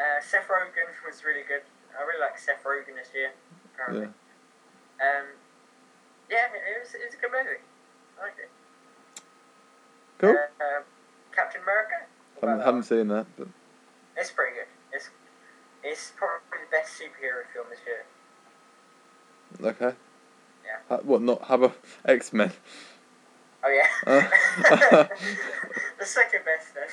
Uh, 0.03 0.19
Seth 0.21 0.49
Rogen 0.51 0.91
was 1.07 1.23
really 1.23 1.45
good. 1.47 1.63
I 1.97 2.03
really 2.03 2.19
like 2.19 2.37
Seth 2.37 2.65
Rogen 2.65 2.97
this 2.97 3.15
year. 3.15 3.31
Apparently. 3.73 4.11
yeah. 4.99 5.19
Um, 5.21 5.27
yeah, 6.29 6.51
it 6.51 6.81
was, 6.83 6.95
it 6.95 7.07
was 7.07 7.15
a 7.15 7.17
good 7.17 7.31
movie. 7.31 7.63
I 8.19 8.23
liked 8.25 8.41
it. 8.41 8.51
Cool. 10.19 10.31
Uh, 10.31 10.65
um, 10.79 10.83
Captain 11.31 11.63
America. 11.63 12.03
I 12.43 12.47
haven't, 12.47 12.65
haven't 12.65 12.83
seen 12.83 13.07
that, 13.15 13.27
but? 13.39 13.47
It's 14.17 14.33
pretty 14.33 14.57
good. 14.57 14.67
It's 14.93 15.11
it's 15.85 16.11
probably 16.17 16.67
the 16.67 16.71
best 16.73 16.99
superhero 17.01 17.47
film 17.55 17.67
this 17.71 17.79
year. 17.87 18.05
Okay. 19.63 19.95
Yeah. 20.65 20.79
Ha- 20.89 21.03
what? 21.03 21.23
Not 21.23 21.43
have 21.45 21.63
a 21.63 21.73
X 22.05 22.33
Men. 22.33 22.53
Oh 23.65 23.69
yeah. 23.69 23.87
Uh. 24.07 24.23
the 25.99 26.05
second 26.05 26.41
best 26.45 26.75
then. 26.75 26.89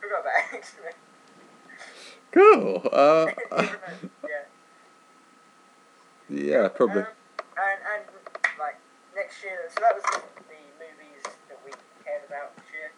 Forgot 0.00 0.20
about 0.20 0.54
X 0.54 0.74
Men. 0.82 0.92
Cool. 2.32 2.88
Uh, 2.90 3.26
yeah. 4.24 4.44
yeah, 6.30 6.68
probably. 6.68 7.02
Um, 7.02 7.08
and 7.58 7.78
and 7.94 8.04
like 8.58 8.76
next 9.14 9.42
year, 9.44 9.58
so 9.68 9.80
that 9.82 9.94
was 9.94 10.02
the, 10.04 10.22
the 10.48 10.62
movies 10.80 11.22
that 11.48 11.58
we 11.64 11.72
cared 12.04 12.22
about 12.26 12.56
this 12.56 12.64
year. 12.72 12.90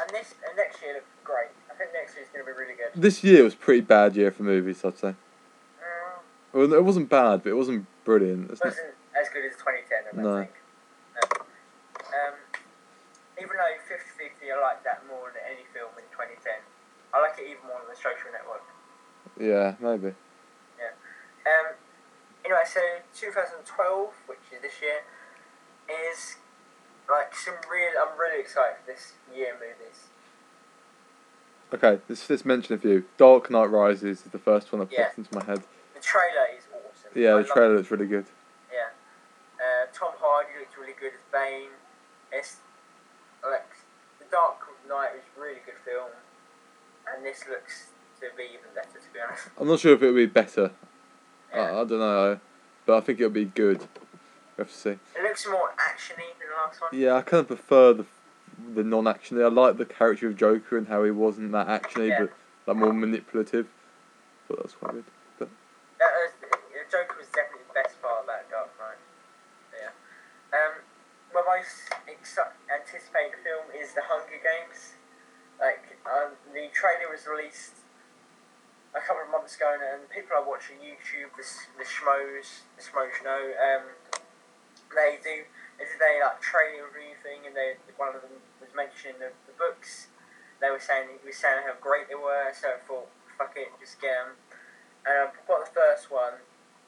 And 0.00 0.10
this 0.10 0.34
and 0.48 0.56
next 0.56 0.80
year 0.80 0.94
looks 0.94 1.06
great. 1.22 1.52
I 1.70 1.74
think 1.74 1.90
next 1.92 2.16
year's 2.16 2.28
going 2.32 2.44
to 2.46 2.50
be 2.50 2.56
really 2.58 2.74
good. 2.74 3.00
This 3.00 3.22
year 3.22 3.44
was 3.44 3.54
pretty 3.54 3.82
bad 3.82 4.16
year 4.16 4.30
for 4.30 4.42
movies, 4.42 4.82
I'd 4.84 4.98
say. 4.98 5.14
Um, 6.54 6.60
Well, 6.60 6.72
it 6.74 6.84
wasn't 6.84 7.08
bad, 7.08 7.42
but 7.42 7.50
it 7.50 7.56
wasn't 7.56 7.86
brilliant. 8.04 8.48
Not, 8.50 8.64
wasn't 8.64 8.94
as 9.18 9.28
good 9.32 9.44
as 9.44 9.56
2010, 9.56 10.18
I 10.18 10.22
No. 10.22 10.40
think. 10.40 10.52
No. 11.16 11.40
Um, 12.12 12.34
even 13.40 13.56
though 13.56 13.76
50-50, 13.88 14.52
I 14.52 14.60
like 14.60 14.84
that 14.84 15.06
more 15.08 15.32
than 15.32 15.42
any 15.48 15.64
film 15.72 15.90
in 15.96 16.04
2010. 16.12 16.52
I 17.14 17.20
like 17.20 17.38
it 17.38 17.44
even 17.48 17.66
more 17.66 17.80
than 17.80 17.88
The 17.90 17.96
Social 17.96 18.30
Network. 18.32 18.64
yeah, 19.38 19.74
maybe. 19.80 20.14
Yeah. 20.78 20.92
Um, 21.48 21.74
anyway, 22.44 22.64
so 22.66 22.80
2012, 23.14 24.12
which 24.26 24.38
is 24.52 24.62
this 24.62 24.80
year, 24.80 25.00
is 25.88 26.36
like 27.10 27.34
some 27.34 27.54
real. 27.70 27.90
I'm 28.00 28.18
really 28.18 28.40
excited 28.40 28.76
for 28.84 28.92
this 28.92 29.12
year 29.34 29.54
movies. 29.54 30.08
Okay, 31.74 32.00
let's, 32.08 32.44
mention 32.44 32.74
a 32.74 32.78
few. 32.78 33.04
Dark 33.16 33.50
Knight 33.50 33.70
Rises 33.70 34.04
is 34.04 34.22
the 34.32 34.38
first 34.38 34.72
one 34.72 34.80
that 34.80 34.92
Yeah. 34.92 35.06
pops 35.06 35.18
into 35.18 35.34
my 35.34 35.44
head. 35.44 35.62
The 36.02 36.08
trailer 36.08 36.46
is 36.58 36.64
awesome. 36.74 37.12
Yeah, 37.14 37.36
I 37.36 37.42
the 37.42 37.48
trailer 37.48 37.76
looks 37.76 37.90
really 37.90 38.06
good. 38.06 38.26
Yeah. 38.72 38.90
Uh, 39.54 39.86
Tom 39.94 40.12
Hardy 40.18 40.50
looks 40.58 40.74
really 40.76 40.94
good 40.98 41.12
as 41.14 41.22
Bane. 41.32 41.70
It's 42.32 42.56
like 43.44 43.70
The 44.18 44.24
Dark 44.30 44.58
Knight 44.88 45.14
was 45.14 45.22
a 45.36 45.40
really 45.40 45.60
good 45.64 45.78
film, 45.84 46.10
and 47.06 47.24
this 47.24 47.44
looks 47.48 47.90
to 48.20 48.26
be 48.36 48.42
even 48.44 48.74
better. 48.74 48.98
To 48.98 49.12
be 49.14 49.20
honest. 49.20 49.48
I'm 49.60 49.68
not 49.68 49.78
sure 49.78 49.94
if 49.94 50.02
it'll 50.02 50.14
be 50.14 50.26
better. 50.26 50.72
Yeah. 51.54 51.60
I, 51.60 51.70
I 51.82 51.84
don't 51.84 51.98
know, 52.00 52.40
but 52.84 52.96
I 52.96 53.00
think 53.00 53.20
it'll 53.20 53.30
be 53.30 53.44
good. 53.44 53.78
We 53.78 54.62
have 54.62 54.68
to 54.68 54.74
see. 54.76 54.90
It 54.90 55.22
looks 55.22 55.46
more 55.48 55.70
actiony 55.78 56.34
than 56.38 56.48
the 56.50 56.56
last 56.66 56.80
one. 56.80 56.90
Yeah, 56.92 57.14
I 57.14 57.22
kind 57.22 57.42
of 57.42 57.46
prefer 57.46 57.92
the 57.92 58.06
the 58.74 58.82
non-actiony. 58.82 59.42
I 59.44 59.48
like 59.48 59.76
the 59.78 59.86
character 59.86 60.26
of 60.28 60.36
Joker 60.36 60.76
and 60.78 60.88
how 60.88 61.04
he 61.04 61.10
wasn't 61.12 61.52
that 61.52 61.68
actiony, 61.68 62.08
Yeah. 62.08 62.26
but 62.26 62.32
like 62.66 62.76
more 62.76 62.92
manipulative. 62.92 63.68
But 64.48 64.58
that's 64.58 64.74
quite 64.74 64.92
good. 64.92 65.04
But 65.38 65.48
That 65.98 66.12
was, 66.12 66.32
the 66.40 66.48
Joker 66.90 67.16
was 67.18 67.28
definitely 67.32 67.64
the 67.68 67.74
best 67.74 68.00
part 68.02 68.24
about 68.24 68.50
Dark 68.50 68.68
Knight. 68.78 69.00
Yeah. 69.72 69.88
Um, 70.52 70.72
my 71.34 71.40
most 71.48 71.88
exci- 72.06 72.11
anticipated 72.70 73.42
film 73.42 73.66
is 73.74 73.94
The 73.98 74.02
Hunger 74.06 74.38
Games. 74.38 74.94
Like, 75.58 75.98
um, 76.06 76.38
the 76.54 76.70
trailer 76.70 77.10
was 77.10 77.26
released 77.26 77.82
a 78.94 79.02
couple 79.02 79.26
of 79.26 79.30
months 79.30 79.58
ago, 79.58 79.74
and 79.74 80.06
people 80.06 80.38
are 80.38 80.46
watching 80.46 80.78
YouTube, 80.78 81.34
the, 81.34 81.46
the 81.78 81.86
Schmoes, 81.86 82.62
the 82.78 82.82
Schmoes 82.82 83.18
know, 83.26 83.42
um, 83.58 83.90
they 84.94 85.18
do, 85.18 85.48
they 85.80 85.86
did 85.88 85.98
like 85.98 86.38
trailer 86.38 86.86
review 86.92 87.16
thing, 87.24 87.42
and 87.48 87.56
they, 87.56 87.74
one 87.96 88.14
of 88.14 88.22
them 88.22 88.38
was 88.60 88.70
mentioning 88.76 89.18
the, 89.18 89.34
the 89.48 89.54
books. 89.56 90.12
They 90.60 90.70
were 90.70 90.82
saying, 90.82 91.10
he 91.10 91.26
was 91.26 91.40
saying 91.40 91.66
how 91.66 91.74
great 91.80 92.06
they 92.06 92.18
were, 92.18 92.52
so 92.54 92.76
I 92.76 92.80
thought, 92.86 93.10
fuck 93.34 93.56
it, 93.58 93.72
just 93.80 93.98
get 93.98 94.14
them. 94.14 94.38
And 95.02 95.26
I've 95.26 95.34
got 95.48 95.66
the 95.66 95.72
first 95.74 96.12
one, 96.12 96.38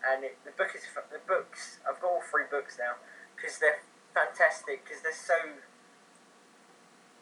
and 0.04 0.22
it, 0.22 0.38
the 0.46 0.54
book 0.54 0.70
is 0.76 0.86
the 0.86 1.22
books. 1.26 1.82
I've 1.82 1.98
got 1.98 2.20
all 2.20 2.22
three 2.22 2.46
books 2.46 2.78
now 2.78 3.00
because 3.34 3.58
they're 3.58 3.82
fantastic. 4.14 4.84
Because 4.84 5.02
they're 5.02 5.12
so. 5.12 5.34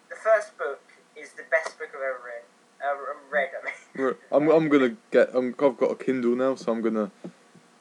The 0.09 0.17
first 0.17 0.57
book 0.59 0.81
is 1.17 1.33
the 1.33 1.45
best 1.51 1.79
book 1.79 1.89
I've 1.91 2.03
ever 2.03 2.21
read. 2.25 2.45
Uh, 2.83 2.97
read, 3.31 3.51
I 3.57 3.65
mean. 3.65 4.15
I'm 4.33 4.51
I'm 4.51 4.69
gonna 4.69 4.97
get. 5.11 5.31
I'm, 5.35 5.55
I've 5.59 5.77
got 5.77 5.91
a 5.91 5.97
Kindle 5.97 6.37
now, 6.37 6.55
so 6.55 6.73
I'm 6.73 6.83
gonna 6.83 7.11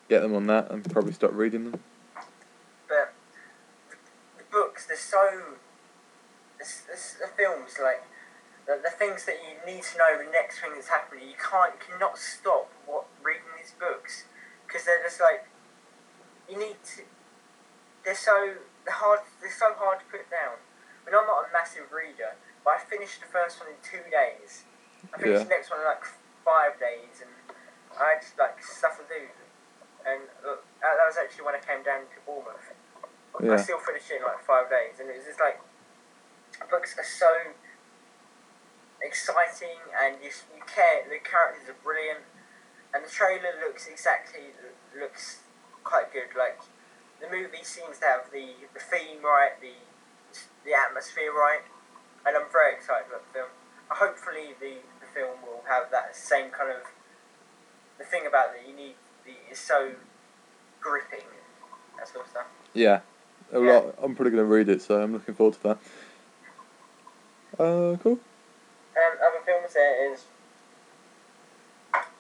get 0.10 0.22
them 0.22 0.36
on 0.36 0.48
that 0.48 0.72
and 0.72 0.84
probably 0.92 1.14
start 1.14 1.34
reading 1.34 1.72
them. 1.72 1.80
But 2.88 3.14
the, 3.90 3.96
the 4.38 4.44
books, 4.52 4.88
they're 4.88 4.98
so. 4.98 5.58
It's, 6.60 6.84
it's, 6.92 7.14
the 7.16 7.28
films, 7.36 7.78
like 7.82 8.04
the, 8.68 8.80
the 8.84 8.92
things 8.92 9.26
that 9.26 9.38
you 9.42 9.58
need 9.66 9.82
to 9.82 9.98
know, 9.98 10.24
the 10.24 10.30
next 10.32 10.60
thing 10.60 10.72
that's 10.76 10.90
happening, 10.90 11.28
you 11.28 11.34
can't, 11.34 11.74
you 11.74 11.94
cannot 11.94 12.20
stop 12.20 12.70
what 12.86 13.06
reading 13.24 13.50
these 13.58 13.74
books 13.80 14.26
because 14.68 14.86
they're 14.86 15.02
just 15.04 15.20
like 15.20 15.48
you 16.50 16.60
need 16.60 16.78
to. 16.96 17.02
They're 18.06 18.16
so 18.16 18.56
hard. 18.90 19.20
They're 19.42 19.52
so 19.52 19.74
hard 19.78 20.00
to 20.00 20.08
put 20.10 20.30
down. 20.30 20.58
I 20.58 21.10
mean, 21.10 21.16
I'm 21.18 21.28
not 21.28 21.50
a 21.50 21.52
massive 21.54 21.92
reader, 21.92 22.38
but 22.64 22.78
I 22.78 22.80
finished 22.86 23.22
the 23.22 23.30
first 23.30 23.60
one 23.60 23.70
in 23.70 23.78
two 23.82 24.02
days. 24.10 24.64
I 25.14 25.18
finished 25.18 25.46
Yeah. 25.46 25.50
the 25.50 25.54
next 25.54 25.70
one 25.70 25.80
in 25.82 25.86
like 25.86 26.06
five 26.46 26.80
days, 26.80 27.22
and 27.22 27.32
I 27.98 28.18
had 28.18 28.26
like 28.38 28.62
stuff 28.64 28.98
to 29.02 29.06
do. 29.10 29.30
And 30.06 30.26
uh, 30.42 30.58
that 30.82 30.98
was 31.06 31.18
actually 31.18 31.46
when 31.46 31.54
I 31.54 31.62
came 31.62 31.84
down 31.86 32.10
to 32.10 32.18
Bournemouth. 32.26 32.74
I 33.42 33.56
still 33.58 33.80
finished 33.80 34.10
it 34.12 34.18
in 34.18 34.24
like 34.24 34.44
five 34.46 34.70
days, 34.70 35.00
and 35.00 35.10
it 35.10 35.18
was 35.18 35.26
just 35.26 35.40
like 35.40 35.62
books 36.70 36.98
are 36.98 37.06
so 37.06 37.30
exciting, 39.02 39.78
and 39.98 40.18
you 40.22 40.30
you 40.54 40.62
care. 40.68 41.04
The 41.10 41.18
characters 41.24 41.70
are 41.70 41.80
brilliant, 41.84 42.26
and 42.94 43.06
the 43.06 43.10
trailer 43.10 43.54
looks 43.66 43.88
exactly 43.88 44.54
looks 44.98 45.40
quite 45.84 46.12
good. 46.14 46.30
Like 46.38 46.60
the 47.22 47.30
movie 47.30 47.64
seems 47.64 48.00
to 48.00 48.06
have 48.06 48.32
the 48.32 48.50
the 48.74 48.80
theme 48.80 49.22
right, 49.24 49.54
the 49.62 49.74
the 50.66 50.74
atmosphere 50.74 51.32
right, 51.32 51.62
and 52.26 52.36
I'm 52.36 52.50
very 52.52 52.74
excited 52.74 53.08
about 53.08 53.26
the 53.28 53.34
film. 53.34 53.50
Hopefully, 53.90 54.56
the 54.60 54.82
the 55.00 55.08
film 55.14 55.38
will 55.46 55.64
have 55.70 55.92
that 55.92 56.16
same 56.16 56.50
kind 56.52 56.72
of 56.72 56.82
the 57.98 58.06
thing 58.06 58.26
about 58.28 58.48
it. 58.56 58.68
You 58.68 58.76
need 58.76 58.96
the 59.26 59.34
is 59.52 59.60
so 59.60 59.92
gripping, 60.82 61.26
that 61.98 62.08
sort 62.08 62.26
of 62.26 62.32
stuff. 62.32 62.48
Yeah. 62.74 63.02
A 63.54 63.60
Yeah. 63.60 63.72
lot, 63.74 63.96
I'm 64.02 64.16
probably 64.16 64.32
going 64.32 64.44
to 64.44 64.46
read 64.46 64.70
it, 64.70 64.82
so 64.82 65.02
I'm 65.02 65.12
looking 65.14 65.36
forward 65.36 65.56
to 65.56 65.64
that. 65.64 65.78
Uh, 67.60 67.98
cool. 68.02 68.18
Um, 68.96 69.14
other 69.20 69.44
films 69.46 69.74
there 69.74 70.14
is 70.14 70.24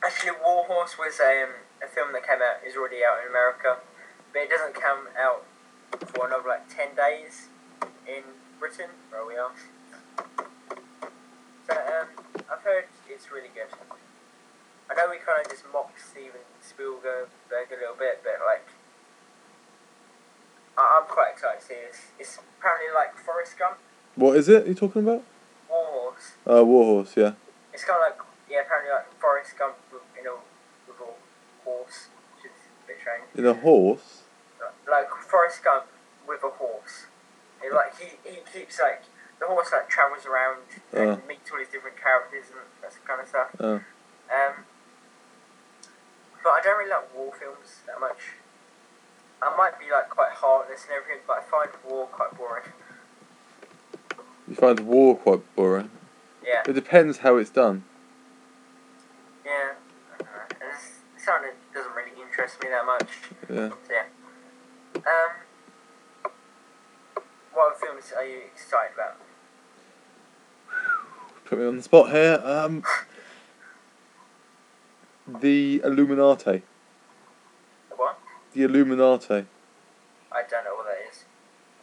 actually 0.03 0.31
War 0.43 0.65
Horse 0.65 0.97
was 0.97 1.19
a, 1.19 1.43
um, 1.43 1.49
a 1.81 1.87
film 1.87 2.11
that 2.13 2.27
came 2.27 2.41
out 2.41 2.59
is 2.67 2.75
already 2.75 2.97
out 3.03 3.23
in 3.23 3.29
America, 3.29 3.77
but 4.33 4.39
it 4.43 4.49
doesn't 4.49 4.73
come 4.75 5.07
out 5.19 5.43
for 6.13 6.27
another 6.27 6.47
like 6.47 6.67
ten 6.73 6.95
days 6.95 7.47
in 8.07 8.23
Britain 8.59 8.89
where 9.09 9.25
we 9.25 9.35
are. 9.35 9.51
So 11.67 11.73
um, 11.73 12.07
I've 12.51 12.61
heard 12.63 12.85
it's 13.09 13.31
really 13.31 13.49
good. 13.53 13.67
I 14.89 14.93
know 14.95 15.09
we 15.09 15.17
kind 15.17 15.45
of 15.45 15.49
just 15.51 15.63
mocked 15.71 15.99
Steven 16.01 16.41
Spielberg 16.61 17.29
a 17.49 17.75
little 17.79 17.95
bit, 17.97 18.21
but 18.23 18.33
like 18.45 18.67
I- 20.77 20.99
I'm 21.01 21.07
quite 21.07 21.31
excited 21.33 21.59
to 21.61 21.65
see 21.65 21.73
this. 21.87 22.01
It's 22.19 22.39
apparently 22.59 22.93
like 22.93 23.17
Forrest 23.17 23.57
Gump, 23.57 23.77
What 24.15 24.35
is 24.37 24.49
it 24.49 24.65
you're 24.65 24.75
talking 24.75 25.03
about? 25.03 25.23
War 25.69 25.85
Horse. 26.11 26.31
Uh, 26.45 26.65
Warhorse, 26.65 27.15
yeah. 27.15 27.33
It's 27.73 27.85
kind 27.85 27.99
of 28.01 28.17
like 28.17 28.27
yeah, 28.49 28.61
apparently 28.61 28.91
like 28.91 29.19
Forrest 29.19 29.57
Gump 29.57 29.75
you 30.17 30.23
know 30.23 30.37
with 30.87 30.97
a 30.99 31.09
horse, 31.63 32.07
which 32.35 32.45
is 32.51 32.57
a 32.83 32.87
bit 32.87 32.97
strange. 32.99 33.23
In 33.35 33.45
a 33.45 33.53
horse? 33.53 34.20
Like 34.89 35.09
Forrest 35.29 35.63
Gump 35.63 35.85
with 36.27 36.43
a 36.43 36.49
horse. 36.49 37.05
It, 37.63 37.73
like 37.73 37.97
he, 37.99 38.17
he 38.29 38.37
keeps 38.51 38.79
like 38.79 39.03
the 39.39 39.45
horse 39.47 39.69
like 39.71 39.89
travels 39.89 40.25
around 40.25 40.61
and 40.93 41.09
Uh. 41.11 41.27
meets 41.27 41.51
all 41.51 41.57
these 41.59 41.67
different 41.69 41.97
characters 42.01 42.45
and 42.51 42.59
that 42.81 42.93
kind 43.07 43.21
of 43.21 43.27
stuff. 43.27 43.49
Oh. 43.59 43.75
Um, 44.31 44.65
but 46.43 46.49
I 46.49 46.61
don't 46.63 46.77
really 46.77 46.89
like 46.89 47.13
war 47.15 47.31
films 47.39 47.81
that 47.87 47.99
much. 47.99 48.33
I 49.41 49.55
might 49.57 49.79
be 49.79 49.85
like 49.91 50.09
quite 50.09 50.31
heartless 50.31 50.83
and 50.85 50.93
everything, 50.97 51.21
but 51.27 51.37
I 51.37 51.41
find 51.41 51.69
war 51.87 52.07
quite 52.07 52.35
boring. 52.37 52.63
You 54.47 54.55
find 54.55 54.79
war 54.81 55.15
quite 55.17 55.55
boring. 55.55 55.89
Yeah, 56.45 56.63
It 56.67 56.73
depends 56.73 57.19
how 57.19 57.37
it's 57.37 57.49
done. 57.51 57.83
yeah. 59.45 59.73
I 60.13 60.17
don't. 60.17 60.29
And 60.61 60.71
It's 60.73 60.91
it's 61.15 61.25
something 61.25 61.49
that 61.51 61.73
doesn't 61.73 61.93
really 61.95 62.11
interest 62.21 62.61
me 62.63 62.69
that 62.69 62.85
much. 62.85 63.09
Yeah. 63.49 63.69
So 63.69 63.77
yeah. 63.91 64.03
Um, 65.05 65.31
what 67.53 67.79
films 67.79 68.13
are 68.15 68.25
you 68.25 68.41
excited 68.53 68.93
about? 68.93 69.17
Put 71.45 71.59
me 71.59 71.65
on 71.65 71.77
the 71.77 71.83
spot 71.83 72.11
here. 72.11 72.41
Um, 72.43 72.83
the 75.27 75.81
Illuminati. 75.83 76.61
What? 77.95 78.19
The 78.53 78.63
Illuminati. 78.63 79.45
I 80.31 80.43
don't 80.49 80.63
know 80.63 80.75
what 80.75 80.85
that 80.85 81.11
is. 81.11 81.25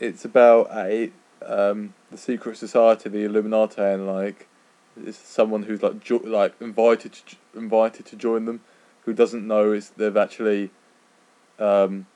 It's 0.01 0.25
about 0.25 0.71
a 0.73 1.11
um, 1.45 1.95
the 2.11 2.19
secret 2.19 2.57
society, 2.57 3.09
the 3.09 3.25
Illuminati, 3.25 3.83
and 3.83 4.07
like 4.07 4.49
it's 4.97 5.19
someone 5.19 5.65
who's 5.65 5.83
like 5.83 6.01
jo- 6.01 6.23
like 6.25 6.55
invited 6.61 7.13
to, 7.13 7.27
j- 7.27 7.39
invited 7.55 8.07
to 8.07 8.17
join 8.17 8.45
them, 8.45 8.61
who 9.03 9.13
doesn't 9.13 9.47
know 9.47 9.73
it's 9.73 9.91
they've 9.91 10.17
actually 10.17 10.71
um, 11.59 12.07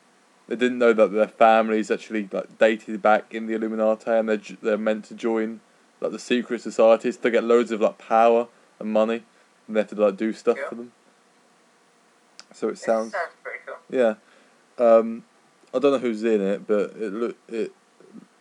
they 0.52 0.56
didn't 0.56 0.78
know 0.78 0.92
that 0.92 1.12
their 1.12 1.28
families 1.28 1.90
actually 1.90 2.28
like 2.30 2.58
dated 2.58 3.00
back 3.00 3.32
in 3.32 3.46
the 3.46 3.54
Illuminati, 3.54 4.10
and 4.10 4.28
they're 4.28 4.40
they're 4.60 4.76
meant 4.76 5.06
to 5.06 5.14
join 5.14 5.60
like 5.98 6.12
the 6.12 6.18
secret 6.18 6.60
societies 6.60 7.16
to 7.16 7.30
get 7.30 7.42
loads 7.42 7.70
of 7.70 7.80
like 7.80 7.96
power 7.96 8.48
and 8.78 8.92
money, 8.92 9.22
and 9.66 9.74
they 9.74 9.80
have 9.80 9.88
to 9.88 9.94
like 9.94 10.18
do 10.18 10.34
stuff 10.34 10.58
for 10.68 10.74
them. 10.74 10.92
So 12.52 12.68
it 12.68 12.72
It 12.72 12.78
sounds 12.80 13.12
sounds 13.12 13.32
pretty 13.42 13.60
cool. 13.64 13.76
yeah. 13.88 14.14
Um, 14.76 15.24
I 15.72 15.78
don't 15.78 15.92
know 15.92 15.98
who's 15.98 16.22
in 16.22 16.42
it, 16.42 16.66
but 16.66 16.92
it 16.96 17.14
look 17.14 17.36
it 17.48 17.72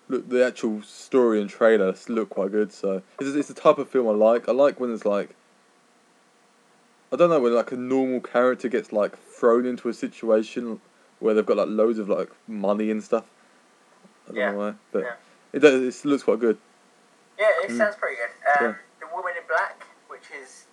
look 0.09 0.27
the 0.27 0.45
actual 0.45 0.81
story 0.81 1.39
and 1.39 1.49
trailer 1.49 1.95
look 2.09 2.29
quite 2.31 2.51
good. 2.51 2.73
So 2.73 3.03
it's 3.21 3.29
it's 3.37 3.47
the 3.47 3.53
type 3.53 3.77
of 3.77 3.87
film 3.87 4.09
I 4.09 4.11
like. 4.11 4.49
I 4.49 4.51
like 4.51 4.81
when 4.81 4.93
it's 4.93 5.05
like 5.05 5.29
I 7.13 7.15
don't 7.15 7.29
know 7.29 7.39
when 7.39 7.55
like 7.55 7.71
a 7.71 7.77
normal 7.77 8.19
character 8.19 8.67
gets 8.67 8.91
like 8.91 9.17
thrown 9.17 9.65
into 9.65 9.87
a 9.87 9.93
situation 9.93 10.81
where 11.21 11.33
they've 11.33 11.45
got 11.45 11.57
like 11.57 11.69
loads 11.69 11.99
of 11.99 12.09
like 12.09 12.29
money 12.47 12.91
and 12.91 13.01
stuff. 13.01 13.23
I 14.25 14.31
don't 14.33 14.37
Yeah, 14.37 14.51
know 14.51 14.57
why, 14.57 14.73
but 14.91 15.03
yeah. 15.03 15.15
it 15.53 15.59
does. 15.59 15.81
It 16.03 16.05
looks 16.07 16.23
quite 16.23 16.39
good. 16.39 16.57
Yeah, 17.39 17.49
it 17.63 17.69
Mm. 17.71 17.77
sounds 17.77 17.95
pretty 17.95 18.17
good. 18.17 18.29
Um, 18.49 18.65
Yeah. 18.65 18.75
The 18.99 19.15
Woman 19.15 19.33
in 19.37 19.43
Black, 19.47 19.83
which 20.09 20.29
is 20.31 20.65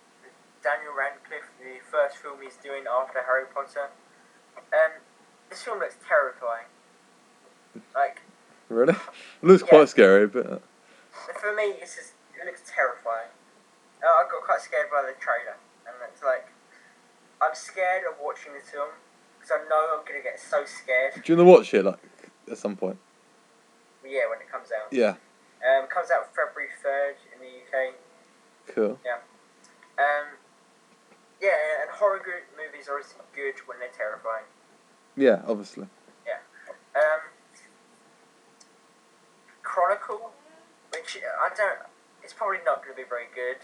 Daniel 0.63 0.93
Radcliffe, 0.93 1.49
the 1.59 1.79
first 1.89 2.17
film 2.17 2.41
he's 2.41 2.57
doing 2.57 2.83
after 2.89 3.21
Harry 3.23 3.45
Potter. 3.53 3.89
Um, 4.57 4.91
this 5.49 5.63
film 5.63 5.79
looks 5.79 5.95
terrifying. 6.07 6.65
Like, 7.95 8.21
Really, 8.69 8.93
it 8.93 8.99
looks 9.41 9.63
Yeah. 9.63 9.69
quite 9.69 9.89
scary, 9.89 10.27
but 10.27 10.45
uh, 10.45 10.59
for 11.39 11.53
me, 11.55 11.77
it's 11.81 11.95
just, 11.95 12.13
it 12.39 12.45
looks 12.45 12.61
terrifying. 12.69 13.29
Uh, 14.03 14.07
I 14.07 14.23
got 14.29 14.43
quite 14.43 14.61
scared 14.61 14.89
by 14.91 15.01
the 15.01 15.13
trailer, 15.19 15.57
and 15.87 15.95
it's 16.11 16.21
like, 16.21 16.47
I'm 17.41 17.55
scared 17.55 18.03
of 18.09 18.19
watching 18.21 18.53
this 18.53 18.69
film 18.69 18.89
because 19.49 19.65
I 19.65 19.69
know 19.69 19.97
I'm 19.99 20.05
gonna 20.05 20.23
get 20.23 20.39
so 20.39 20.63
scared. 20.65 21.13
do 21.23 21.33
you 21.33 21.37
want 21.37 21.47
to 21.47 21.51
watch 21.51 21.73
it 21.73 21.85
like 21.85 21.99
at 22.51 22.57
some 22.57 22.75
point? 22.75 22.97
Yeah, 24.03 24.29
when 24.29 24.39
it 24.39 24.51
comes 24.51 24.69
out. 24.71 24.91
Yeah, 24.91 25.15
Um, 25.61 25.87
comes 25.87 26.09
out 26.11 26.33
February 26.35 26.69
third 26.81 27.15
in 27.33 27.39
the 27.41 27.47
UK. 27.47 27.93
cool. 28.67 28.99
Yeah. 29.05 29.17
Um, 29.97 30.37
yeah, 31.41 31.81
and 31.81 31.89
horror 31.91 32.21
movies 32.57 32.87
are 32.87 32.93
always 32.93 33.13
good 33.35 33.55
when 33.67 33.79
they're 33.79 33.89
terrifying. 33.95 34.45
Yeah, 35.15 35.41
obviously. 35.47 35.87
Yeah. 36.25 36.39
Um, 36.95 37.21
Chronicle, 39.63 40.31
which 40.91 41.17
I 41.17 41.49
don't, 41.55 41.79
it's 42.23 42.33
probably 42.33 42.59
not 42.65 42.83
going 42.83 42.95
to 42.95 43.01
be 43.03 43.07
very 43.07 43.27
good, 43.35 43.57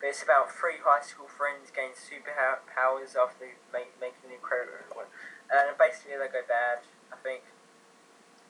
but 0.00 0.08
it's 0.08 0.22
about 0.22 0.52
three 0.52 0.78
high 0.84 1.02
school 1.02 1.26
friends 1.26 1.70
gain 1.74 1.92
superpowers 1.96 3.16
after 3.16 3.48
make, 3.72 3.92
making 4.00 4.28
an 4.28 4.32
incredible 4.36 4.84
one. 4.92 5.06
And 5.50 5.76
basically 5.78 6.16
they 6.18 6.28
go 6.28 6.42
bad, 6.46 6.84
I 7.12 7.16
think. 7.22 7.42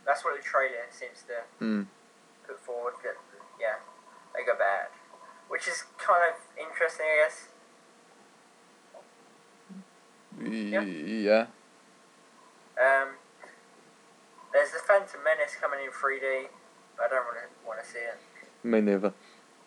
That's 0.04 0.24
what 0.24 0.36
the 0.36 0.42
trailer 0.42 0.86
seems 0.90 1.22
to 1.28 1.44
Mm. 1.64 1.86
put 2.46 2.60
forward, 2.60 2.94
that, 3.02 3.16
yeah, 3.60 3.76
they 4.34 4.44
go 4.44 4.56
bad. 4.56 4.88
Which 5.48 5.68
is 5.68 5.84
kind 5.98 6.22
of 6.32 6.40
interesting, 6.58 7.06
I 7.06 7.16
guess. 7.24 7.48
Yeah. 10.38 10.82
yeah. 10.82 11.46
Um, 12.78 13.16
there's 14.52 14.70
the 14.72 14.78
Phantom 14.78 15.20
Menace 15.24 15.56
coming 15.60 15.80
in 15.84 15.90
3D. 15.90 16.48
I 17.02 17.08
don't 17.08 17.26
really 17.26 17.46
want 17.66 17.82
to 17.82 17.86
see 17.88 17.98
it. 17.98 18.18
Me 18.64 18.80
neither. 18.80 19.12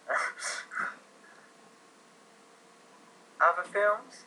Other 3.42 3.64
films? 3.64 4.26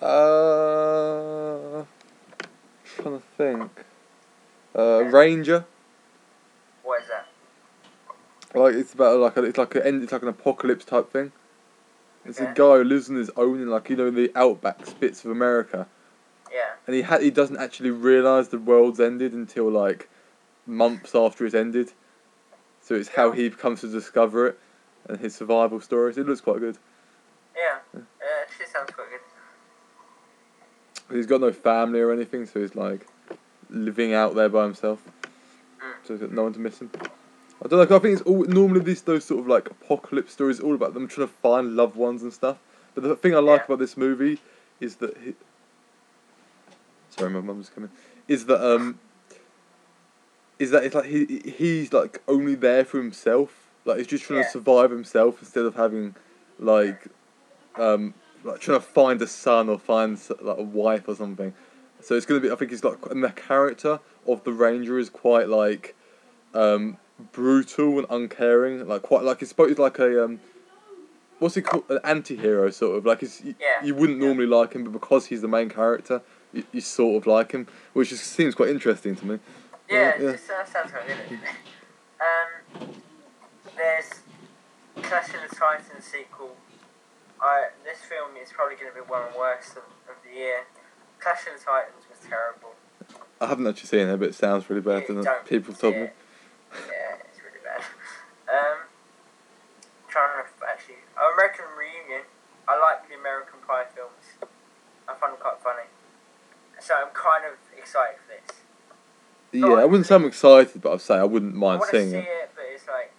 Uh, 0.00 1.84
trying 2.84 3.18
to 3.18 3.22
think. 3.36 3.84
Uh. 4.74 5.04
Ranger. 5.04 5.64
What 6.82 7.02
is 7.02 7.08
that? 7.08 7.26
Like 8.54 8.74
it's 8.74 8.94
about 8.94 9.18
like 9.18 9.36
a, 9.36 9.44
it's 9.44 9.58
like 9.58 9.74
a 9.74 9.86
end. 9.86 10.02
It's 10.02 10.12
like 10.12 10.22
an 10.22 10.28
apocalypse 10.28 10.84
type 10.84 11.10
thing. 11.10 11.32
It's 12.24 12.40
a 12.40 12.52
guy 12.54 12.76
who 12.76 12.84
lives 12.84 13.08
on 13.08 13.16
his 13.16 13.30
own 13.36 13.60
in 13.62 13.68
like 13.68 13.88
you 13.88 13.96
know 13.96 14.10
the 14.10 14.30
outback 14.36 14.78
bits 15.00 15.24
of 15.24 15.30
America, 15.30 15.86
Yeah. 16.52 16.72
and 16.86 16.94
he 16.94 17.02
ha- 17.02 17.18
he 17.18 17.30
doesn't 17.30 17.56
actually 17.56 17.90
realize 17.90 18.48
the 18.48 18.58
world's 18.58 19.00
ended 19.00 19.32
until 19.32 19.70
like 19.70 20.08
months 20.66 21.14
after 21.14 21.46
it's 21.46 21.54
ended. 21.54 21.92
So 22.82 22.94
it's 22.94 23.08
how 23.08 23.32
he 23.32 23.48
comes 23.50 23.80
to 23.80 23.88
discover 23.88 24.48
it 24.48 24.58
and 25.06 25.18
his 25.20 25.34
survival 25.34 25.80
stories. 25.80 26.18
It 26.18 26.26
looks 26.26 26.40
quite 26.40 26.58
good. 26.60 26.78
Yeah, 27.56 27.78
uh, 27.94 27.98
it 27.98 28.04
actually 28.42 28.66
sounds 28.66 28.90
quite 28.90 29.08
good. 29.10 29.20
He's 31.16 31.26
got 31.26 31.40
no 31.40 31.52
family 31.52 32.00
or 32.00 32.12
anything, 32.12 32.46
so 32.46 32.60
he's 32.60 32.74
like 32.76 33.06
living 33.70 34.12
out 34.14 34.34
there 34.34 34.48
by 34.48 34.64
himself. 34.64 35.02
Mm. 35.80 36.06
So 36.06 36.14
he's 36.14 36.20
got 36.20 36.32
no 36.32 36.42
one 36.44 36.52
to 36.52 36.58
miss 36.60 36.80
him. 36.80 36.90
I 37.64 37.66
don't 37.68 37.90
know. 37.90 37.96
I 37.96 37.98
think 37.98 38.18
it's 38.18 38.22
all 38.22 38.44
normally 38.44 38.80
these 38.80 39.02
those 39.02 39.24
sort 39.24 39.40
of 39.40 39.46
like 39.48 39.70
apocalypse 39.70 40.32
stories, 40.32 40.60
all 40.60 40.74
about 40.74 40.94
them 40.94 41.08
trying 41.08 41.26
to 41.26 41.32
find 41.42 41.74
loved 41.74 41.96
ones 41.96 42.22
and 42.22 42.32
stuff. 42.32 42.58
But 42.94 43.04
the 43.04 43.16
thing 43.16 43.34
I 43.34 43.38
like 43.38 43.60
Yeah. 43.60 43.64
about 43.66 43.78
this 43.80 43.96
movie 43.96 44.38
is 44.80 44.96
that 44.96 45.16
he. 45.16 45.34
Sorry, 47.10 47.30
my 47.30 47.40
mum's 47.40 47.70
coming. 47.70 47.90
Is 48.28 48.46
that 48.46 48.60
um. 48.64 49.00
Is 50.58 50.70
that 50.72 50.84
it's 50.84 50.94
like 50.94 51.06
he- 51.06 51.52
he's 51.56 51.92
like 51.92 52.20
only 52.28 52.54
there 52.54 52.84
for 52.84 52.98
himself. 52.98 53.67
Like 53.84 53.98
he's 53.98 54.06
just 54.06 54.24
trying 54.24 54.42
to 54.42 54.48
survive 54.50 54.90
himself 54.90 55.36
instead 55.40 55.64
of 55.64 55.74
having, 55.74 56.14
like, 56.58 57.06
um, 57.76 58.14
like 58.44 58.60
trying 58.60 58.78
to 58.80 58.84
find 58.86 59.20
a 59.22 59.26
son 59.26 59.68
or 59.68 59.78
find 59.78 60.20
like 60.40 60.58
a 60.58 60.62
wife 60.62 61.08
or 61.08 61.14
something. 61.14 61.54
So 62.00 62.14
it's 62.14 62.26
gonna 62.26 62.40
be. 62.40 62.50
I 62.50 62.54
think 62.54 62.72
it's 62.72 62.84
like 62.84 62.98
and 63.10 63.24
the 63.24 63.30
character 63.30 64.00
of 64.26 64.44
the 64.44 64.52
ranger 64.52 64.98
is 64.98 65.10
quite 65.10 65.48
like, 65.48 65.96
um, 66.54 66.96
brutal 67.32 67.98
and 67.98 68.06
uncaring. 68.10 68.86
Like 68.86 69.02
quite 69.02 69.22
like 69.22 69.40
he's 69.40 69.48
supposed 69.48 69.70
to 69.70 69.74
be 69.76 69.82
like 69.82 69.98
a 69.98 70.24
um, 70.24 70.40
what's 71.38 71.54
he 71.54 71.62
called? 71.62 71.84
An 71.88 71.98
anti-hero 72.04 72.70
sort 72.70 72.98
of 72.98 73.06
like. 73.06 73.22
It's, 73.22 73.42
you, 73.42 73.54
Yeah. 73.58 73.84
you 73.84 73.94
wouldn't 73.94 74.20
Yeah. 74.20 74.26
normally 74.26 74.46
like 74.46 74.74
him, 74.74 74.84
but 74.84 74.92
because 74.92 75.26
he's 75.26 75.40
the 75.40 75.48
main 75.48 75.68
character, 75.70 76.20
you, 76.52 76.64
you 76.72 76.80
sort 76.80 77.22
of 77.22 77.26
like 77.26 77.52
him, 77.52 77.66
which 77.94 78.10
just 78.10 78.24
seems 78.24 78.54
quite 78.54 78.68
interesting 78.68 79.16
to 79.16 79.26
me. 79.26 79.38
Yeah, 79.90 80.12
yeah. 80.20 80.28
It 80.30 80.40
sounds, 80.40 80.70
sounds 80.70 80.90
quite 80.92 81.06
good. 81.06 81.38
there's 83.78 84.10
Clash 85.02 85.32
of 85.34 85.48
the 85.48 85.54
Titans 85.54 86.04
sequel. 86.04 86.56
I 87.40 87.70
this 87.84 87.98
film 88.02 88.34
is 88.42 88.50
probably 88.52 88.76
going 88.76 88.90
to 88.90 88.94
be 88.94 89.06
one 89.06 89.22
of 89.22 89.32
the 89.32 89.38
worst 89.38 89.72
of, 89.78 89.86
of 90.10 90.18
the 90.26 90.34
year. 90.36 90.66
Clash 91.20 91.46
of 91.46 91.58
the 91.58 91.64
Titans 91.64 92.04
was 92.10 92.18
terrible. 92.28 92.74
I 93.40 93.46
haven't 93.46 93.66
actually 93.66 93.86
seen 93.86 94.08
it, 94.08 94.16
but 94.18 94.28
it 94.28 94.34
sounds 94.34 94.68
really 94.68 94.82
bad. 94.82 95.06
You 95.08 95.14
doesn't 95.14 95.22
it? 95.22 95.24
don't 95.24 95.46
People 95.46 95.74
told 95.74 95.94
me. 95.94 96.10
Yeah, 96.90 97.22
it's 97.22 97.38
really 97.38 97.62
bad. 97.62 97.80
Um, 98.50 98.90
trying 100.08 100.42
to 100.42 100.66
actually, 100.66 100.98
American 101.14 101.66
Reunion. 101.78 102.26
I 102.66 102.76
like 102.76 103.08
the 103.08 103.14
American 103.16 103.60
Pie 103.66 103.86
films. 103.94 104.50
I 105.08 105.14
find 105.14 105.32
them 105.32 105.40
quite 105.40 105.56
funny. 105.62 105.88
So 106.80 106.94
I'm 106.94 107.12
kind 107.14 107.44
of 107.46 107.56
excited 107.76 108.18
for 108.20 108.34
this. 108.34 108.60
Yeah, 109.52 109.80
I 109.80 109.84
wouldn't 109.86 110.06
say 110.06 110.14
I'm 110.14 110.26
excited, 110.26 110.82
but 110.82 110.92
I'd 110.92 111.00
say 111.00 111.16
I 111.16 111.24
wouldn't 111.24 111.54
mind 111.54 111.80
to 111.80 111.88
seeing 111.88 112.10
see 112.10 112.16
it. 112.16 112.28
it, 112.28 112.50
but 112.54 112.64
it's 112.68 112.86
like 112.86 113.12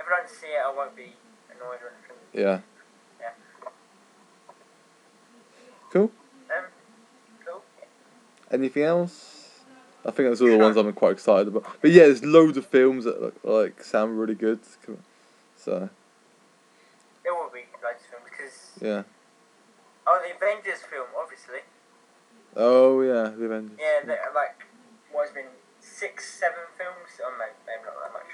if 0.00 0.06
I 0.06 0.16
don't 0.16 0.28
see 0.28 0.48
it, 0.48 0.62
I 0.64 0.72
won't 0.74 0.96
be 0.96 1.14
annoyed 1.54 1.78
or 1.78 1.92
anything. 1.94 2.19
Yeah. 2.32 2.60
Yeah. 3.20 3.30
Cool. 5.92 6.10
Um, 6.50 6.64
cool. 7.44 7.62
Anything 8.50 8.84
else? 8.84 9.40
I 10.04 10.10
think 10.10 10.28
that's 10.30 10.40
all 10.40 10.48
the 10.48 10.56
ones 10.56 10.76
I'm 10.76 10.92
quite 10.92 11.12
excited 11.12 11.48
about. 11.48 11.66
But 11.82 11.90
yeah, 11.90 12.04
there's 12.04 12.24
loads 12.24 12.56
of 12.56 12.66
films 12.66 13.04
that 13.04 13.20
look, 13.20 13.34
like 13.44 13.84
sound 13.84 14.18
really 14.18 14.34
good. 14.34 14.60
So 15.56 15.90
There 17.22 17.34
will 17.34 17.50
be 17.52 17.68
loads 17.84 18.00
of 18.00 18.08
films 18.08 18.24
because 18.30 18.56
yeah. 18.80 19.02
oh, 20.06 20.22
the 20.24 20.34
Avengers 20.34 20.80
film, 20.88 21.06
obviously. 21.20 21.60
Oh 22.56 23.02
yeah, 23.02 23.30
the 23.36 23.44
Avengers. 23.44 23.78
Yeah, 23.78 24.14
like 24.34 24.64
what's 25.12 25.32
been 25.32 25.52
six, 25.80 26.32
seven 26.32 26.64
films. 26.78 27.20
Oh, 27.22 27.32
maybe 27.36 27.84
not 27.84 27.94
that 28.00 28.12
much, 28.12 28.32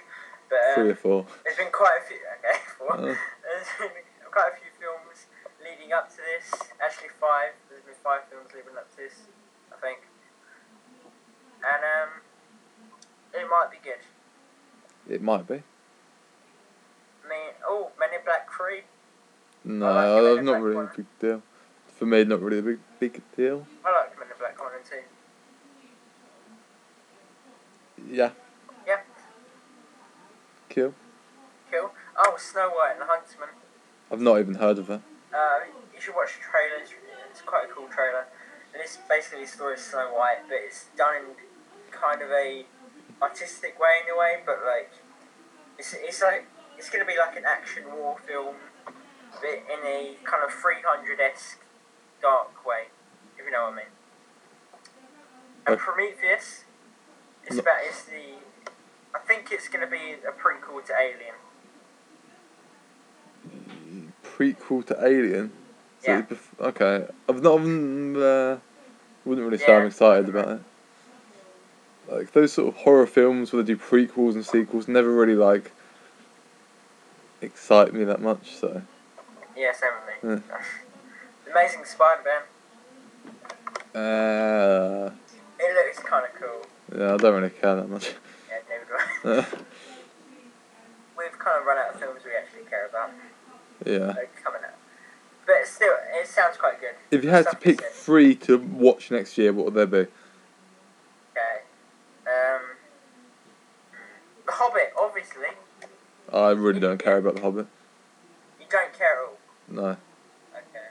but 0.48 0.58
um, 0.58 0.74
Three 0.74 0.90
or 0.90 0.96
four. 0.96 1.26
There's 1.44 1.56
been 1.56 1.72
quite 1.72 1.98
a 2.02 2.06
few. 2.06 2.16
Okay, 2.38 2.58
four. 2.78 2.92
Uh. 2.94 3.14
There's 3.42 3.70
been 3.78 3.90
quite 4.30 4.52
a 4.52 4.56
few 4.60 4.70
films 4.78 5.26
leading 5.62 5.92
up 5.92 6.10
to 6.10 6.16
this. 6.16 6.52
Actually, 6.82 7.10
five. 7.20 7.52
There's 7.70 7.82
been 7.82 7.98
five 8.04 8.22
films 8.30 8.48
leading 8.54 8.76
up 8.76 8.90
to 8.90 8.96
this, 8.96 9.26
I 9.72 9.76
think. 9.80 9.98
And 11.64 11.82
um, 11.82 12.10
it 13.34 13.46
might 13.50 13.70
be 13.70 13.78
good. 13.82 14.02
It 15.12 15.22
might 15.22 15.46
be. 15.48 15.54
I 17.24 17.28
mean, 17.28 17.54
oh, 17.66 17.90
Men 17.98 18.10
in 18.14 18.24
Black 18.24 18.48
Three. 18.56 18.82
No, 19.64 19.86
like 19.92 20.06
the 20.06 20.22
Men 20.22 20.34
that's 20.36 20.46
not 20.46 20.62
really 20.62 20.76
one. 20.76 20.90
a 20.92 20.96
big 20.96 21.06
deal. 21.18 21.42
For 21.96 22.06
me, 22.06 22.24
not 22.24 22.40
really 22.40 22.58
a 22.58 22.62
big 22.62 22.78
big 23.00 23.22
deal. 23.36 23.66
I 23.84 23.90
like 23.92 24.18
Men 24.18 24.28
in 24.30 24.38
Black 24.38 24.60
One 24.60 24.72
and 24.76 24.84
Two. 24.84 25.02
Yeah. 28.14 28.30
Cool. 31.72 31.90
Oh, 32.18 32.36
Snow 32.38 32.68
White 32.68 32.92
and 32.92 33.00
the 33.00 33.06
Huntsman. 33.06 33.48
I've 34.12 34.20
not 34.20 34.38
even 34.38 34.54
heard 34.56 34.78
of 34.78 34.90
it. 34.90 35.00
Uh, 35.32 35.60
you 35.94 36.00
should 36.00 36.14
watch 36.14 36.34
the 36.36 36.44
trailer. 36.44 36.82
It's, 36.82 36.92
it's 37.30 37.40
quite 37.40 37.64
a 37.64 37.72
cool 37.72 37.88
trailer. 37.88 38.26
And 38.72 38.82
it's 38.82 38.98
basically 39.08 39.44
the 39.44 39.50
story 39.50 39.74
of 39.74 39.80
Snow 39.80 40.12
White, 40.14 40.44
but 40.48 40.58
it's 40.60 40.86
done 40.96 41.16
in 41.16 41.22
kind 41.90 42.20
of 42.20 42.30
a 42.30 42.66
artistic 43.22 43.80
way 43.80 44.04
in 44.04 44.14
a 44.14 44.18
way. 44.18 44.36
But 44.44 44.58
like, 44.66 44.92
it's 45.78 45.94
it's 45.96 46.22
like 46.22 46.46
it's 46.76 46.90
gonna 46.90 47.06
be 47.06 47.16
like 47.18 47.36
an 47.36 47.44
action 47.46 47.84
war 47.96 48.18
film, 48.26 48.54
but 48.84 49.50
in 49.50 49.80
a 49.84 50.16
kind 50.24 50.44
of 50.44 50.52
300 50.52 51.20
esque 51.20 51.60
dark 52.20 52.66
way, 52.66 52.92
if 53.38 53.46
you 53.46 53.50
know 53.50 53.64
what 53.64 53.72
I 53.72 53.76
mean. 53.76 53.92
And 55.66 55.78
Prometheus, 55.78 56.64
it's 57.44 57.58
about 57.58 57.78
it's 57.82 58.04
the. 58.04 58.45
I 59.16 59.18
think 59.26 59.50
it's 59.50 59.68
gonna 59.68 59.86
be 59.86 60.14
a 60.28 60.32
prequel 60.32 60.84
to 60.86 60.92
Alien. 61.00 61.34
Prequel 64.22 64.86
to 64.86 64.96
Alien. 65.04 65.52
So 66.00 66.12
Yeah. 66.12 66.22
bef- 66.22 66.60
okay. 66.60 67.08
I've 67.28 67.42
not. 67.42 67.60
Uh, 67.60 68.58
wouldn't 69.24 69.44
really 69.44 69.58
say 69.58 69.64
Yeah. 69.72 69.78
I'm 69.78 69.86
excited 69.86 70.28
about 70.28 70.48
it. 70.48 70.60
Like 72.08 72.32
those 72.32 72.52
sort 72.52 72.68
of 72.68 72.76
horror 72.82 73.06
films 73.06 73.52
where 73.52 73.62
they 73.62 73.74
do 73.74 73.76
prequels 73.78 74.34
and 74.34 74.44
sequels 74.46 74.86
never 74.86 75.10
really 75.10 75.34
like 75.34 75.72
excite 77.40 77.92
me 77.92 78.04
that 78.04 78.20
much. 78.20 78.54
So 78.56 78.82
Yeah, 79.56 79.72
same 79.72 79.90
with 80.22 80.38
me. 80.38 80.42
Amazing 81.50 81.84
Spider-Man. 81.86 82.42
uh, 83.94 85.10
It 85.58 85.74
looks 85.86 85.98
kind 86.00 86.26
of 86.26 86.34
cool. 86.40 86.66
yeah, 86.96 87.14
I 87.14 87.16
don't 87.16 87.34
really 87.34 87.50
care 87.50 87.74
that 87.76 87.88
much. 87.88 88.12
Yeah, 88.48 88.58
neither 88.68 88.84
do 88.84 88.94
I. 88.96 89.06
Uh, 89.26 89.42
We've 91.18 91.38
kind 91.38 91.58
of 91.60 91.66
run 91.66 91.78
out 91.78 91.94
of 91.94 92.00
films 92.00 92.20
we 92.24 92.30
actually 92.36 92.68
care 92.68 92.86
about. 92.86 93.10
yeah. 93.84 94.12
Coming 94.44 94.60
out. 94.64 94.74
But 95.46 95.66
still, 95.66 95.94
it 96.20 96.26
sounds 96.26 96.56
quite 96.56 96.80
good. 96.80 96.90
If 97.10 97.24
you 97.24 97.30
had 97.30 97.46
to 97.48 97.56
pick 97.56 97.80
said. 97.80 97.90
three 97.92 98.34
to 98.36 98.58
watch 98.58 99.10
next 99.10 99.38
year, 99.38 99.52
what 99.52 99.64
would 99.66 99.74
they 99.74 99.86
be? 99.86 99.98
Okay. 101.30 101.62
Um, 102.26 102.60
The 104.44 104.52
Hobbit, 104.52 104.92
obviously. 105.00 105.46
I 106.32 106.50
really 106.50 106.80
don't 106.80 106.98
care 107.02 107.18
about 107.18 107.36
The 107.36 107.42
Hobbit. 107.42 107.66
You 108.60 108.66
don't 108.70 108.92
care 108.92 109.14
at 109.22 109.28
all. 109.28 109.38
No. 109.68 109.82
Okay. 109.90 110.88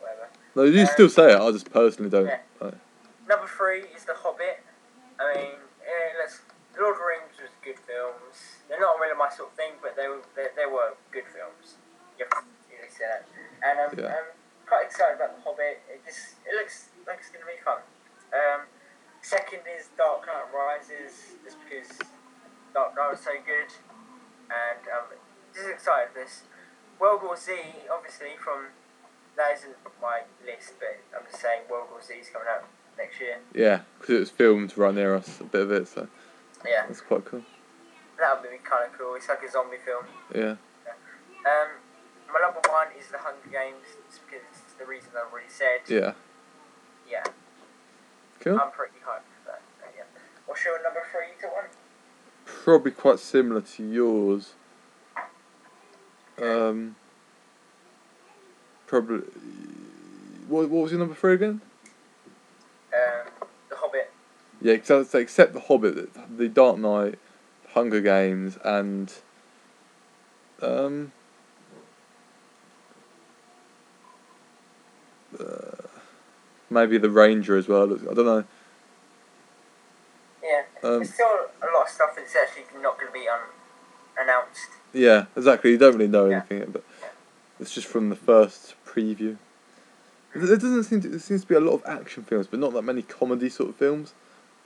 Whatever. 0.00 0.28
No, 0.54 0.62
you 0.62 0.80
Um, 0.82 0.86
still 0.86 1.08
say 1.08 1.32
it. 1.32 1.40
I 1.40 1.50
just 1.50 1.70
personally 1.70 2.10
don't. 2.10 2.26
yeah. 2.26 2.38
like- 2.60 2.74
Number 3.28 3.46
three 3.46 3.80
is 3.94 4.04
The 4.04 4.14
Hobbit. 4.14 4.60
I 5.20 5.34
mean, 5.34 5.50
eh, 5.84 6.12
let's, 6.20 6.40
Lord 6.80 6.92
of 6.94 6.98
the 7.00 7.04
Rings 7.04 7.40
was 7.42 7.50
good 7.64 7.78
films. 7.80 8.54
They're 8.78 8.86
not 8.86 9.02
really 9.02 9.18
my 9.18 9.26
sort 9.26 9.50
of 9.50 9.58
thing, 9.58 9.74
but 9.82 9.98
they 9.98 10.06
were 10.06 10.22
they, 10.38 10.54
they 10.54 10.70
were 10.70 10.94
good 11.10 11.26
films. 11.26 11.82
You 12.14 12.30
have 12.30 12.46
to 12.46 12.46
really 12.70 12.86
say 12.86 13.10
that. 13.10 13.26
And 13.58 13.74
um, 13.82 13.90
Yeah. 13.98 14.14
I'm 14.14 14.30
quite 14.70 14.86
excited 14.86 15.18
about 15.18 15.34
The 15.34 15.42
Hobbit. 15.42 15.82
It 15.90 16.06
just 16.06 16.38
it 16.46 16.54
looks 16.54 16.94
like 17.02 17.18
it's 17.18 17.34
going 17.34 17.42
to 17.42 17.50
be 17.50 17.58
fun. 17.58 17.82
Um, 18.30 18.70
second 19.18 19.66
is 19.66 19.90
Dark 19.98 20.30
Knight 20.30 20.46
Rises, 20.54 21.34
just 21.42 21.58
because 21.66 21.90
Dark 22.70 22.94
Knight 22.94 23.18
was 23.18 23.22
so 23.26 23.34
good, 23.42 23.66
and 24.46 24.82
um, 24.94 25.10
just 25.50 25.66
excited 25.66 26.14
for 26.14 26.22
this. 26.22 26.46
World 27.02 27.26
War 27.26 27.34
Z, 27.34 27.50
obviously 27.90 28.38
from 28.38 28.70
that 29.34 29.58
isn't 29.58 29.74
my 29.98 30.22
list, 30.46 30.78
but 30.78 31.02
I'm 31.18 31.26
just 31.26 31.42
saying 31.42 31.66
World 31.66 31.90
War 31.90 31.98
Z 31.98 32.14
is 32.14 32.30
coming 32.30 32.46
out 32.46 32.62
next 32.94 33.18
year. 33.18 33.42
Yeah, 33.50 33.82
because 33.98 34.14
it 34.14 34.18
was 34.22 34.30
filmed 34.30 34.78
right 34.78 34.94
near 34.94 35.18
us, 35.18 35.40
a 35.40 35.50
bit 35.50 35.62
of 35.62 35.72
it, 35.72 35.88
so 35.88 36.06
Yeah, 36.62 36.86
that's 36.86 37.00
quite 37.00 37.24
cool. 37.24 37.42
That 38.18 38.40
would 38.42 38.50
be 38.50 38.56
kind 38.58 38.84
of 38.90 38.98
cool. 38.98 39.14
It's 39.14 39.28
like 39.28 39.42
a 39.42 39.50
zombie 39.50 39.76
film. 39.84 40.04
Yeah. 40.34 40.56
Um, 41.46 41.68
my 42.32 42.40
number 42.40 42.60
one 42.68 42.88
is 42.98 43.08
The 43.08 43.18
Hunger 43.18 43.48
Games, 43.50 43.86
just 44.10 44.20
because 44.26 44.42
it's 44.50 44.74
the 44.78 44.84
reason 44.84 45.10
I've 45.16 45.32
already 45.32 45.48
said. 45.48 45.80
Yeah. 45.88 46.12
Yeah, 47.10 47.24
Cool. 48.40 48.58
I'm 48.60 48.70
pretty 48.70 48.98
hyped 48.98 49.24
for 49.42 49.46
that. 49.52 49.62
so 49.80 49.86
yeah. 49.96 50.02
What's 50.46 50.62
your 50.64 50.82
number 50.82 51.00
three 51.10 51.40
to 51.40 51.46
one? 51.54 51.64
Probably 52.44 52.90
quite 52.92 53.18
similar 53.18 53.62
to 53.62 53.82
yours. 53.82 54.52
Um. 56.40 56.96
Probably. 58.86 59.20
What, 60.48 60.68
what 60.70 60.82
was 60.82 60.92
your 60.92 61.00
number 61.00 61.14
three 61.14 61.34
again? 61.34 61.60
Um, 62.92 63.30
The 63.70 63.76
Hobbit. 63.76 64.10
Yeah, 64.60 64.74
because 64.74 65.14
except 65.14 65.52
the 65.54 65.60
Hobbit, 65.60 65.94
the- 66.14 66.20
the 66.36 66.48
Dark 66.48 66.78
Knight, 66.78 67.18
Hunger 67.74 68.00
Games, 68.00 68.58
and 68.64 69.12
um, 70.62 71.12
uh, 75.38 75.44
maybe 76.70 76.98
The 76.98 77.10
Ranger 77.10 77.56
as 77.56 77.68
well. 77.68 77.84
I 77.84 78.14
don't 78.14 78.26
know. 78.26 78.44
Yeah, 80.42 80.62
Um, 80.82 80.98
there's 80.98 81.14
still 81.14 81.26
a 81.26 81.66
lot 81.76 81.84
of 81.84 81.88
stuff 81.88 82.10
that's 82.16 82.34
actually 82.34 82.64
not 82.80 82.98
going 82.98 83.08
to 83.08 83.12
be 83.12 83.28
un- 83.28 83.38
announced. 84.18 84.68
Yeah, 84.92 85.26
exactly. 85.36 85.72
You 85.72 85.78
don't 85.78 85.92
really 85.94 86.08
know 86.08 86.26
Yeah. 86.26 86.36
anything, 86.48 86.70
but 86.70 86.84
it's 87.60 87.74
just 87.74 87.86
from 87.86 88.08
the 88.08 88.16
first 88.16 88.74
preview. 88.86 89.36
There 90.34 90.56
doesn't 90.56 90.84
seem 90.84 91.00
to, 91.02 91.08
there 91.08 91.18
seems 91.18 91.42
to 91.42 91.46
be 91.46 91.54
a 91.54 91.60
lot 91.60 91.74
of 91.74 91.82
action 91.86 92.22
films, 92.22 92.46
but 92.46 92.60
not 92.60 92.72
that 92.74 92.82
many 92.82 93.02
comedy 93.02 93.48
sort 93.48 93.70
of 93.70 93.76
films 93.76 94.12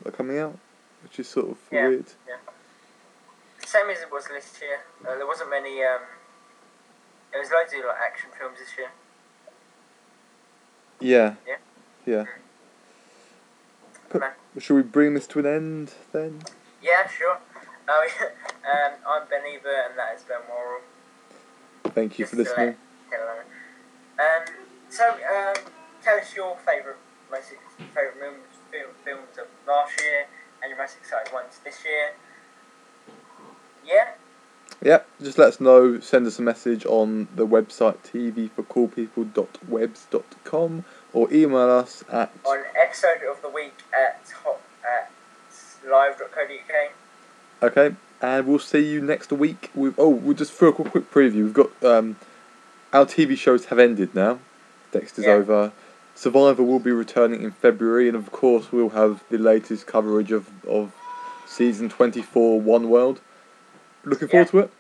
that 0.03 0.09
are 0.12 0.16
coming 0.16 0.38
out, 0.38 0.59
which 1.03 1.18
is 1.18 1.28
sort 1.28 1.50
of 1.50 1.59
Yeah. 1.70 1.88
weird. 1.88 2.07
Same 3.72 3.88
as 3.88 4.02
it 4.02 4.12
was 4.12 4.28
last 4.30 4.60
year. 4.60 4.80
Uh, 5.00 5.16
there 5.16 5.26
wasn't 5.26 5.48
many. 5.48 5.82
Um, 5.82 6.02
there 7.30 7.40
was 7.40 7.50
loads 7.50 7.72
of 7.72 7.86
like 7.86 7.96
action 8.04 8.28
films 8.38 8.58
this 8.58 8.68
year. 8.76 8.90
Yeah. 11.00 11.36
Yeah. 11.48 11.56
Yeah. 12.04 12.24
But 14.10 14.36
shall 14.58 14.76
we 14.76 14.82
bring 14.82 15.14
this 15.14 15.26
to 15.28 15.38
an 15.38 15.46
end 15.46 15.94
then? 16.12 16.42
Yeah, 16.82 17.08
sure. 17.08 17.38
Oh, 17.88 18.08
yeah. 18.20 18.26
um, 18.70 18.92
I'm 19.08 19.22
Ben 19.30 19.40
Ebert, 19.40 19.72
and 19.88 19.98
that 19.98 20.16
is 20.16 20.22
Ben 20.24 20.36
Worrell. 20.50 20.82
Thank 21.94 22.18
you 22.18 22.26
for 22.26 22.36
Just 22.36 22.50
let- 22.50 22.58
listening. 22.58 22.76
Um, 24.20 24.54
so, 24.90 25.08
um, 25.08 25.54
tell 26.02 26.18
us 26.18 26.36
your 26.36 26.58
favourite, 26.58 26.98
most 27.30 27.52
favourite 27.94 28.18
films, 28.20 28.92
films 29.02 29.38
of 29.38 29.46
last 29.66 29.98
year, 29.98 30.26
and 30.62 30.68
your 30.68 30.78
most 30.78 30.98
exciting 31.00 31.32
ones 31.32 31.58
this 31.64 31.82
year. 31.86 32.10
Yeah. 33.86 34.08
Yeah, 34.84 35.02
just 35.22 35.38
let 35.38 35.46
us 35.48 35.60
know. 35.60 36.00
Send 36.00 36.26
us 36.26 36.40
a 36.40 36.42
message 36.42 36.84
on 36.86 37.28
the 37.36 37.46
website 37.46 37.98
tvforcoolpeople.webs.com 38.12 40.84
or 41.12 41.32
email 41.32 41.70
us 41.70 42.02
at 42.10 42.32
On 42.44 42.58
episode 42.74 43.22
of 43.30 43.40
the 43.42 43.48
week 43.48 43.74
at 43.92 44.20
hot 44.42 44.60
at 44.84 45.08
live.co.uk. 45.88 46.92
Okay, 47.62 47.94
and 48.20 48.46
we'll 48.46 48.58
see 48.58 48.80
you 48.84 49.00
next 49.00 49.30
week. 49.32 49.70
We 49.74 49.92
oh, 49.96 50.08
we'll 50.08 50.34
just 50.36 50.50
for 50.52 50.66
a 50.68 50.72
quick, 50.72 50.90
quick 50.90 51.10
preview. 51.12 51.44
We've 51.44 51.52
got 51.52 51.70
um, 51.84 52.16
our 52.92 53.06
TV 53.06 53.36
shows 53.38 53.66
have 53.66 53.78
ended 53.78 54.14
now. 54.16 54.40
Dexter's 54.90 55.26
Yeah. 55.26 55.34
over. 55.34 55.70
Survivor 56.14 56.62
will 56.62 56.78
be 56.80 56.90
returning 56.90 57.42
in 57.42 57.52
February, 57.52 58.06
and 58.08 58.16
of 58.16 58.32
course 58.32 58.70
we'll 58.72 58.90
have 58.90 59.22
the 59.30 59.38
latest 59.38 59.86
coverage 59.86 60.30
of 60.32 60.48
of 60.66 60.92
season 61.46 61.88
twenty 61.88 62.20
four 62.22 62.60
One 62.60 62.88
World. 62.90 63.20
Looking 64.05 64.28
forward 64.28 64.48
to 64.48 64.59
it. 64.61 64.70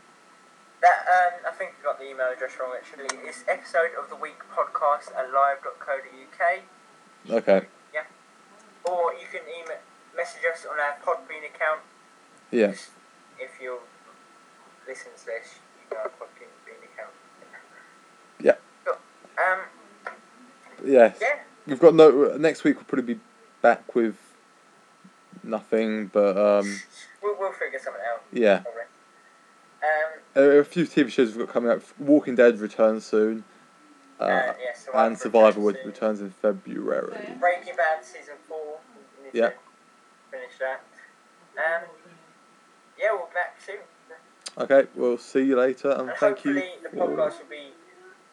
That 0.80 1.06
um, 1.06 1.32
I 1.46 1.56
think 1.56 1.74
I 1.80 1.84
got 1.84 1.98
the 1.98 2.10
email 2.10 2.26
address 2.34 2.52
wrong 2.58 2.72
actually. 2.76 3.06
It's 3.28 3.44
episode 3.48 3.90
of 4.00 4.08
the 4.10 4.16
week 4.16 4.38
podcast 4.54 5.14
at 5.16 5.30
live.co.uk. 5.32 6.62
Okay. 7.30 7.66
Or 8.84 9.12
you 9.12 9.26
can 9.30 9.42
email 9.46 9.78
message 10.16 10.40
us 10.52 10.66
on 10.66 10.76
our 10.80 10.96
Podbean 11.06 11.46
account. 11.54 11.80
Yeah. 12.50 12.72
If 13.38 13.60
you 13.62 13.78
listen 14.88 15.12
to 15.16 15.24
this, 15.26 15.54
you 15.78 15.96
know 15.96 16.02
our 16.02 16.08
Podbean 16.10 16.82
account. 16.92 17.12
Yeah. 18.40 18.54
Cool. 18.84 18.96
Um. 19.38 19.60
Yes. 20.84 21.18
Yeah. 21.20 21.38
We've 21.68 21.78
got 21.78 21.94
no. 21.94 22.36
Next 22.38 22.64
week 22.64 22.74
we'll 22.74 22.84
probably 22.86 23.14
be 23.14 23.20
back 23.62 23.94
with 23.94 24.16
nothing, 25.44 26.06
but 26.08 26.36
um, 26.36 26.80
We'll, 27.22 27.36
we'll 27.38 27.52
figure 27.52 27.78
something 27.78 28.02
out. 28.12 28.24
yeah. 28.32 28.58
Probably. 28.58 28.81
Um. 30.34 30.42
Uh, 30.42 30.46
a 30.46 30.64
few 30.64 30.84
TV 30.86 31.10
shows 31.10 31.34
we've 31.36 31.46
got 31.46 31.52
coming 31.52 31.70
up. 31.70 31.82
Walking 31.98 32.34
Dead 32.34 32.58
returns 32.58 33.04
soon. 33.04 33.44
Uh, 34.20 34.24
Uh, 34.24 34.28
yeah, 34.28 34.54
Survivor 34.74 35.06
and 35.06 35.18
Survivor 35.18 35.60
returns 35.60 35.86
returns 35.86 36.20
in 36.20 36.30
February. 36.30 37.36
Breaking 37.40 37.76
Bad 37.76 38.04
season 38.04 38.34
four. 38.48 38.78
Yeah. 39.32 39.50
Finish 40.30 40.58
that. 40.60 40.82
Um. 41.56 41.88
Yeah, 42.98 43.12
we'll 43.12 43.26
be 43.26 43.34
back 43.34 43.56
soon. 43.64 43.78
Okay, 44.58 44.86
we'll 44.94 45.16
see 45.18 45.40
you 45.44 45.56
later, 45.56 45.90
and 45.90 46.10
And 46.10 46.18
thank 46.18 46.44
you. 46.44 46.52
hopefully 46.54 46.72
the 46.82 46.88
podcast 46.90 47.38
will 47.40 47.48
be 47.50 47.70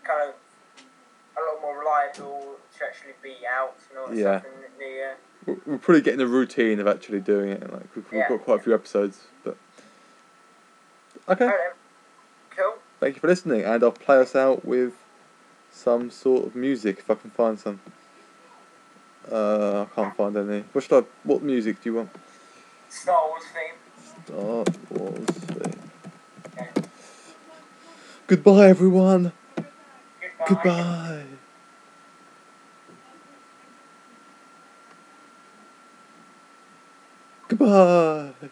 kind 0.04 0.30
of 0.30 0.36
a 1.38 1.42
lot 1.54 1.62
more 1.62 1.80
reliable 1.80 2.56
to 2.78 2.86
actually 2.86 3.14
be 3.24 3.38
out 3.48 3.76
and 3.90 4.00
all 4.00 4.08
that 4.08 4.18
Yeah. 4.18 4.40
stuff 4.42 4.52
in 4.54 4.62
the 4.62 4.84
new 4.86 4.92
year. 4.92 5.16
We're 5.46 5.58
we're 5.66 5.78
probably 5.78 6.02
getting 6.02 6.20
a 6.22 6.26
routine 6.28 6.80
of 6.82 6.88
actually 6.88 7.22
doing 7.22 7.50
it. 7.50 7.64
and 7.64 7.72
Like 7.72 7.96
we've, 7.96 8.06
we've 8.12 8.20
Yeah. 8.20 8.30
got 8.30 8.44
quite 8.44 8.60
a 8.60 8.64
few 8.64 8.74
episodes, 8.76 9.28
but 9.46 9.56
okay. 11.30 11.50
Alright 13.02 13.16
then. 13.16 13.16
Cool. 13.16 13.16
Thank 13.16 13.16
you 13.16 13.22
for 13.22 13.28
listening, 13.28 13.64
and 13.64 13.84
I'll 13.84 13.92
play 13.92 14.18
us 14.20 14.36
out 14.36 14.66
with 14.66 14.94
some 15.72 16.10
sort 16.10 16.48
of 16.48 16.56
music 16.56 17.00
if 17.00 17.10
I 17.10 17.16
can 17.16 17.32
find 17.32 17.60
some. 17.60 17.80
Uh, 19.32 19.84
I 19.84 19.96
can't 19.96 20.16
find 20.16 20.38
any. 20.38 20.64
What 20.72 20.84
should 20.84 21.04
I? 21.04 21.08
What 21.24 21.44
music 21.44 21.82
do 21.82 21.90
you 21.90 21.96
want? 21.96 22.10
Star 22.90 23.30
Wars 23.30 23.44
theme. 23.54 23.76
Star 24.26 24.66
Wars. 24.90 25.26
theme. 25.26 25.80
Okay. 26.58 26.70
Goodbye, 28.28 28.70
everyone. 28.70 29.32
Goodbye. 30.48 31.24
Goodbye. 37.48 38.32
Goodbye. 38.40 38.50